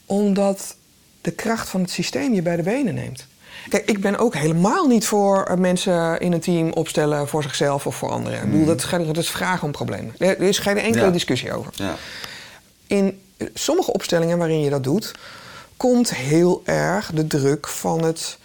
omdat 0.07 0.77
de 1.21 1.31
kracht 1.31 1.69
van 1.69 1.81
het 1.81 1.91
systeem 1.91 2.35
je 2.35 2.43
bij 2.43 2.57
de 2.57 2.63
benen 2.63 2.95
neemt. 2.95 3.27
Kijk, 3.69 3.89
ik 3.91 4.01
ben 4.01 4.19
ook 4.19 4.35
helemaal 4.35 4.87
niet 4.87 5.07
voor 5.07 5.55
mensen 5.59 6.21
in 6.21 6.33
een 6.33 6.41
team 6.41 6.73
opstellen 6.73 7.29
voor 7.29 7.43
zichzelf 7.43 7.87
of 7.87 7.97
voor 7.97 8.11
anderen. 8.11 8.39
Ik 8.39 8.45
bedoel, 8.45 8.61
mm. 8.61 8.67
dat, 8.67 8.83
is, 8.83 9.07
dat 9.07 9.17
is 9.17 9.31
vragen 9.31 9.64
om 9.64 9.73
problemen. 9.73 10.14
Er 10.19 10.41
is 10.43 10.59
geen 10.59 10.79
enkele 10.79 11.05
ja. 11.05 11.11
discussie 11.11 11.53
over. 11.53 11.73
Ja. 11.75 11.95
In 12.87 13.21
sommige 13.55 13.93
opstellingen 13.93 14.39
waarin 14.39 14.61
je 14.61 14.71
dat 14.71 14.85
doet, 14.85 15.14
komt 15.77 16.14
heel 16.14 16.62
erg 16.64 17.11
de 17.14 17.27
druk 17.27 17.69
van 17.69 18.03
het 18.03 18.39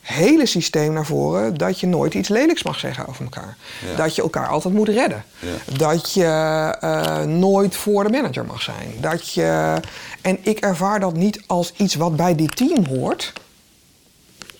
hele 0.00 0.46
systeem 0.46 0.92
naar 0.92 1.06
voren 1.06 1.56
dat 1.56 1.80
je 1.80 1.86
nooit 1.86 2.14
iets 2.14 2.28
lelijks 2.28 2.62
mag 2.62 2.78
zeggen 2.78 3.06
over 3.06 3.24
elkaar. 3.24 3.56
Ja. 3.90 3.96
Dat 3.96 4.14
je 4.14 4.22
elkaar 4.22 4.48
altijd 4.48 4.74
moet 4.74 4.88
redden. 4.88 5.24
Ja. 5.38 5.76
Dat 5.76 6.12
je 6.12 6.76
uh, 6.82 7.22
nooit 7.22 7.76
voor 7.76 8.04
de 8.04 8.10
manager 8.10 8.44
mag 8.44 8.62
zijn. 8.62 8.94
Dat 9.00 9.32
je, 9.32 9.74
en 10.20 10.38
ik 10.42 10.58
ervaar 10.58 11.00
dat 11.00 11.14
niet 11.14 11.40
als 11.46 11.72
iets 11.76 11.94
wat 11.94 12.16
bij 12.16 12.34
dit 12.34 12.56
team 12.56 12.86
hoort, 12.86 13.32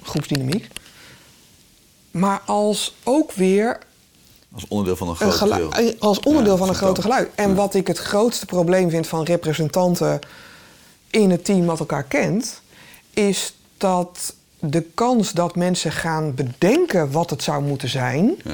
groepsdynamiek, 0.06 0.68
maar 2.10 2.40
als 2.44 2.94
ook 3.04 3.32
weer 3.32 3.78
als 4.56 4.68
onderdeel 4.68 4.96
van 4.96 5.08
een 5.08 5.16
groot 5.16 5.34
geheel. 5.34 5.96
Als 5.98 6.20
onderdeel 6.20 6.52
ja, 6.52 6.58
van 6.58 6.68
een 6.68 6.74
grote 6.74 7.02
geluid. 7.02 7.30
En 7.34 7.54
wat 7.54 7.74
ik 7.74 7.86
het 7.86 7.98
grootste 7.98 8.46
probleem 8.46 8.90
vind 8.90 9.06
van 9.06 9.24
representanten 9.24 10.18
in 11.10 11.30
het 11.30 11.44
team 11.44 11.66
wat 11.66 11.78
elkaar 11.78 12.04
kent, 12.04 12.60
is 13.10 13.54
dat 13.76 14.34
de 14.58 14.82
kans 14.94 15.32
dat 15.32 15.56
mensen 15.56 15.92
gaan 15.92 16.34
bedenken 16.34 17.10
wat 17.10 17.30
het 17.30 17.42
zou 17.42 17.62
moeten 17.62 17.88
zijn, 17.88 18.34
ja. 18.44 18.52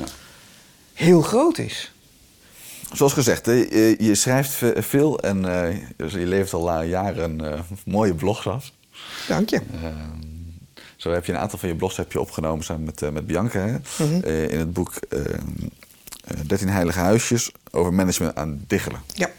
heel 0.92 1.22
groot 1.22 1.58
is. 1.58 1.92
Zoals 2.92 3.12
gezegd, 3.12 3.46
je, 3.46 4.14
schrijft 4.14 4.58
veel 4.76 5.20
en 5.20 5.44
uh, 5.44 6.10
je 6.10 6.26
levert 6.26 6.52
al 6.52 6.82
jaren 6.82 7.42
uh, 7.42 7.60
mooie 7.84 8.14
blogs 8.14 8.46
af. 8.46 8.70
Dank 9.28 9.50
je. 9.50 9.60
Uh, 9.74 9.88
zo 11.02 11.10
heb 11.10 11.24
je 11.24 11.32
een 11.32 11.38
aantal 11.38 11.58
van 11.58 11.68
je 11.68 11.74
blogs 11.74 11.96
heb 11.96 12.12
je 12.12 12.20
opgenomen 12.20 12.64
samen 12.64 12.84
met, 12.84 13.02
uh, 13.02 13.10
met 13.10 13.26
Bianca. 13.26 13.58
Hè? 13.58 13.72
Mm 13.72 13.80
-hmm. 13.96 14.22
in 14.24 14.58
het 14.58 14.72
boek 14.72 14.94
13 16.46 16.68
Heilige 16.68 16.98
Huisjes 16.98 17.52
over 17.70 17.92
management 17.92 18.34
aan 18.34 18.64
diggelen. 18.66 19.00
Ja. 19.14 19.30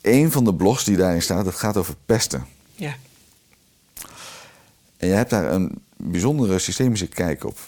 Een 0.00 0.32
van 0.32 0.44
de 0.44 0.54
blogs 0.54 0.84
die 0.84 0.96
daarin 0.96 1.22
staat, 1.22 1.44
dat 1.44 1.54
gaat 1.54 1.76
over 1.76 1.94
pesten. 2.06 2.46
Ja. 2.74 2.96
En 4.96 5.08
je 5.08 5.14
hebt 5.14 5.30
daar 5.30 5.52
een 5.52 5.82
bijzondere 5.96 6.58
systemische 6.58 7.06
kijk 7.06 7.44
op. 7.44 7.58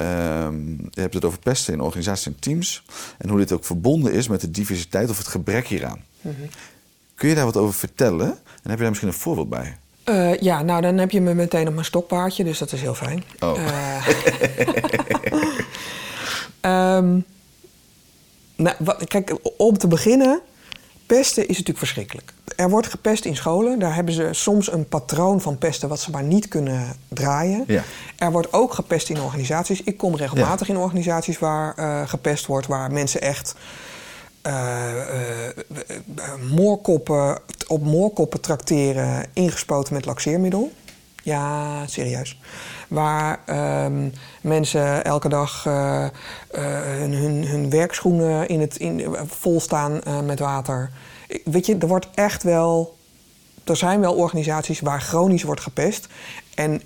Um, 0.00 0.88
je 0.90 1.00
hebt 1.00 1.14
het 1.14 1.24
over 1.24 1.38
pesten 1.38 1.72
in 1.72 1.80
organisaties 1.80 2.26
en 2.26 2.38
teams. 2.38 2.84
En 3.18 3.28
hoe 3.28 3.38
dit 3.38 3.52
ook 3.52 3.64
verbonden 3.64 4.12
is 4.12 4.28
met 4.28 4.40
de 4.40 4.50
diversiteit 4.50 5.10
of 5.10 5.18
het 5.18 5.26
gebrek 5.26 5.66
hieraan. 5.66 6.04
Mm 6.20 6.34
-hmm. 6.38 6.48
Kun 7.14 7.28
je 7.28 7.34
daar 7.34 7.44
wat 7.44 7.56
over 7.56 7.74
vertellen? 7.74 8.28
En 8.28 8.70
heb 8.70 8.72
je 8.72 8.76
daar 8.76 8.88
misschien 8.88 9.08
een 9.08 9.14
voorbeeld 9.14 9.48
bij? 9.48 9.78
Uh, 10.04 10.36
ja, 10.36 10.62
nou 10.62 10.82
dan 10.82 10.98
heb 10.98 11.10
je 11.10 11.20
me 11.20 11.34
meteen 11.34 11.68
op 11.68 11.72
mijn 11.74 11.86
stokpaardje, 11.86 12.44
dus 12.44 12.58
dat 12.58 12.72
is 12.72 12.80
heel 12.80 12.94
fijn. 12.94 13.24
Oh. 13.40 13.58
Uh, 16.64 16.96
um, 16.96 17.24
nou, 18.64 18.76
wat, 18.78 19.04
kijk, 19.08 19.36
om 19.56 19.78
te 19.78 19.88
beginnen, 19.88 20.40
pesten 21.06 21.42
is 21.42 21.48
natuurlijk 21.48 21.78
verschrikkelijk. 21.78 22.32
Er 22.56 22.70
wordt 22.70 22.86
gepest 22.86 23.24
in 23.24 23.36
scholen. 23.36 23.78
Daar 23.78 23.94
hebben 23.94 24.14
ze 24.14 24.28
soms 24.30 24.72
een 24.72 24.88
patroon 24.88 25.40
van 25.40 25.58
pesten 25.58 25.88
wat 25.88 26.00
ze 26.00 26.10
maar 26.10 26.22
niet 26.22 26.48
kunnen 26.48 26.96
draaien. 27.08 27.64
Ja. 27.66 27.82
Er 28.16 28.32
wordt 28.32 28.52
ook 28.52 28.74
gepest 28.74 29.08
in 29.08 29.20
organisaties. 29.20 29.82
Ik 29.82 29.96
kom 29.96 30.16
regelmatig 30.16 30.66
ja. 30.66 30.74
in 30.74 30.80
organisaties 30.80 31.38
waar 31.38 31.74
uh, 31.78 32.08
gepest 32.08 32.46
wordt, 32.46 32.66
waar 32.66 32.92
mensen 32.92 33.20
echt 33.20 33.54
uh, 34.46 34.92
moorkoppen, 36.50 37.38
op 37.66 37.84
moorkoppen 37.84 38.40
trakteren, 38.40 39.26
ingespoten 39.32 39.94
met 39.94 40.04
laxeermiddel. 40.04 40.72
Ja, 41.22 41.86
serieus. 41.86 42.40
Waar 42.88 43.40
um, 43.84 44.12
mensen 44.40 45.04
elke 45.04 45.28
dag 45.28 45.64
uh, 45.66 45.72
uh, 45.74 46.60
hun, 46.82 47.46
hun, 47.46 47.70
werkschoenen 47.70 48.48
in 48.48 48.60
het, 48.60 48.76
in, 48.76 49.16
vol 49.26 49.60
staan 49.60 50.00
uh, 50.06 50.20
met 50.20 50.38
water. 50.38 50.90
Weet 51.44 51.66
je, 51.66 51.76
er 51.78 51.88
wordt 51.88 52.08
echt 52.14 52.42
wel. 52.42 52.96
Er 53.64 53.76
zijn 53.76 54.00
wel 54.00 54.14
organisaties 54.14 54.80
waar 54.80 55.00
chronisch 55.00 55.42
wordt 55.42 55.60
gepest. 55.60 56.08
En 56.54 56.82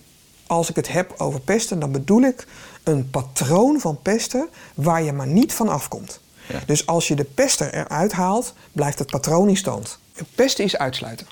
als 0.47 0.71
ik 0.71 0.77
het 0.77 0.89
heb 0.89 1.15
over 1.17 1.41
pesten, 1.41 1.79
dan 1.79 1.93
bedoel 1.93 2.23
ik 2.23 2.47
een 2.83 3.11
patroon 3.11 3.81
van 3.81 3.99
pesten 4.03 4.49
waar 4.75 5.03
je 5.03 5.13
maar 5.13 5.27
niet 5.27 5.53
van 5.53 5.69
afkomt. 5.69 6.21
Ja. 6.49 6.61
Dus 6.67 6.87
als 6.87 7.09
je 7.09 7.15
de 7.15 7.25
pester 7.25 7.75
eruit 7.75 8.13
haalt, 8.13 8.55
blijft 8.73 8.99
het 8.99 9.11
patroon 9.11 9.49
in 9.49 9.57
stand. 9.57 9.99
Pesten 10.35 10.65
is 10.65 10.77
uitsluiten. 10.77 11.27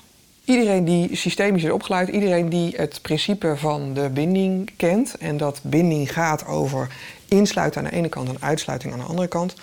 Iedereen 0.45 0.85
die 0.85 1.15
systemisch 1.15 1.63
is 1.63 1.71
opgeleid, 1.71 2.09
iedereen 2.09 2.49
die 2.49 2.73
het 2.75 3.01
principe 3.01 3.53
van 3.57 3.93
de 3.93 4.09
binding 4.09 4.71
kent, 4.77 5.17
en 5.17 5.37
dat 5.37 5.59
binding 5.63 6.13
gaat 6.13 6.45
over 6.45 6.95
insluiten 7.27 7.81
aan 7.83 7.89
de 7.89 7.95
ene 7.95 8.09
kant 8.09 8.29
en 8.29 8.37
uitsluiting 8.39 8.93
aan 8.93 8.99
de 8.99 9.05
andere 9.05 9.27
kant, 9.27 9.53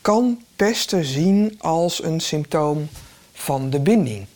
kan 0.00 0.42
pesten 0.56 1.04
zien 1.04 1.56
als 1.58 2.02
een 2.02 2.20
symptoom 2.20 2.88
van 3.32 3.70
de 3.70 3.80
binding, 3.80 4.26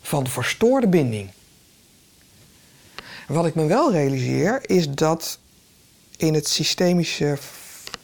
van 0.00 0.24
de 0.24 0.30
verstoorde 0.30 0.88
binding. 0.88 1.30
Wat 3.26 3.46
ik 3.46 3.54
me 3.54 3.66
wel 3.66 3.92
realiseer 3.92 4.70
is 4.70 4.90
dat 4.90 5.38
in, 6.16 6.34
het 6.34 6.48
systemische, 6.48 7.38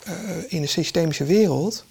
uh, 0.09 0.12
in 0.49 0.61
de 0.61 0.66
systemische 0.66 1.25
wereld 1.25 1.85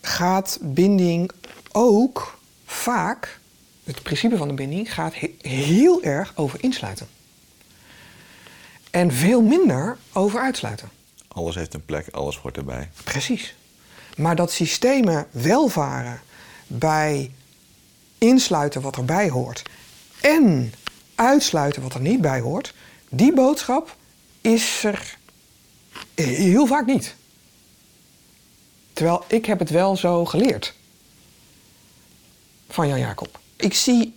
gaat 0.00 0.58
binding 0.60 1.30
ook 1.78 2.38
vaak 2.64 3.40
het 3.84 4.02
principe 4.02 4.36
van 4.36 4.48
de 4.48 4.54
binding 4.54 4.94
gaat 4.94 5.14
heel 5.40 6.02
erg 6.02 6.32
over 6.36 6.62
insluiten. 6.62 7.08
En 8.90 9.12
veel 9.12 9.42
minder 9.42 9.96
over 10.12 10.40
uitsluiten. 10.40 10.88
Alles 11.28 11.54
heeft 11.54 11.74
een 11.74 11.84
plek, 11.84 12.08
alles 12.10 12.36
hoort 12.36 12.56
erbij. 12.56 12.90
Precies. 13.04 13.54
Maar 14.16 14.36
dat 14.36 14.52
systemen 14.52 15.26
welvaren 15.30 16.20
bij 16.66 17.32
insluiten 18.18 18.80
wat 18.80 18.96
erbij 18.96 19.28
hoort 19.28 19.62
en 20.20 20.74
uitsluiten 21.14 21.82
wat 21.82 21.94
er 21.94 22.00
niet 22.00 22.20
bij 22.20 22.40
hoort, 22.40 22.74
die 23.08 23.32
boodschap 23.32 23.96
is 24.40 24.84
er 24.84 25.16
heel 26.14 26.66
vaak 26.66 26.86
niet. 26.86 27.14
Terwijl 28.92 29.24
ik 29.26 29.46
heb 29.46 29.58
het 29.58 29.70
wel 29.70 29.96
zo 29.96 30.24
geleerd. 30.24 30.76
Van 32.68 32.88
Jan 32.88 32.98
Jacob. 32.98 33.40
Ik 33.56 33.74
zie 33.74 34.14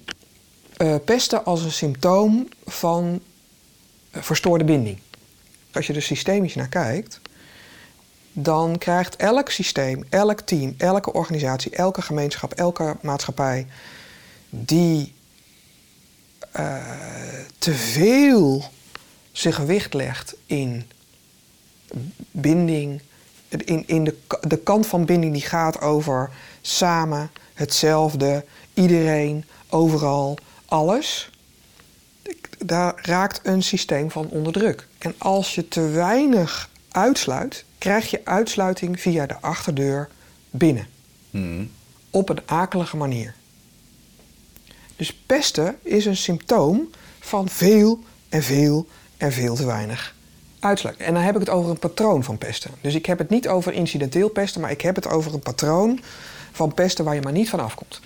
uh, 0.77 0.95
pesten 1.05 1.45
als 1.45 1.63
een 1.63 1.71
symptoom 1.71 2.47
van 2.65 3.21
uh, 4.15 4.21
verstoorde 4.21 4.63
binding. 4.63 4.99
Als 5.73 5.87
je 5.87 5.93
er 5.93 6.01
systemisch 6.01 6.55
naar 6.55 6.67
kijkt, 6.67 7.19
dan 8.33 8.77
krijgt 8.77 9.15
elk 9.15 9.49
systeem, 9.49 10.05
elk 10.09 10.39
team, 10.39 10.75
elke 10.77 11.13
organisatie, 11.13 11.71
elke 11.71 12.01
gemeenschap, 12.01 12.53
elke 12.53 12.97
maatschappij 13.01 13.67
die 14.49 15.13
uh, 16.59 16.75
te 17.57 17.73
veel 17.73 18.63
zijn 19.31 19.53
gewicht 19.53 19.93
legt 19.93 20.35
in 20.45 20.91
binding, 22.31 23.01
in, 23.47 23.87
in 23.87 24.03
de, 24.03 24.17
de 24.41 24.57
kant 24.57 24.87
van 24.87 25.05
binding 25.05 25.33
die 25.33 25.41
gaat 25.41 25.81
over 25.81 26.29
samen, 26.61 27.31
hetzelfde, 27.62 28.45
iedereen, 28.74 29.45
overal, 29.70 30.38
alles. 30.66 31.30
Daar 32.57 32.93
raakt 33.01 33.39
een 33.43 33.64
systeem 33.64 34.12
van 34.12 34.28
onder 34.30 34.53
druk. 34.53 34.88
En 34.97 35.14
als 35.18 35.55
je 35.55 35.68
te 35.68 35.82
weinig 35.88 36.70
uitsluit, 36.91 37.66
krijg 37.78 38.09
je 38.09 38.22
uitsluiting 38.24 39.01
via 39.01 39.26
de 39.26 39.41
achterdeur 39.41 40.09
binnen. 40.49 40.88
Hmm. 41.30 41.72
Op 42.09 42.30
een 42.30 42.41
akelige 42.45 42.97
manier. 42.97 43.36
Dus 44.95 45.14
pesten 45.14 45.78
is 45.82 46.05
een 46.05 46.18
symptoom 46.18 46.89
van 47.20 47.49
veel 47.49 47.99
en 48.30 48.43
veel 48.43 48.88
en 49.18 49.32
veel 49.32 49.55
te 49.55 49.66
weinig 49.66 50.16
uitsluiting. 50.62 51.07
En 51.07 51.14
dan 51.14 51.24
heb 51.24 51.34
ik 51.34 51.39
het 51.39 51.49
over 51.49 51.70
een 51.70 51.80
patroon 51.80 52.24
van 52.24 52.38
pesten. 52.38 52.72
Dus 52.82 52.95
ik 52.95 53.05
heb 53.05 53.18
het 53.18 53.30
niet 53.30 53.47
over 53.47 53.74
incidenteel 53.74 54.30
pesten, 54.30 54.62
maar 54.62 54.72
ik 54.72 54.82
heb 54.82 54.95
het 54.95 55.07
over 55.07 55.34
een 55.34 55.39
patroon 55.39 55.99
van 56.51 56.73
pesten 56.73 57.05
waar 57.05 57.15
je 57.15 57.21
maar 57.21 57.31
niet 57.31 57.49
van 57.49 57.59
afkomt. 57.59 57.99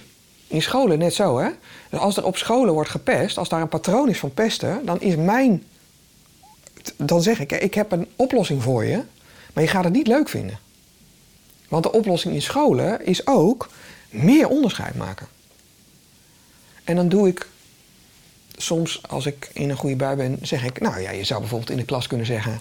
In 0.48 0.62
scholen 0.62 1.00
net 1.00 1.14
zo, 1.14 1.40
hè? 1.40 1.50
Als 1.98 2.18
er 2.18 2.26
op 2.26 2.38
scholen 2.38 2.74
wordt 2.74 2.90
gepest, 2.90 3.38
als 3.38 3.50
daar 3.50 3.62
een 3.62 3.68
patroon 3.68 4.10
is 4.10 4.20
van 4.20 4.34
pesten, 4.34 4.86
dan 4.86 5.02
is 5.02 5.16
mijn. 5.16 5.64
Dan 6.98 7.22
zeg 7.22 7.40
ik, 7.40 7.52
ik 7.52 7.74
heb 7.74 7.92
een 7.92 8.08
oplossing 8.16 8.64
voor 8.64 8.86
je, 8.86 9.02
maar 9.54 9.64
je 9.64 9.70
gaat 9.70 9.84
het 9.84 9.94
niet 9.94 10.08
leuk 10.08 10.30
vinden. 10.30 10.60
Want 11.68 11.84
de 11.84 11.92
oplossing 11.92 12.34
in 12.34 12.42
scholen 12.42 13.06
is 13.06 13.28
ook 13.28 13.70
meer 14.10 14.48
onderscheid 14.48 14.96
maken. 14.96 15.28
En 16.84 16.96
dan 16.96 17.10
doe 17.10 17.28
ik 17.28 17.48
soms, 18.58 19.02
als 19.08 19.26
ik 19.26 19.50
in 19.54 19.70
een 19.70 19.78
goede 19.78 19.96
bui 19.96 20.16
ben, 20.16 20.38
zeg 20.42 20.64
ik... 20.64 20.80
Nou 20.80 21.00
ja, 21.00 21.12
je 21.12 21.24
zou 21.24 21.40
bijvoorbeeld 21.40 21.72
in 21.72 21.78
de 21.78 21.86
klas 21.86 22.08
kunnen 22.08 22.26
zeggen... 22.26 22.60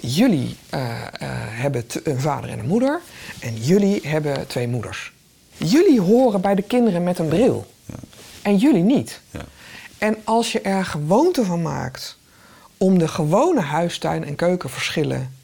Jullie 0.00 0.56
uh, 0.74 0.80
uh, 0.80 1.28
hebben 1.48 1.84
een 2.04 2.20
vader 2.20 2.50
en 2.50 2.58
een 2.58 2.66
moeder. 2.66 3.00
En 3.40 3.56
jullie 3.56 4.00
hebben 4.02 4.46
twee 4.46 4.68
moeders. 4.68 5.12
Jullie 5.56 6.00
horen 6.00 6.40
bij 6.40 6.54
de 6.54 6.62
kinderen 6.62 7.02
met 7.02 7.18
een 7.18 7.28
bril. 7.28 7.66
En 8.42 8.56
jullie 8.56 8.82
niet. 8.82 9.20
Ja. 9.30 9.44
En 9.98 10.16
als 10.24 10.52
je 10.52 10.60
er 10.60 10.84
gewoonte 10.84 11.44
van 11.44 11.62
maakt 11.62 12.18
om 12.76 12.98
de 12.98 13.08
gewone 13.08 13.60
huistuin- 13.60 14.24
en 14.24 14.34
keukenverschillen 14.34 15.34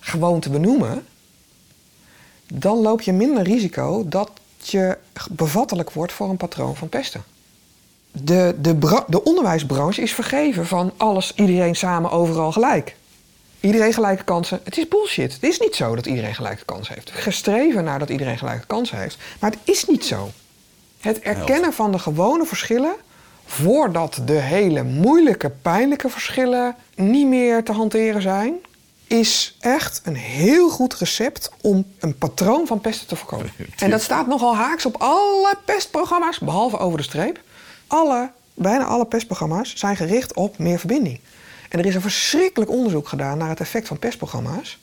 gewoon 0.00 0.40
te 0.40 0.50
benoemen, 0.50 1.06
dan 2.52 2.78
loop 2.78 3.00
je 3.00 3.12
minder 3.12 3.42
risico 3.42 4.08
dat 4.08 4.30
je 4.62 4.98
bevattelijk 5.30 5.90
wordt 5.90 6.12
voor 6.12 6.28
een 6.28 6.36
patroon 6.36 6.76
van 6.76 6.88
pesten. 6.88 7.24
De, 8.12 8.56
de, 8.60 9.04
de 9.06 9.24
onderwijsbranche 9.24 10.02
is 10.02 10.14
vergeven 10.14 10.66
van 10.66 10.92
alles, 10.96 11.32
iedereen 11.34 11.76
samen, 11.76 12.10
overal 12.10 12.52
gelijk. 12.52 12.96
Iedereen 13.66 13.92
gelijke 13.92 14.24
kansen. 14.24 14.60
Het 14.64 14.78
is 14.78 14.88
bullshit. 14.88 15.32
Het 15.32 15.42
is 15.42 15.58
niet 15.58 15.74
zo 15.74 15.94
dat 15.94 16.06
iedereen 16.06 16.34
gelijke 16.34 16.64
kansen 16.64 16.94
heeft. 16.94 17.10
Gestreven 17.10 17.84
naar 17.84 17.98
dat 17.98 18.08
iedereen 18.08 18.38
gelijke 18.38 18.66
kansen 18.66 18.98
heeft. 18.98 19.16
Maar 19.40 19.50
het 19.50 19.60
is 19.64 19.84
niet 19.86 20.04
zo. 20.04 20.30
Het 21.00 21.20
erkennen 21.20 21.72
van 21.72 21.92
de 21.92 21.98
gewone 21.98 22.44
verschillen 22.44 22.94
voordat 23.44 24.20
de 24.24 24.40
hele 24.40 24.82
moeilijke, 24.82 25.50
pijnlijke 25.50 26.08
verschillen 26.08 26.76
niet 26.94 27.26
meer 27.26 27.64
te 27.64 27.72
hanteren 27.72 28.22
zijn, 28.22 28.54
is 29.06 29.56
echt 29.60 30.00
een 30.04 30.16
heel 30.16 30.70
goed 30.70 30.94
recept 30.94 31.50
om 31.60 31.86
een 31.98 32.18
patroon 32.18 32.66
van 32.66 32.80
pesten 32.80 33.06
te 33.06 33.16
voorkomen. 33.16 33.50
En 33.76 33.90
dat 33.90 34.02
staat 34.02 34.26
nogal 34.26 34.56
haaks 34.56 34.86
op 34.86 34.96
alle 34.98 35.54
pestprogramma's, 35.64 36.38
behalve 36.38 36.78
over 36.78 36.98
de 36.98 37.04
streep. 37.04 37.40
Alle, 37.86 38.30
bijna 38.54 38.84
alle 38.84 39.06
pestprogramma's 39.06 39.74
zijn 39.74 39.96
gericht 39.96 40.34
op 40.34 40.58
meer 40.58 40.78
verbinding. 40.78 41.20
En 41.76 41.82
er 41.82 41.88
is 41.88 41.94
een 41.94 42.00
verschrikkelijk 42.00 42.70
onderzoek 42.70 43.08
gedaan 43.08 43.38
naar 43.38 43.48
het 43.48 43.60
effect 43.60 43.88
van 43.88 43.98
pestprogramma's. 43.98 44.78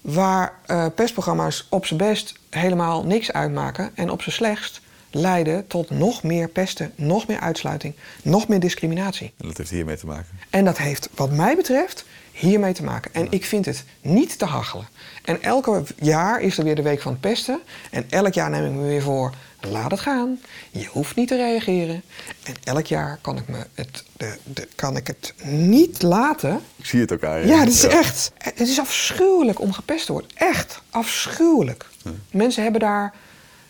Waar 0.00 0.58
uh, 0.66 0.86
pestprogramma's 0.94 1.66
op 1.70 1.86
zijn 1.86 1.98
best 1.98 2.34
helemaal 2.50 3.04
niks 3.04 3.32
uitmaken 3.32 3.90
en 3.94 4.10
op 4.10 4.22
zijn 4.22 4.34
slechtst 4.34 4.80
leiden 5.10 5.66
tot 5.66 5.90
nog 5.90 6.22
meer 6.22 6.48
pesten, 6.48 6.92
nog 6.94 7.26
meer 7.26 7.40
uitsluiting, 7.40 7.94
nog 8.22 8.48
meer 8.48 8.60
discriminatie. 8.60 9.32
En 9.36 9.46
dat 9.46 9.56
heeft 9.56 9.70
hiermee 9.70 9.96
te 9.96 10.06
maken. 10.06 10.38
En 10.50 10.64
dat 10.64 10.78
heeft, 10.78 11.08
wat 11.14 11.30
mij 11.30 11.56
betreft, 11.56 12.04
hiermee 12.32 12.72
te 12.72 12.84
maken. 12.84 13.14
En 13.14 13.26
ik 13.30 13.44
vind 13.44 13.64
het 13.64 13.84
niet 14.00 14.38
te 14.38 14.44
hachelen. 14.44 14.88
En 15.24 15.42
elke 15.42 15.82
jaar 16.00 16.40
is 16.40 16.58
er 16.58 16.64
weer 16.64 16.76
de 16.76 16.82
week 16.82 17.00
van 17.00 17.12
het 17.12 17.20
pesten. 17.20 17.60
En 17.90 18.04
elk 18.10 18.34
jaar 18.34 18.50
neem 18.50 18.64
ik 18.64 18.72
me 18.72 18.86
weer 18.86 19.02
voor, 19.02 19.34
laat 19.60 19.90
het 19.90 20.00
gaan. 20.00 20.40
Je 20.70 20.86
hoeft 20.86 21.16
niet 21.16 21.28
te 21.28 21.36
reageren. 21.36 22.02
En 22.42 22.54
elk 22.64 22.86
jaar 22.86 23.18
kan 23.20 23.36
ik, 23.36 23.48
me 23.48 23.66
het, 23.74 24.04
de, 24.16 24.36
de, 24.44 24.68
kan 24.74 24.96
ik 24.96 25.06
het 25.06 25.34
niet 25.44 26.02
laten. 26.02 26.60
Ik 26.76 26.86
zie 26.86 27.00
het 27.00 27.12
ook 27.12 27.24
aan 27.24 27.40
je. 27.40 27.46
Ja, 27.46 27.58
het 27.58 27.68
is 27.68 27.84
echt... 27.84 28.32
Het 28.38 28.60
is 28.60 28.78
afschuwelijk 28.78 29.60
om 29.60 29.72
gepest 29.72 30.06
te 30.06 30.12
worden. 30.12 30.30
Echt 30.34 30.82
afschuwelijk. 30.90 31.86
Mensen 32.30 32.62
hebben 32.62 32.80
daar 32.80 33.14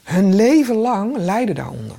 hun 0.02 0.34
leven 0.34 0.76
lang 0.76 1.16
lijden 1.16 1.54
daaronder. 1.54 1.96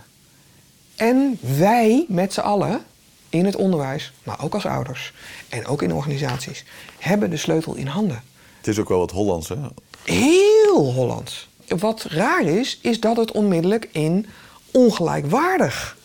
En 0.95 1.39
wij 1.57 2.05
met 2.07 2.33
z'n 2.33 2.39
allen 2.39 2.81
in 3.29 3.45
het 3.45 3.55
onderwijs, 3.55 4.13
maar 4.23 4.43
ook 4.43 4.53
als 4.53 4.65
ouders 4.65 5.13
en 5.49 5.65
ook 5.65 5.81
in 5.81 5.93
organisaties, 5.93 6.63
hebben 6.97 7.29
de 7.29 7.37
sleutel 7.37 7.75
in 7.75 7.87
handen. 7.87 8.23
Het 8.57 8.67
is 8.67 8.79
ook 8.79 8.89
wel 8.89 8.99
wat 8.99 9.11
Hollands, 9.11 9.49
hè? 9.49 9.55
Heel 10.03 10.93
Hollands. 10.93 11.49
Wat 11.77 12.03
raar 12.03 12.43
is, 12.43 12.79
is 12.81 12.99
dat 12.99 13.17
het 13.17 13.31
onmiddellijk 13.31 13.89
in 13.91 14.25
ongelijkwaardig. 14.71 15.97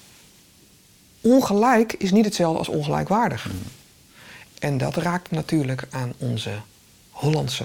Ongelijk 1.21 1.93
is 1.93 2.11
niet 2.11 2.25
hetzelfde 2.25 2.59
als 2.59 2.69
ongelijkwaardig. 2.69 3.47
Mm. 3.47 3.59
En 4.59 4.79
dat 4.79 4.97
raakt 4.97 5.31
natuurlijk 5.31 5.87
aan 5.91 6.13
onze 6.19 6.51
Hollandse 7.11 7.65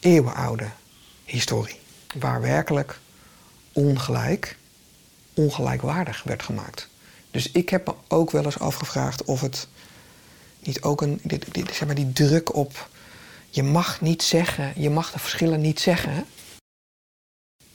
eeuwenoude 0.00 0.68
historie. 1.24 1.78
Waar 2.18 2.40
werkelijk 2.40 2.98
ongelijk 3.72 4.56
ongelijkwaardig 5.34 6.22
werd 6.22 6.42
gemaakt. 6.42 6.88
Dus 7.30 7.50
ik 7.50 7.68
heb 7.68 7.86
me 7.86 7.94
ook 8.08 8.30
wel 8.30 8.44
eens 8.44 8.58
afgevraagd 8.58 9.24
of 9.24 9.40
het 9.40 9.68
niet 10.60 10.82
ook 10.82 11.00
een, 11.00 11.20
zeg 11.72 11.86
maar 11.86 11.94
die 11.94 12.12
druk 12.12 12.54
op 12.54 12.88
je 13.54 13.62
mag 13.62 14.00
niet 14.00 14.22
zeggen, 14.22 14.72
je 14.76 14.90
mag 14.90 15.12
de 15.12 15.18
verschillen 15.18 15.60
niet 15.60 15.80
zeggen, 15.80 16.26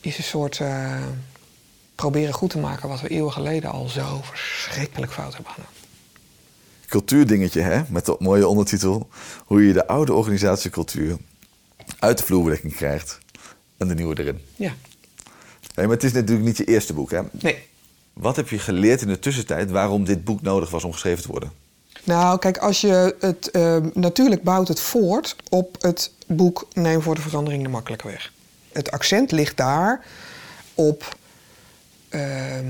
is 0.02 0.18
een 0.18 0.24
soort 0.24 0.60
uh, 0.60 1.04
proberen 1.95 2.34
goed 2.34 2.50
te 2.50 2.58
maken 2.58 2.89
wat 2.89 3.02
we 3.02 3.08
eeuwen 3.08 3.32
geleden 3.32 3.72
al 3.72 3.88
zo 3.88 4.22
verschrikkelijk 4.24 5.12
fout 5.12 5.34
hebben 5.34 5.52
gedaan. 5.52 5.70
Cultuurdingetje, 6.88 7.62
hè? 7.62 7.82
Met 7.89 8.06
de 8.06 8.16
mooie 8.20 8.47
ondertitel. 8.47 9.10
Hoe 9.45 9.68
je 9.68 9.74
de 9.74 9.88
oude 9.88 10.14
organisatiecultuur 10.14 11.18
uit 12.00 12.18
de 12.18 12.24
vloerbedekking 12.24 12.76
krijgt 12.76 13.20
en 13.78 13.88
de 13.88 13.93
nieuwe 13.93 14.20
erin. 14.20 14.39
Ja. 14.56 14.74
Nee, 15.76 15.86
maar 15.88 15.95
het 15.95 16.04
is 16.04 16.14
natuurlijk 16.14 16.47
niet 16.47 16.58
je 16.58 16.66
eerste 16.66 16.93
boek, 16.93 17.12
hè? 17.12 17.22
Nee. 17.32 17.68
Wat 18.14 18.36
heb 18.36 18.50
je 18.50 18.60
geleerd 18.60 19.02
in 19.02 19.08
de 19.08 19.20
tussentijd 19.20 19.72
waarom 19.72 20.04
dit 20.04 20.24
boek 20.24 20.41
nodig 20.41 20.70
was 20.70 20.84
om 20.84 20.91
geschreven 20.91 21.22
te 21.22 21.28
worden? 21.28 21.52
Nou, 22.04 22.39
kijk, 22.39 22.58
als 22.58 22.82
je 22.82 23.16
het, 23.20 23.50
uh, 23.52 23.78
natuurlijk 23.93 24.43
bouwt 24.43 24.68
het 24.68 24.80
voort 24.80 25.36
op 25.50 25.82
het 25.82 26.12
boek 26.28 26.68
Neem 26.74 27.02
voor 27.02 27.16
de 27.16 27.22
verandering 27.22 27.64
de 27.64 27.70
makkelijke 27.70 28.08
weg. 28.08 28.32
Het 28.72 28.92
accent 28.92 29.32
ligt 29.32 29.58
daar 29.58 30.06
op 30.74 31.18
ehm, 32.10 32.68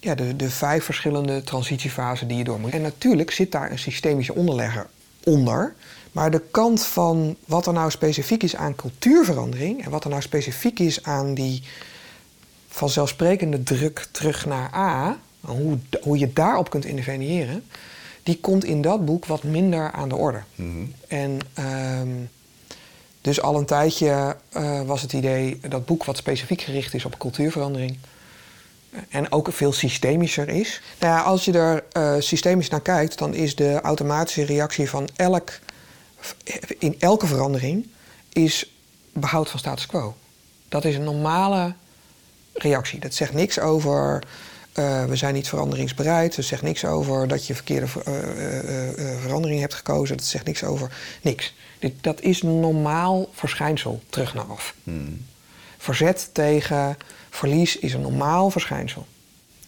ja, 0.00 0.14
de, 0.14 0.36
de 0.36 0.50
vijf 0.50 0.84
verschillende 0.84 1.42
transitiefasen 1.42 2.28
die 2.28 2.36
je 2.36 2.44
door 2.44 2.60
moet. 2.60 2.72
En 2.72 2.82
natuurlijk 2.82 3.30
zit 3.30 3.52
daar 3.52 3.70
een 3.70 3.78
systemische 3.78 4.34
onderlegger 4.34 4.86
onder. 5.24 5.74
Maar 6.12 6.30
de 6.30 6.42
kant 6.50 6.86
van 6.86 7.36
wat 7.44 7.66
er 7.66 7.72
nou 7.72 7.90
specifiek 7.90 8.42
is 8.42 8.56
aan 8.56 8.74
cultuurverandering 8.74 9.84
en 9.84 9.90
wat 9.90 10.04
er 10.04 10.10
nou 10.10 10.22
specifiek 10.22 10.78
is 10.78 11.02
aan 11.02 11.34
die 11.34 11.62
vanzelfsprekende 12.68 13.62
druk 13.62 14.06
terug 14.10 14.46
naar 14.46 14.74
A, 14.74 15.18
hoe, 15.40 15.78
hoe 16.02 16.18
je 16.18 16.32
daarop 16.32 16.70
kunt 16.70 16.84
interveneren, 16.84 17.64
die 18.22 18.40
komt 18.40 18.64
in 18.64 18.82
dat 18.82 19.04
boek 19.04 19.26
wat 19.26 19.42
minder 19.42 19.92
aan 19.92 20.08
de 20.08 20.16
orde. 20.16 20.42
Mhm. 20.54 20.84
En 21.08 21.38
ehm, 21.54 22.08
dus 23.22 23.40
al 23.40 23.58
een 23.58 23.66
tijdje 23.66 24.36
uh, 24.56 24.82
was 24.82 25.02
het 25.02 25.12
idee 25.12 25.60
dat 25.68 25.86
boek 25.86 26.04
wat 26.04 26.16
specifiek 26.16 26.60
gericht 26.60 26.94
is 26.94 27.04
op 27.04 27.18
cultuurverandering, 27.18 27.98
En 29.08 29.32
ook 29.32 29.52
veel 29.52 29.72
systemischer 29.72 30.48
is. 30.48 30.80
Nou 30.98 31.12
ja, 31.12 31.20
als 31.20 31.44
je 31.44 31.52
er 31.52 31.84
uh, 31.92 32.14
systemisch 32.18 32.68
naar 32.68 32.80
kijkt, 32.80 33.18
dan 33.18 33.34
is 33.34 33.54
de 33.54 33.80
automatische 33.80 34.44
reactie 34.44 34.90
van 34.90 35.08
elk, 35.16 35.58
in 36.78 36.96
elke 36.98 37.26
verandering 37.26 37.86
is 38.32 38.72
behoud 39.12 39.50
van 39.50 39.58
status 39.58 39.86
quo. 39.86 40.14
Dat 40.68 40.84
is 40.84 40.94
een 40.94 41.04
normale 41.04 41.74
reactie. 42.52 43.00
Dat 43.00 43.14
zegt 43.14 43.32
niks 43.32 43.58
over 43.58 44.22
uh, 44.74 45.04
we 45.04 45.16
zijn 45.16 45.34
niet 45.34 45.48
veranderingsbereid. 45.48 46.36
Dat 46.36 46.44
zegt 46.44 46.62
niks 46.62 46.84
over 46.84 47.28
dat 47.28 47.46
je 47.46 47.54
verkeerde 47.54 47.86
uh, 47.86 49.20
verandering 49.20 49.60
hebt 49.60 49.74
gekozen. 49.74 50.16
Dat 50.16 50.26
zegt 50.26 50.46
niks 50.46 50.64
over 50.64 50.96
niks. 51.22 51.54
Dit, 51.78 51.92
dat 52.00 52.20
is 52.20 52.42
een 52.42 52.60
normaal 52.60 53.28
verschijnsel, 53.32 54.02
terug 54.08 54.34
naar 54.34 54.44
af. 54.44 54.74
Hmm. 54.84 55.26
Verzet 55.78 56.30
tegen 56.32 56.96
verlies 57.30 57.78
is 57.78 57.94
een 57.94 58.00
normaal 58.00 58.50
verschijnsel. 58.50 59.06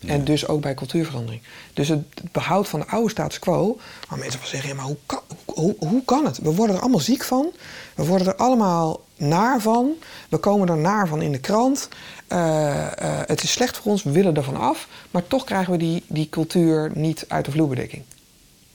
En 0.07 0.25
dus 0.25 0.49
ook 0.49 0.61
bij 0.61 0.75
cultuurverandering. 0.75 1.43
Dus 1.73 1.89
het, 1.89 2.33
behoud 2.33 2.69
van 2.69 2.81
de 2.81 2.87
oude 2.87 3.11
status 3.11 3.39
quo, 3.39 3.79
waar 4.09 4.19
mensen 4.19 4.41
van 4.41 4.49
zeggen: 4.49 4.69
ja, 4.69 4.75
maar 4.75 4.85
hoe 4.85 4.97
kan, 5.07 5.21
hoe, 5.45 5.75
hoe 5.79 6.05
kan 6.05 6.25
het? 6.25 6.39
We 6.39 6.55
worden 6.55 6.77
er 6.77 6.83
allemaal 6.83 7.01
ziek 7.01 7.25
van. 7.25 7.53
We 7.95 8.05
worden 8.05 8.27
er 8.27 8.37
allemaal 8.37 9.05
naar 9.17 9.61
van. 9.61 9.91
We 10.29 10.37
komen 10.37 10.69
er 10.69 10.77
naar 10.77 11.09
van 11.09 11.23
in 11.23 11.33
de 11.33 11.39
krant. 11.39 11.89
Uh, 12.29 12.39
uh, 12.39 13.21
het 13.27 13.43
is 13.43 13.53
slecht 13.53 13.77
voor 13.77 13.93
ons, 13.93 14.03
we 14.03 14.11
willen 14.11 14.37
ervan 14.37 14.57
af. 14.57 14.89
Maar 15.11 15.27
toch 15.27 15.45
krijgen 15.45 15.73
we 15.73 15.79
die, 15.79 16.03
die 16.07 16.29
cultuur 16.29 16.91
niet 16.95 17.25
uit 17.29 17.45
de 17.45 17.51
vloerbedekking. 17.51 18.03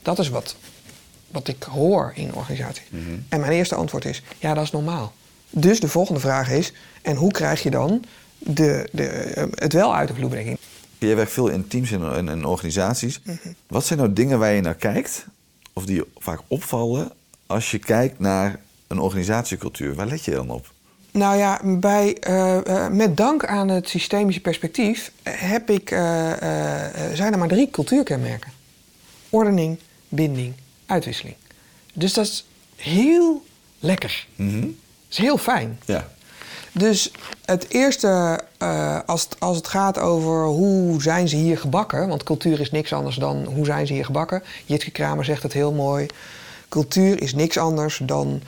Dat 0.02 0.18
is 0.18 0.28
wat, 0.28 0.56
wat 1.30 1.48
ik 1.48 1.62
hoor 1.62 2.12
in 2.14 2.34
organisaties. 2.34 2.88
Mm 2.88 3.24
En 3.28 3.40
mijn 3.40 3.52
eerste 3.52 3.74
antwoord 3.74 4.04
is: 4.04 4.22
ja, 4.38 4.54
dat 4.54 4.64
is 4.64 4.70
normaal. 4.70 5.12
Dus 5.50 5.80
de 5.80 5.88
volgende 5.88 6.20
vraag 6.20 6.50
is: 6.50 6.72
en 7.02 7.16
hoe 7.16 7.30
krijg 7.30 7.62
je 7.62 7.70
dan 7.70 8.04
de, 8.38 8.88
de, 8.92 9.32
uh, 9.36 9.44
het 9.54 9.72
wel 9.72 9.94
uit 9.94 10.08
de 10.08 10.14
vloerbedekking? 10.14 10.58
Jij 10.98 11.16
werkt 11.16 11.32
veel 11.32 11.48
in 11.48 11.68
teams 11.68 11.90
en, 11.90 12.28
en, 12.28 12.44
organisaties. 12.44 13.20
Mm 13.22 13.38
-hmm. 13.42 13.54
Wat 13.66 13.86
zijn 13.86 13.98
nou 13.98 14.12
dingen 14.12 14.38
waar 14.38 14.52
je 14.52 14.60
naar 14.60 14.74
kijkt, 14.74 15.26
of 15.72 15.84
die 15.84 16.02
vaak 16.16 16.40
opvallen, 16.46 17.12
als 17.46 17.70
je 17.70 17.78
kijkt 17.78 18.18
naar 18.18 18.60
een 18.86 18.98
organisatiecultuur? 18.98 19.94
Waar 19.94 20.06
let 20.06 20.24
je 20.24 20.30
dan 20.30 20.50
op? 20.50 20.72
Nou 21.12 21.36
ja, 21.36 21.60
bij, 21.64 22.16
uh, 22.28 22.88
met 22.88 23.16
dank 23.16 23.44
aan 23.44 23.68
het 23.68 23.88
systemische 23.88 24.40
perspectief 24.40 25.12
heb 25.22 25.70
ik, 25.70 25.90
uh, 25.90 25.98
zijn 27.12 27.32
er 27.32 27.38
maar 27.38 27.48
drie 27.48 27.70
cultuurkenmerken: 27.70 28.52
ordening, 29.30 29.78
binding, 30.08 30.54
uitwisseling. 30.86 31.36
Dus 31.92 32.12
dat 32.14 32.24
is 32.24 32.44
heel 32.76 33.44
lekker. 33.78 34.26
Mm 34.36 34.48
-hmm. 34.48 34.60
Dat 34.60 34.70
is 35.10 35.18
heel 35.18 35.38
fijn. 35.38 35.78
Ja. 35.84 36.08
Dus 36.72 37.12
het 37.44 37.66
eerste, 37.68 38.40
als, 39.06 39.22
het, 39.22 39.40
als 39.40 39.56
het 39.56 39.68
gaat 39.68 39.98
over 39.98 40.44
hoe 40.44 41.02
zijn 41.02 41.28
ze 41.28 41.36
hier 41.36 41.58
gebakken, 41.58 42.08
want 42.08 42.22
cultuur 42.22 42.60
is 42.60 42.70
niks 42.70 42.92
anders 42.92 43.16
dan 43.16 43.44
hoe 43.44 43.64
zijn 43.64 43.86
ze 43.86 43.92
hier 43.92 44.04
gebakken. 44.04 44.42
Jitke 44.64 44.90
Kramer 44.90 45.24
zegt 45.24 45.42
het 45.42 45.52
heel 45.52 45.72
mooi. 45.72 46.06
Cultuur 46.68 47.22
is 47.22 47.34
niks 47.34 47.58
anders 47.58 48.00
dan 48.02 48.42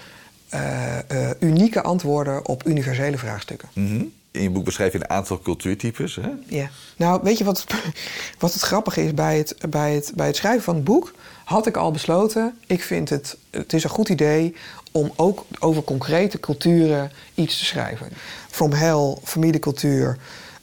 uh, 0.54 0.98
uh, 1.12 1.30
unieke 1.40 1.82
antwoorden 1.82 2.46
op 2.48 2.66
universele 2.66 3.18
vraagstukken. 3.18 3.68
Mm 3.72 3.86
-hmm. 3.86 4.12
In 4.30 4.42
je 4.42 4.50
boek 4.50 4.64
beschrijf 4.64 4.92
je 4.92 4.98
een 4.98 5.10
aantal 5.10 5.40
cultuurtypes. 5.40 6.16
Hè? 6.16 6.30
Ja. 6.46 6.70
Nou, 6.96 7.20
weet 7.22 7.38
je 7.38 7.44
wat 7.44 7.60
het, 7.60 7.74
wat 8.38 8.52
het 8.52 8.62
grappige 8.62 9.04
is 9.04 9.14
bij 9.14 9.38
het, 9.38 9.56
bij, 9.70 9.94
het, 9.94 10.12
bij 10.14 10.26
het 10.26 10.36
schrijven 10.36 10.62
van 10.62 10.74
het 10.74 10.84
boek? 10.84 11.14
Had 11.44 11.66
ik 11.66 11.76
al 11.76 11.90
besloten, 11.90 12.58
ik 12.66 12.82
vind 12.82 13.08
het, 13.08 13.36
het 13.50 13.72
is 13.72 13.84
een 13.84 13.90
goed 13.90 14.08
idee 14.08 14.54
om 14.92 15.12
ook 15.16 15.46
over 15.58 15.82
concrete 15.82 16.40
culturen 16.40 17.12
iets 17.34 17.58
te 17.58 17.64
schrijven. 17.64 18.08
From 18.50 18.72
hell, 18.72 19.16
familiecultuur, 19.24 20.18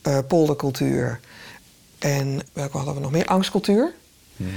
uh, 0.07 0.17
poldercultuur 0.27 1.19
en 1.99 2.41
welke 2.53 2.77
hadden 2.77 2.95
we 2.95 2.99
nog 2.99 3.11
meer? 3.11 3.25
Angstcultuur. 3.25 3.93
Mm 4.35 4.47
-hmm. 4.47 4.55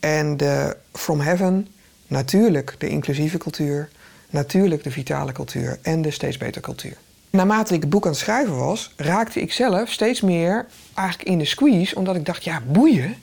En 0.00 0.36
de 0.36 0.76
From 0.92 1.20
Heaven, 1.20 1.68
natuurlijk 2.06 2.74
de 2.78 2.88
inclusieve 2.88 3.38
cultuur 3.38 3.88
natuurlijk 4.30 4.82
de 4.82 4.90
vitale 4.90 5.32
cultuur 5.32 5.78
en 5.82 6.02
de 6.02 6.10
steeds 6.10 6.36
beter 6.36 6.62
cultuur. 6.62 6.96
Naarmate 7.30 7.74
ik 7.74 7.80
het 7.80 7.90
boek 7.90 8.04
aan 8.04 8.10
het 8.10 8.20
schrijven 8.20 8.56
was, 8.56 8.92
raakte 8.96 9.40
ik 9.40 9.52
zelf 9.52 9.90
steeds 9.90 10.20
meer 10.20 10.66
eigenlijk 10.94 11.28
in 11.28 11.38
de 11.38 11.44
squeeze, 11.44 11.94
omdat 11.94 12.16
ik 12.16 12.26
dacht, 12.26 12.44
ja, 12.44 12.62
boeien. 12.66 13.16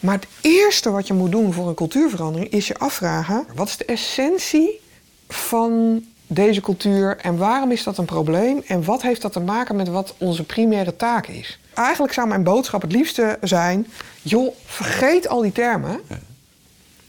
Maar 0.00 0.14
het 0.14 0.26
eerste 0.40 0.90
wat 0.90 1.06
je 1.06 1.14
moet 1.14 1.30
doen 1.30 1.52
voor 1.52 1.68
een 1.68 1.74
cultuurverandering 1.74 2.50
is 2.50 2.66
je 2.66 2.78
afvragen: 2.78 3.46
wat 3.54 3.68
is 3.68 3.76
de 3.76 3.84
essentie 3.84 4.80
van 5.28 6.02
deze 6.26 6.60
cultuur 6.60 7.16
en 7.16 7.36
waarom 7.36 7.70
is 7.70 7.82
dat 7.82 7.98
een 7.98 8.04
probleem 8.04 8.62
en 8.66 8.84
wat 8.84 9.02
heeft 9.02 9.22
dat 9.22 9.32
te 9.32 9.40
maken 9.40 9.76
met 9.76 9.88
wat 9.88 10.14
onze 10.18 10.44
primaire 10.44 10.96
taak 10.96 11.26
is? 11.26 11.58
Eigenlijk 11.74 12.12
zou 12.12 12.28
mijn 12.28 12.42
boodschap 12.42 12.82
het 12.82 12.92
liefste 12.92 13.38
zijn: 13.42 13.86
joh, 14.22 14.54
vergeet 14.64 15.28
al 15.28 15.40
die 15.40 15.52
termen. 15.52 16.00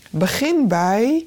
Begin 0.10 0.68
bij 0.68 1.26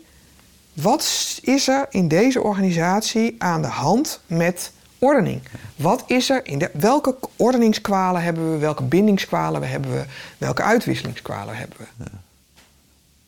wat 0.73 1.39
is 1.43 1.69
er 1.69 1.87
in 1.91 2.09
deze 2.09 2.43
organisatie 2.43 3.35
aan 3.39 3.63
de 3.63 3.69
hand 3.69 4.21
met 4.27 4.73
ordening? 4.99 5.43
Wat 5.77 6.05
is 6.07 6.31
er 6.31 6.47
in 6.47 6.59
de, 6.59 6.71
welke 6.73 7.17
ordeningskwalen 7.37 8.23
hebben 8.23 8.53
we, 8.53 8.59
welke 8.59 8.83
bindingskwalen 8.83 9.69
hebben 9.69 9.93
we, 9.93 10.05
welke 10.39 10.63
uitwisselingskwalen 10.63 11.57
hebben 11.57 11.77
we? 11.79 11.85
Ja. 11.99 12.11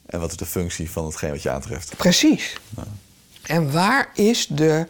En 0.06 0.20
wat 0.20 0.30
is 0.30 0.36
de 0.36 0.46
functie 0.46 0.90
van 0.90 1.04
hetgeen 1.04 1.30
wat 1.30 1.42
je 1.42 1.50
aantreft? 1.50 1.96
Precies. 1.96 2.56
Ja. 2.76 2.84
En 3.42 3.72
waar 3.72 4.10
is 4.14 4.46
de, 4.46 4.86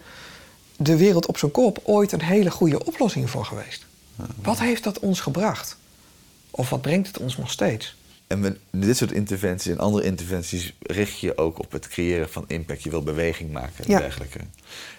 de 0.76 0.96
wereld 0.96 1.26
op 1.26 1.38
zijn 1.38 1.50
kop 1.50 1.80
ooit 1.82 2.12
een 2.12 2.22
hele 2.22 2.50
goede 2.50 2.84
oplossing 2.84 3.30
voor 3.30 3.44
geweest? 3.44 3.86
Ja. 4.16 4.24
Wat 4.42 4.58
heeft 4.58 4.84
dat 4.84 4.98
ons 4.98 5.20
gebracht? 5.20 5.76
Of 6.50 6.70
wat 6.70 6.80
brengt 6.80 7.06
het 7.06 7.18
ons 7.18 7.36
nog 7.36 7.50
steeds? 7.50 7.96
En 8.34 8.40
met 8.40 8.58
dit 8.70 8.96
soort 8.96 9.12
interventies 9.12 9.72
en 9.72 9.78
andere 9.78 10.04
interventies 10.04 10.74
richt 10.80 11.18
je 11.18 11.38
ook 11.38 11.58
op 11.58 11.72
het 11.72 11.88
creëren 11.88 12.28
van 12.28 12.44
impact. 12.46 12.82
Je 12.82 12.90
wil 12.90 13.02
beweging 13.02 13.52
maken 13.52 13.84
en 13.84 13.98
dergelijke. 13.98 14.38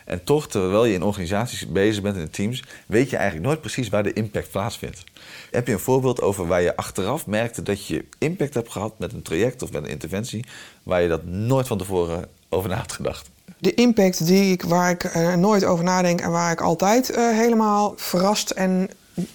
En 0.06 0.24
toch, 0.24 0.48
terwijl 0.48 0.86
je 0.86 0.94
in 0.94 1.04
organisaties 1.04 1.68
bezig 1.68 2.02
bent, 2.02 2.18
in 2.18 2.30
teams, 2.30 2.64
weet 2.88 3.10
je 3.10 3.16
eigenlijk 3.16 3.48
nooit 3.48 3.62
precies 3.62 3.90
waar 3.90 4.04
de 4.04 4.14
impact 4.14 4.52
plaatsvindt. 4.52 5.04
Heb 5.52 5.68
je 5.68 5.74
een 5.74 5.80
voorbeeld 5.80 6.22
over 6.22 6.48
waar 6.48 6.62
je 6.62 6.76
achteraf 6.76 7.28
merkte 7.28 7.64
dat 7.64 7.86
je 7.86 8.06
impact 8.18 8.54
hebt 8.54 8.72
gehad 8.72 9.00
met 9.00 9.14
een 9.14 9.22
traject 9.22 9.62
of 9.62 9.72
met 9.72 9.84
een 9.84 9.90
interventie, 9.90 10.46
waar 10.84 11.02
je 11.02 11.08
dat 11.08 11.26
nooit 11.26 11.68
van 11.68 11.78
tevoren 11.78 12.28
over 12.50 12.70
na 12.70 12.76
had 12.76 12.92
gedacht? 12.92 13.30
De 13.58 13.74
impact 13.74 14.26
die 14.26 14.52
ik, 14.52 14.62
waar 14.64 14.90
ik 14.90 15.04
uh, 15.04 15.34
nooit 15.34 15.64
over 15.64 15.84
nadenk 15.84 16.22
en 16.22 16.32
waar 16.32 16.52
ik 16.52 16.62
altijd 16.62 17.12
uh, 17.12 17.30
helemaal 17.30 17.94
verrast 17.98 18.50
en 18.50 18.90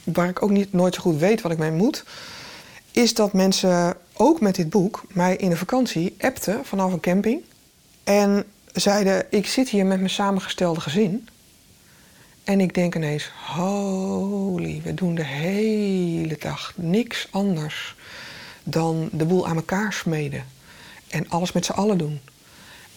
waar 0.04 0.28
ik 0.28 0.42
ook 0.42 0.50
niet, 0.50 0.72
nooit 0.72 0.94
zo 0.94 1.00
goed 1.00 1.18
weet 1.18 1.40
wat 1.40 1.52
ik 1.52 1.58
mee 1.58 1.70
moet 1.70 2.04
is 2.92 3.14
dat 3.14 3.32
mensen 3.32 3.96
ook 4.12 4.40
met 4.40 4.54
dit 4.54 4.70
boek 4.70 5.02
mij 5.08 5.36
in 5.36 5.50
de 5.50 5.56
vakantie 5.56 6.14
appten 6.18 6.64
vanaf 6.64 6.92
een 6.92 7.00
camping. 7.00 7.42
En 8.04 8.44
zeiden: 8.72 9.26
Ik 9.30 9.46
zit 9.46 9.68
hier 9.68 9.86
met 9.86 9.98
mijn 9.98 10.10
samengestelde 10.10 10.80
gezin. 10.80 11.28
En 12.44 12.60
ik 12.60 12.74
denk 12.74 12.94
ineens: 12.94 13.30
Holy, 13.46 14.80
we 14.84 14.94
doen 14.94 15.14
de 15.14 15.24
hele 15.24 16.36
dag 16.38 16.72
niks 16.76 17.28
anders 17.30 17.96
dan 18.64 19.08
de 19.12 19.24
boel 19.24 19.46
aan 19.46 19.56
elkaar 19.56 19.92
smeden. 19.92 20.44
En 21.08 21.28
alles 21.28 21.52
met 21.52 21.64
z'n 21.64 21.72
allen 21.72 21.98
doen. 21.98 22.20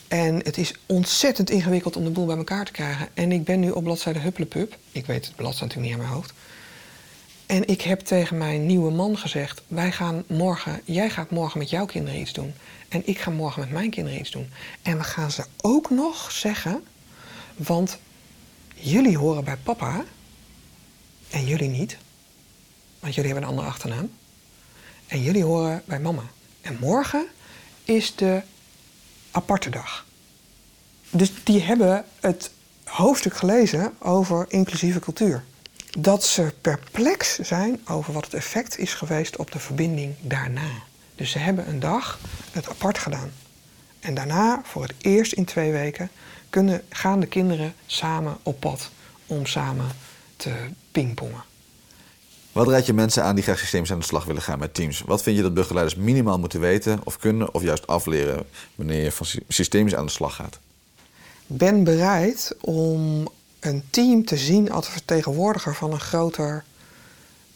En 0.08 0.36
het 0.36 0.58
is 0.58 0.74
ontzettend 0.86 1.50
ingewikkeld 1.50 1.96
om 1.96 2.04
de 2.04 2.10
boel 2.10 2.26
bij 2.26 2.38
elkaar 2.38 2.66
te 2.66 2.72
krijgen. 2.72 3.08
En 3.14 3.32
ik 3.32 3.44
ben 3.44 3.60
nu 3.60 3.70
op 3.70 3.84
bladzijde 3.84 4.20
Hupplepup. 4.20 4.78
Ik 4.92 5.06
weet 5.06 5.26
het 5.26 5.36
bladzijde 5.36 5.66
natuurlijk 5.66 5.92
niet 5.92 5.94
aan 5.94 6.00
mijn 6.00 6.22
hoofd. 6.22 6.34
En 7.46 7.68
ik 7.68 7.82
heb 7.82 8.00
tegen 8.00 8.38
mijn 8.38 8.66
nieuwe 8.66 8.92
man 8.92 9.18
gezegd: 9.18 9.62
wij 9.68 9.92
gaan 9.92 10.24
morgen, 10.28 10.82
jij 10.86 11.10
gaat 11.10 11.30
morgen 11.30 11.60
met 11.60 11.70
jouw 11.70 11.86
kinderen 11.86 12.20
iets 12.20 12.34
doen. 12.34 12.54
En 12.90 13.08
ik 13.08 13.20
ga 13.20 13.32
morgen 13.32 13.60
met 13.62 13.72
mijn 13.72 13.90
kinderen 13.90 14.20
iets 14.20 14.32
doen. 14.32 14.50
En 14.82 14.98
we 14.98 15.04
gaan 15.04 15.32
ze 15.32 15.44
ook 15.62 15.90
nog 15.90 16.32
zeggen, 16.32 16.84
want 17.56 17.98
jullie 18.74 19.18
horen 19.18 19.44
bij 19.44 19.58
papa 19.58 20.04
en 21.30 21.46
jullie 21.46 21.70
niet. 21.70 21.98
Want 23.00 23.16
jullie 23.16 23.32
hebben 23.32 23.50
een 23.50 23.56
andere 23.56 23.74
achternaam. 23.74 24.12
En 25.08 25.22
jullie 25.22 25.44
horen 25.44 25.82
bij 25.86 26.00
mama. 26.00 26.24
En 26.62 26.78
morgen 26.80 27.26
is 27.84 28.16
de 28.16 28.42
aparte 29.32 29.70
dag. 29.70 30.06
Dus 31.10 31.32
die 31.44 31.62
hebben 31.62 32.06
het 32.20 32.52
hoofdstuk 32.84 33.36
gelezen 33.36 33.94
over 34.00 34.46
inclusieve 34.50 35.00
cultuur 35.00 35.44
dat 35.98 36.24
ze 36.24 36.54
perplex 36.62 37.40
zijn 37.40 37.82
over 37.88 38.14
wat 38.14 38.26
het 38.26 38.34
effect 38.34 38.78
is 38.78 38.94
geweest 38.94 39.38
op 39.38 39.52
de 39.52 39.60
verbinding 39.60 40.16
daarna. 40.22 40.72
Dus 41.16 41.32
ze 41.32 41.40
hebben 41.40 41.70
een 41.70 41.80
dag 41.80 42.20
het 42.52 42.70
apart 42.70 42.98
gedaan. 42.98 43.32
En 44.00 44.14
daarna, 44.14 44.62
voor 44.64 44.82
het 44.82 44.94
eerst 45.02 45.34
in 45.34 45.46
twee 45.46 45.72
weken, 45.72 46.10
kunnen, 46.50 46.82
gaan 46.90 47.20
de 47.20 47.26
kinderen 47.26 47.74
samen 47.86 48.38
op 48.44 48.60
pad 48.60 48.90
om 49.26 49.46
samen 49.46 49.88
te 50.36 50.52
pingpongen. 50.92 51.44
Wat 52.52 52.68
raad 52.68 52.86
je 52.86 52.94
mensen 52.94 53.24
aan 53.24 53.36
die 53.36 53.44
graag 53.44 53.60
systemisch 53.60 53.92
aan 53.92 54.00
de 54.00 54.06
slag 54.06 54.26
willen 54.26 54.42
gaan 54.42 54.60
met 54.60 54.74
teams? 54.74 55.02
Wat 55.02 55.24
vind 55.24 55.36
je 55.36 55.42
dat 55.42 55.54
begeleiders 55.54 55.96
minimaal 55.96 56.40
moeten 56.40 56.60
weten 56.60 57.00
of 57.04 57.18
kunnen 57.18 57.54
of 57.54 57.62
juist 57.62 57.88
afleren 57.88 58.46
wanneer 58.76 59.04
je 59.04 59.12
van 59.12 59.26
systemisch 59.48 59.96
aan 59.96 60.06
de 60.06 60.12
slag 60.12 60.36
gaat? 60.36 60.60
Ben 61.48 61.84
bereid 61.84 62.56
om 62.62 63.28
een 63.66 63.84
team 63.90 64.26
te 64.26 64.38
zien 64.38 64.72
als 64.72 64.90
vertegenwoordiger 64.90 65.76
van 65.76 65.92
een 65.92 66.00
groter 66.00 66.64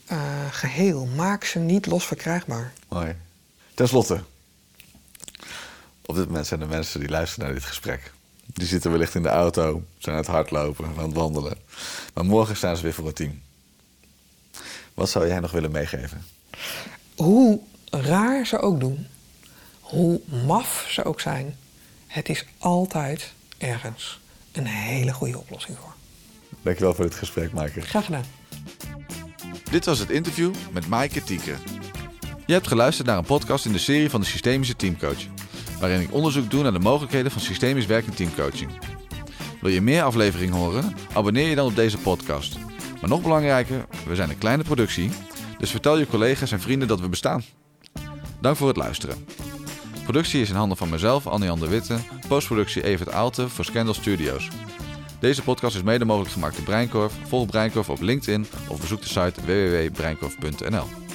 eh, 0.06 0.20
geheel. 0.52 1.06
Maak 1.06 1.44
ze 1.44 1.60
niet 1.60 1.86
los 1.86 2.06
verkrijgbaar. 2.06 2.74
Mooi. 2.88 3.16
Ten 3.74 3.88
slotte. 3.88 4.24
Op 6.06 6.16
dit 6.16 6.26
moment 6.26 6.48
zijn 6.48 6.62
er 6.62 6.68
mensen 6.68 7.00
die 7.00 7.10
luisteren 7.10 7.46
naar 7.46 7.54
dit 7.54 7.66
gesprek. 7.66 8.12
Die 8.46 8.68
zitten 8.68 8.92
wellicht 8.92 9.16
in 9.16 9.24
de 9.24 9.30
auto, 9.30 9.84
zijn 9.98 10.16
aan 10.16 10.22
het 10.22 10.32
hardlopen, 10.32 10.86
aan 10.86 11.04
het 11.04 11.14
wandelen. 11.14 11.58
Maar 12.14 12.26
morgen 12.26 12.56
staan 12.56 12.78
ze 12.78 12.84
weer 12.84 12.94
voor 12.94 13.06
het 13.06 13.16
team. 13.16 13.42
Wat 14.94 15.10
zou 15.10 15.28
jij 15.28 15.40
nog 15.40 15.52
willen 15.52 15.72
meegeven? 15.72 16.26
Hoe 17.16 17.60
raar 17.90 18.46
ze 18.46 18.60
ook 18.60 18.80
doen, 18.80 19.08
hoe 19.80 20.22
maf 20.46 20.86
ze 20.90 21.04
ook 21.04 21.22
zijn, 21.22 21.58
het 22.08 22.30
is 22.30 22.46
altijd 22.58 23.34
ergens 23.58 24.20
een 24.52 24.66
hele 24.66 25.14
goede 25.14 25.38
oplossing 25.38 25.78
voor. 25.78 25.96
Dankjewel 26.68 26.94
voor 26.94 27.06
dit 27.06 27.16
gesprek, 27.16 27.54
Maaike. 27.54 27.82
Graag 27.82 28.06
gedaan. 28.06 28.24
Dit 29.72 29.86
was 29.86 30.00
het 30.00 30.10
interview 30.10 30.54
met 30.74 30.88
Maaike 30.88 31.24
Tieke. 31.24 31.54
Je 32.46 32.54
hebt 32.54 32.68
geluisterd 32.68 33.08
naar 33.08 33.18
een 33.18 33.24
podcast 33.24 33.66
in 33.66 33.72
de 33.72 33.78
serie 33.78 34.10
van 34.10 34.22
de 34.22 34.26
Systemische 34.26 34.76
Teamcoach, 34.76 35.26
waarin 35.80 36.02
ik 36.02 36.14
onderzoek 36.14 36.52
doe 36.52 36.64
naar 36.64 36.74
de 36.74 36.80
mogelijkheden 36.80 37.32
van 37.32 37.42
systemisch 37.42 37.86
werk 37.86 38.06
in 38.06 38.14
teamcoaching. 38.14 38.72
Wil 39.62 39.72
je 39.72 39.82
meer 39.82 40.04
afleveringen 40.04 40.56
horen? 40.56 40.94
Abonneer 41.14 41.50
je 41.50 41.56
dan 41.56 41.66
op 41.66 41.76
deze 41.76 41.98
podcast. 41.98 42.58
Maar 43.02 43.10
nog 43.10 43.22
belangrijker, 43.22 43.86
we 44.08 44.16
zijn 44.16 44.30
een 44.30 44.38
kleine 44.38 44.64
productie, 44.64 45.12
dus 45.58 45.72
vertel 45.72 45.98
je 45.98 46.08
collega's 46.08 46.52
en 46.52 46.60
vrienden 46.60 46.88
dat 46.88 47.00
we 47.00 47.10
bestaan. 47.10 47.44
Dank 48.42 48.56
voor 48.56 48.68
het 48.68 48.78
luisteren. 48.78 49.26
Productie 50.04 50.42
is 50.42 50.50
in 50.50 50.56
handen 50.56 50.78
van 50.78 50.90
mezelf, 50.90 51.28
Anne-Jan 51.28 51.60
de 51.60 51.68
Witte, 51.68 51.98
postproductie 52.28 52.84
Evert 52.84 53.12
Aalte 53.12 53.50
voor 53.50 53.66
Scandal 53.66 53.94
Studios. 53.94 54.50
Deze 55.20 55.44
podcast 55.44 55.76
is 55.76 55.84
mede 55.84 56.06
mogelijk 56.06 56.32
gemaakt 56.32 56.56
door 56.56 56.66
Breinkorf. 56.66 57.14
Volg 57.28 57.46
Breinkorf 57.46 57.90
op 57.90 58.02
LinkedIn 58.02 58.48
of 58.70 58.80
bezoek 58.80 59.02
de 59.02 59.08
site 59.08 59.42
www.breinkorf.nl. 59.42 61.07